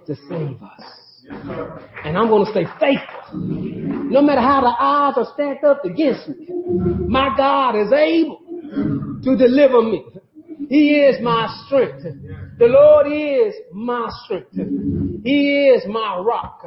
to 0.08 0.16
save 0.16 0.62
us. 0.62 1.04
And 2.04 2.18
I'm 2.18 2.28
going 2.28 2.46
to 2.46 2.52
stay 2.52 2.66
faithful. 2.80 3.38
No 3.38 4.22
matter 4.22 4.42
how 4.42 4.62
the 4.62 4.76
odds 4.78 5.18
are 5.18 5.34
stacked 5.34 5.64
up 5.64 5.86
against 5.86 6.28
me, 6.28 6.48
my 7.08 7.36
God 7.36 7.76
is 7.76 7.92
able 7.92 8.42
to 9.24 9.38
deliver 9.38 9.82
me. 9.82 10.06
He 10.70 10.96
is 11.00 11.22
my 11.22 11.48
strength. 11.66 12.04
The 12.60 12.66
Lord 12.66 13.08
is 13.12 13.54
my 13.72 14.10
strength. 14.24 14.54
He 15.24 15.70
is 15.70 15.84
my 15.88 16.18
rock. 16.18 16.64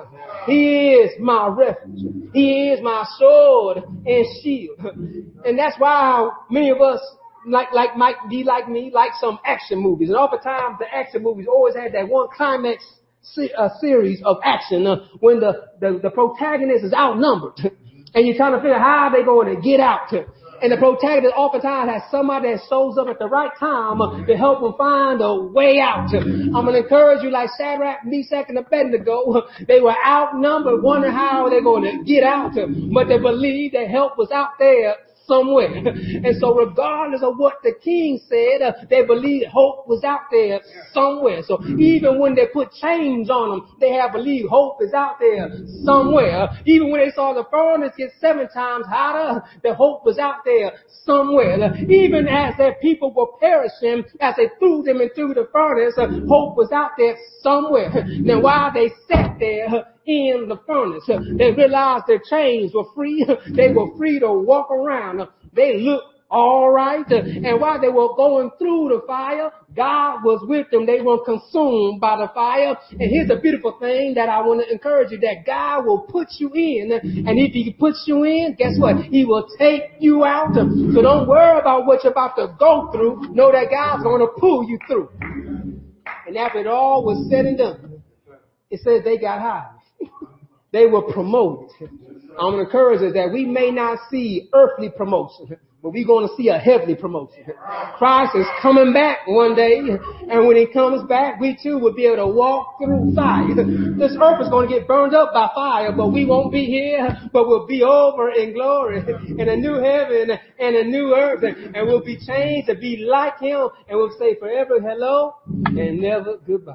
He 0.47 0.93
is 0.93 1.12
my 1.20 1.49
refuge. 1.49 2.30
He 2.32 2.68
is 2.68 2.80
my 2.82 3.05
sword 3.18 3.78
and 4.07 4.26
shield. 4.43 4.78
And 5.45 5.59
that's 5.59 5.76
why 5.78 6.30
many 6.51 6.70
of 6.70 6.80
us 6.80 7.01
like 7.47 7.72
like 7.72 7.97
might 7.97 8.16
be 8.28 8.43
like 8.43 8.68
me, 8.68 8.91
like 8.93 9.12
some 9.20 9.39
action 9.45 9.78
movies. 9.78 10.09
And 10.09 10.16
oftentimes 10.16 10.78
the 10.78 10.93
action 10.93 11.22
movies 11.22 11.47
always 11.49 11.74
had 11.76 11.93
that 11.93 12.09
one 12.09 12.28
climax 12.37 12.84
uh, 13.57 13.68
series 13.81 14.22
of 14.24 14.39
action 14.45 14.87
uh, 14.87 14.97
when 15.20 15.41
the, 15.41 15.53
the 15.81 16.01
the 16.03 16.11
protagonist 16.11 16.85
is 16.85 16.93
outnumbered, 16.93 17.59
and 18.14 18.27
you're 18.27 18.37
trying 18.37 18.53
to 18.53 18.59
figure 18.59 18.79
how 18.79 19.11
they 19.14 19.24
going 19.24 19.55
to 19.55 19.61
get 19.61 19.81
out. 19.81 20.12
And 20.62 20.72
the 20.72 20.79
protagonist 20.79 21.35
oftentimes 21.37 21.91
has 21.91 22.03
somebody 22.11 22.49
that 22.53 22.61
shows 22.68 22.97
up 22.97 23.09
at 23.09 23.18
the 23.18 23.29
right 23.29 23.51
time 23.61 23.99
to 24.27 24.37
help 24.37 24.62
them 24.62 24.72
find 24.79 25.20
a 25.20 25.53
way 25.53 25.81
out. 25.81 26.09
I'm 26.14 26.64
going 26.64 26.72
to 26.72 26.83
encourage 26.83 27.22
you 27.22 27.31
like 27.31 27.51
Shadrach, 27.59 27.99
Meshach, 28.05 28.47
and 28.49 28.59
Abednego. 28.59 29.49
They 29.68 29.81
were 29.81 29.95
outnumbered, 30.07 30.83
wondering 30.83 31.12
how 31.12 31.49
they're 31.51 31.62
going 31.62 31.85
to 31.85 32.05
get 32.05 32.24
out. 32.24 32.53
But 32.55 33.09
they 33.09 33.18
believed 33.18 33.74
that 33.74 33.89
help 33.89 34.16
was 34.16 34.31
out 34.31 34.51
there 34.59 34.97
somewhere. 35.27 35.74
And 36.27 36.37
so 36.41 36.55
regardless 36.55 37.22
of 37.22 37.37
what 37.37 37.62
the 37.62 37.74
king 37.83 38.20
said, 38.29 38.62
uh, 38.62 38.72
they 38.89 39.05
believed 39.05 39.47
hope 39.47 39.87
was 39.87 40.03
out 40.05 40.29
there 40.31 40.61
somewhere. 40.93 41.43
So 41.47 41.62
even 41.79 42.18
when 42.18 42.35
they 42.35 42.47
put 42.47 42.72
chains 42.72 43.31
on 43.31 43.51
them, 43.51 43.77
they 43.81 43.93
have 43.93 44.12
believed 44.12 44.49
hope 44.49 44.83
is 44.83 44.93
out 44.93 45.16
there 45.20 45.51
somewhere. 45.85 46.49
Even 46.64 46.91
when 46.91 47.01
they 47.01 47.12
saw 47.14 47.35
the 47.35 47.45
furnace 47.51 47.93
get 47.97 48.11
seven 48.20 48.49
times 48.49 48.87
hotter, 48.87 49.43
the 49.62 49.74
hope 49.74 50.05
was 50.05 50.18
out 50.18 50.45
there 50.45 50.72
somewhere. 51.05 51.77
Even 51.89 52.29
as 52.29 52.55
their 52.57 52.74
people 52.81 53.12
were 53.12 53.39
perishing, 53.39 54.05
as 54.20 54.35
they 54.37 54.49
threw 54.59 54.83
them 54.83 55.01
into 55.01 55.35
the 55.35 55.49
furnace, 55.53 55.95
uh, 55.99 56.09
hope 56.29 56.57
was 56.57 56.70
out 56.72 56.93
there 56.99 57.16
somewhere. 57.43 57.93
Now 58.27 58.41
while 58.41 58.72
they 58.72 58.91
sat 59.09 59.37
there, 59.39 59.95
in 60.07 60.47
the 60.49 60.59
furnace. 60.67 61.05
They 61.07 61.51
realized 61.53 62.05
their 62.07 62.23
chains 62.29 62.73
were 62.75 62.87
free. 62.95 63.27
They 63.57 63.73
were 63.73 63.97
free 63.97 64.21
to 64.21 64.33
walk 64.33 64.71
around. 64.71 65.27
They 65.53 65.79
looked 65.79 66.17
all 66.29 66.71
right. 66.71 67.07
And 67.09 67.61
while 67.61 67.81
they 67.81 67.89
were 67.89 68.15
going 68.17 68.51
through 68.59 68.89
the 68.89 69.07
fire, 69.07 69.51
God 69.75 70.25
was 70.25 70.45
with 70.49 70.71
them. 70.71 70.87
They 70.87 71.01
weren't 71.01 71.25
consumed 71.25 72.01
by 72.01 72.17
the 72.17 72.31
fire. 72.35 72.77
And 72.91 73.11
here's 73.11 73.31
a 73.31 73.41
beautiful 73.41 73.79
thing 73.79 74.15
that 74.15 74.29
I 74.29 74.41
want 74.41 74.67
to 74.67 74.73
encourage 74.73 75.13
you 75.13 75.19
that 75.21 75.47
God 75.47 75.87
will 75.87 76.01
put 76.01 76.29
you 76.39 76.51
in. 76.53 76.93
And 76.93 77.39
if 77.39 77.53
he 77.53 77.75
puts 77.79 78.05
you 78.07 78.25
in, 78.25 78.57
guess 78.59 78.75
what? 78.79 78.97
He 79.05 79.25
will 79.25 79.47
take 79.59 79.83
you 80.01 80.25
out. 80.25 80.55
So 80.55 81.03
don't 81.03 81.29
worry 81.29 81.61
about 81.61 81.87
what 81.87 82.03
you're 82.03 82.13
about 82.13 82.37
to 82.37 82.57
go 82.59 82.91
through. 82.93 83.33
Know 83.33 83.53
that 83.53 83.71
God's 83.71 84.03
going 84.03 84.21
to 84.21 84.33
pull 84.39 84.69
you 84.69 84.79
through. 84.87 85.11
And 86.27 86.37
after 86.37 86.59
it 86.59 86.67
all 86.67 87.05
was 87.05 87.29
said 87.31 87.47
and 87.47 87.57
done, 87.57 88.03
it 88.69 88.81
says 88.81 89.05
they 89.05 89.17
got 89.17 89.41
high. 89.41 89.76
They 90.73 90.87
were 90.87 91.03
promoted. 91.12 91.71
I'm 92.39 92.59
encouraging 92.59 93.12
that 93.14 93.31
we 93.33 93.45
may 93.45 93.71
not 93.71 93.99
see 94.11 94.49
earthly 94.53 94.91
promotion, 94.91 95.57
but 95.83 95.93
we're 95.93 96.07
going 96.07 96.29
to 96.29 96.35
see 96.37 96.49
a 96.49 96.59
heavenly 96.59 96.97
promotion. 96.97 97.45
Christ 97.97 98.33
is 98.35 98.47
coming 98.61 98.93
back 98.93 99.19
one 99.27 99.55
day, 99.55 99.79
and 99.79 100.47
when 100.47 100.57
he 100.57 100.67
comes 100.67 101.09
back, 101.09 101.41
we 101.41 101.57
too 101.62 101.79
will 101.79 101.95
be 101.95 102.07
able 102.07 102.17
to 102.17 102.27
walk 102.27 102.77
through 102.79 103.14
fire. 103.14 103.55
This 103.55 104.17
earth 104.21 104.43
is 104.43 104.49
going 104.51 104.69
to 104.69 104.75
get 104.75 104.89
burned 104.89 105.14
up 105.14 105.33
by 105.33 105.49
fire, 105.55 105.93
but 105.93 106.09
we 106.09 106.27
won't 106.27 106.53
be 106.53 106.67
here, 106.67 107.17
but 107.33 107.47
we'll 107.47 107.67
be 107.67 107.83
over 107.83 108.33
in 108.33 108.53
glory, 108.53 108.99
in 109.39 109.49
a 109.49 109.57
new 109.57 109.75
heaven 109.75 110.31
and 110.59 110.77
a 110.77 110.85
new 110.85 111.14
earth, 111.14 111.43
and 111.43 111.87
we'll 111.87 112.05
be 112.05 112.19
changed 112.19 112.69
to 112.69 112.75
be 112.75 113.07
like 113.09 113.39
him, 113.39 113.69
and 113.89 113.97
we'll 113.97 114.14
say 114.19 114.35
forever 114.39 114.81
hello 114.81 115.37
and 115.47 116.01
never 116.01 116.37
goodbye. 116.47 116.75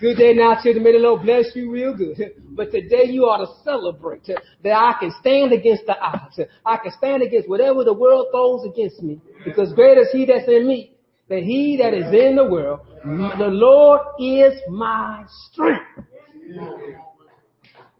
Good 0.00 0.16
day 0.16 0.32
now. 0.32 0.56
May 0.64 0.92
the 0.92 0.98
Lord 0.98 1.22
bless 1.22 1.54
you 1.54 1.70
real 1.70 1.94
good. 1.94 2.16
But 2.56 2.72
today 2.72 3.04
you 3.04 3.24
ought 3.24 3.44
to 3.44 3.62
celebrate 3.64 4.28
uh, 4.28 4.40
that 4.64 4.72
I 4.72 4.94
can 4.98 5.12
stand 5.20 5.52
against 5.52 5.86
the 5.86 5.98
odds. 5.98 6.40
I 6.66 6.76
can 6.78 6.92
stand 6.92 7.22
against 7.22 7.48
whatever 7.48 7.84
the 7.84 7.92
world 7.92 8.28
throws 8.32 8.64
against 8.64 9.02
me. 9.02 9.20
Because 9.44 9.72
greater 9.72 10.02
is 10.02 10.08
he 10.12 10.26
that's 10.26 10.48
in 10.48 10.66
me 10.66 10.94
than 11.28 11.44
he 11.44 11.76
that 11.78 11.94
is 11.94 12.12
in 12.12 12.36
the 12.36 12.44
world. 12.44 12.80
The 13.04 13.48
Lord 13.48 14.00
is 14.18 14.60
my 14.68 15.24
strength. 15.50 15.84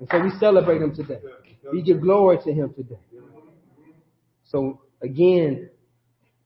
And 0.00 0.08
so 0.10 0.20
we 0.20 0.30
celebrate 0.38 0.82
him 0.82 0.94
today. 0.94 1.20
We 1.72 1.82
give 1.82 2.00
glory 2.00 2.38
to 2.44 2.52
him 2.52 2.74
today. 2.74 2.98
So 4.44 4.80
again, 5.00 5.70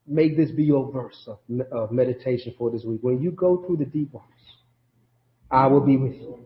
make 0.05 0.37
this 0.37 0.51
be 0.51 0.63
your 0.63 0.91
verse 0.91 1.27
of, 1.27 1.91
meditation 1.91 2.53
for 2.57 2.71
this 2.71 2.83
week. 2.83 2.99
When 3.01 3.21
you 3.21 3.31
go 3.31 3.65
through 3.65 3.77
the 3.77 3.85
deep 3.85 4.13
waters, 4.13 4.34
I 5.49 5.67
will 5.67 5.81
be 5.81 5.97
with 5.97 6.13
you. 6.13 6.39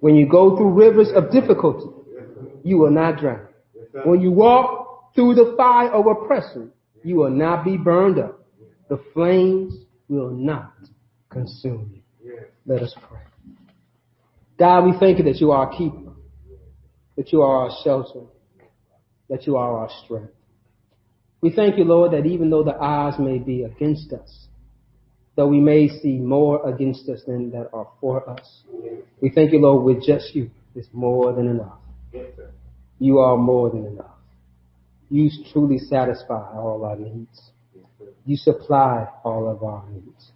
When 0.00 0.14
you 0.14 0.28
go 0.28 0.56
through 0.56 0.72
rivers 0.72 1.08
of 1.14 1.30
difficulty, 1.30 1.88
you 2.62 2.78
will 2.78 2.90
not 2.90 3.18
drown. 3.18 3.46
When 4.04 4.20
you 4.20 4.30
walk 4.30 5.14
through 5.14 5.34
the 5.34 5.54
fire 5.56 5.90
of 5.90 6.06
oppression, 6.06 6.72
you 7.02 7.16
will 7.16 7.30
not 7.30 7.64
be 7.64 7.76
burned 7.76 8.18
up. 8.18 8.44
The 8.88 9.00
flames 9.14 9.74
will 10.08 10.30
not 10.30 10.74
consume 11.30 12.02
you. 12.22 12.38
Let 12.66 12.82
us 12.82 12.94
pray. 13.08 13.20
God, 14.58 14.86
we 14.86 14.98
thank 14.98 15.18
you 15.18 15.24
that 15.24 15.36
you 15.40 15.52
are 15.52 15.66
our 15.66 15.76
keeper, 15.76 16.12
that 17.16 17.32
you 17.32 17.42
are 17.42 17.64
our 17.64 17.70
shelter, 17.84 18.26
that 19.28 19.46
you 19.46 19.56
are 19.56 19.78
our 19.78 19.90
strength. 20.04 20.32
We 21.40 21.50
thank 21.50 21.76
you, 21.78 21.84
Lord, 21.84 22.12
that 22.12 22.26
even 22.26 22.50
though 22.50 22.64
the 22.64 22.76
odds 22.76 23.18
may 23.18 23.38
be 23.38 23.64
against 23.64 24.12
us, 24.12 24.46
though 25.36 25.46
we 25.46 25.60
may 25.60 25.88
see 25.88 26.18
more 26.18 26.66
against 26.68 27.08
us 27.08 27.22
than 27.26 27.50
that 27.50 27.68
are 27.72 27.88
for 28.00 28.28
us, 28.28 28.62
we 29.20 29.30
thank 29.30 29.52
you, 29.52 29.60
Lord, 29.60 29.84
with 29.84 30.02
just 30.04 30.34
you 30.34 30.50
is 30.74 30.86
more 30.92 31.32
than 31.32 31.48
enough. 31.48 31.78
You 32.98 33.18
are 33.18 33.36
more 33.36 33.70
than 33.70 33.86
enough. 33.86 34.16
You 35.10 35.30
truly 35.52 35.78
satisfy 35.78 36.56
all 36.56 36.84
our 36.84 36.96
needs. 36.96 37.50
You 38.24 38.36
supply 38.36 39.06
all 39.22 39.48
of 39.48 39.62
our 39.62 39.84
needs. 39.90 40.32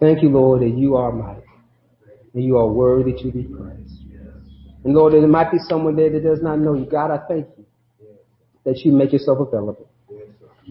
Thank 0.00 0.22
you, 0.22 0.30
Lord, 0.30 0.62
that 0.62 0.76
you 0.76 0.96
are 0.96 1.12
mighty 1.12 1.42
and 2.34 2.42
you 2.42 2.56
are 2.56 2.66
worthy 2.66 3.12
to 3.12 3.30
be 3.30 3.44
praised. 3.44 4.02
And 4.84 4.94
Lord, 4.94 5.12
there 5.12 5.26
might 5.28 5.52
be 5.52 5.58
someone 5.58 5.94
there 5.94 6.10
that 6.10 6.24
does 6.24 6.42
not 6.42 6.58
know 6.58 6.74
you. 6.74 6.86
God, 6.86 7.10
I 7.10 7.18
thank 7.28 7.46
you 7.56 7.64
that 8.64 8.78
you 8.84 8.92
make 8.92 9.12
yourself 9.12 9.38
available. 9.38 9.88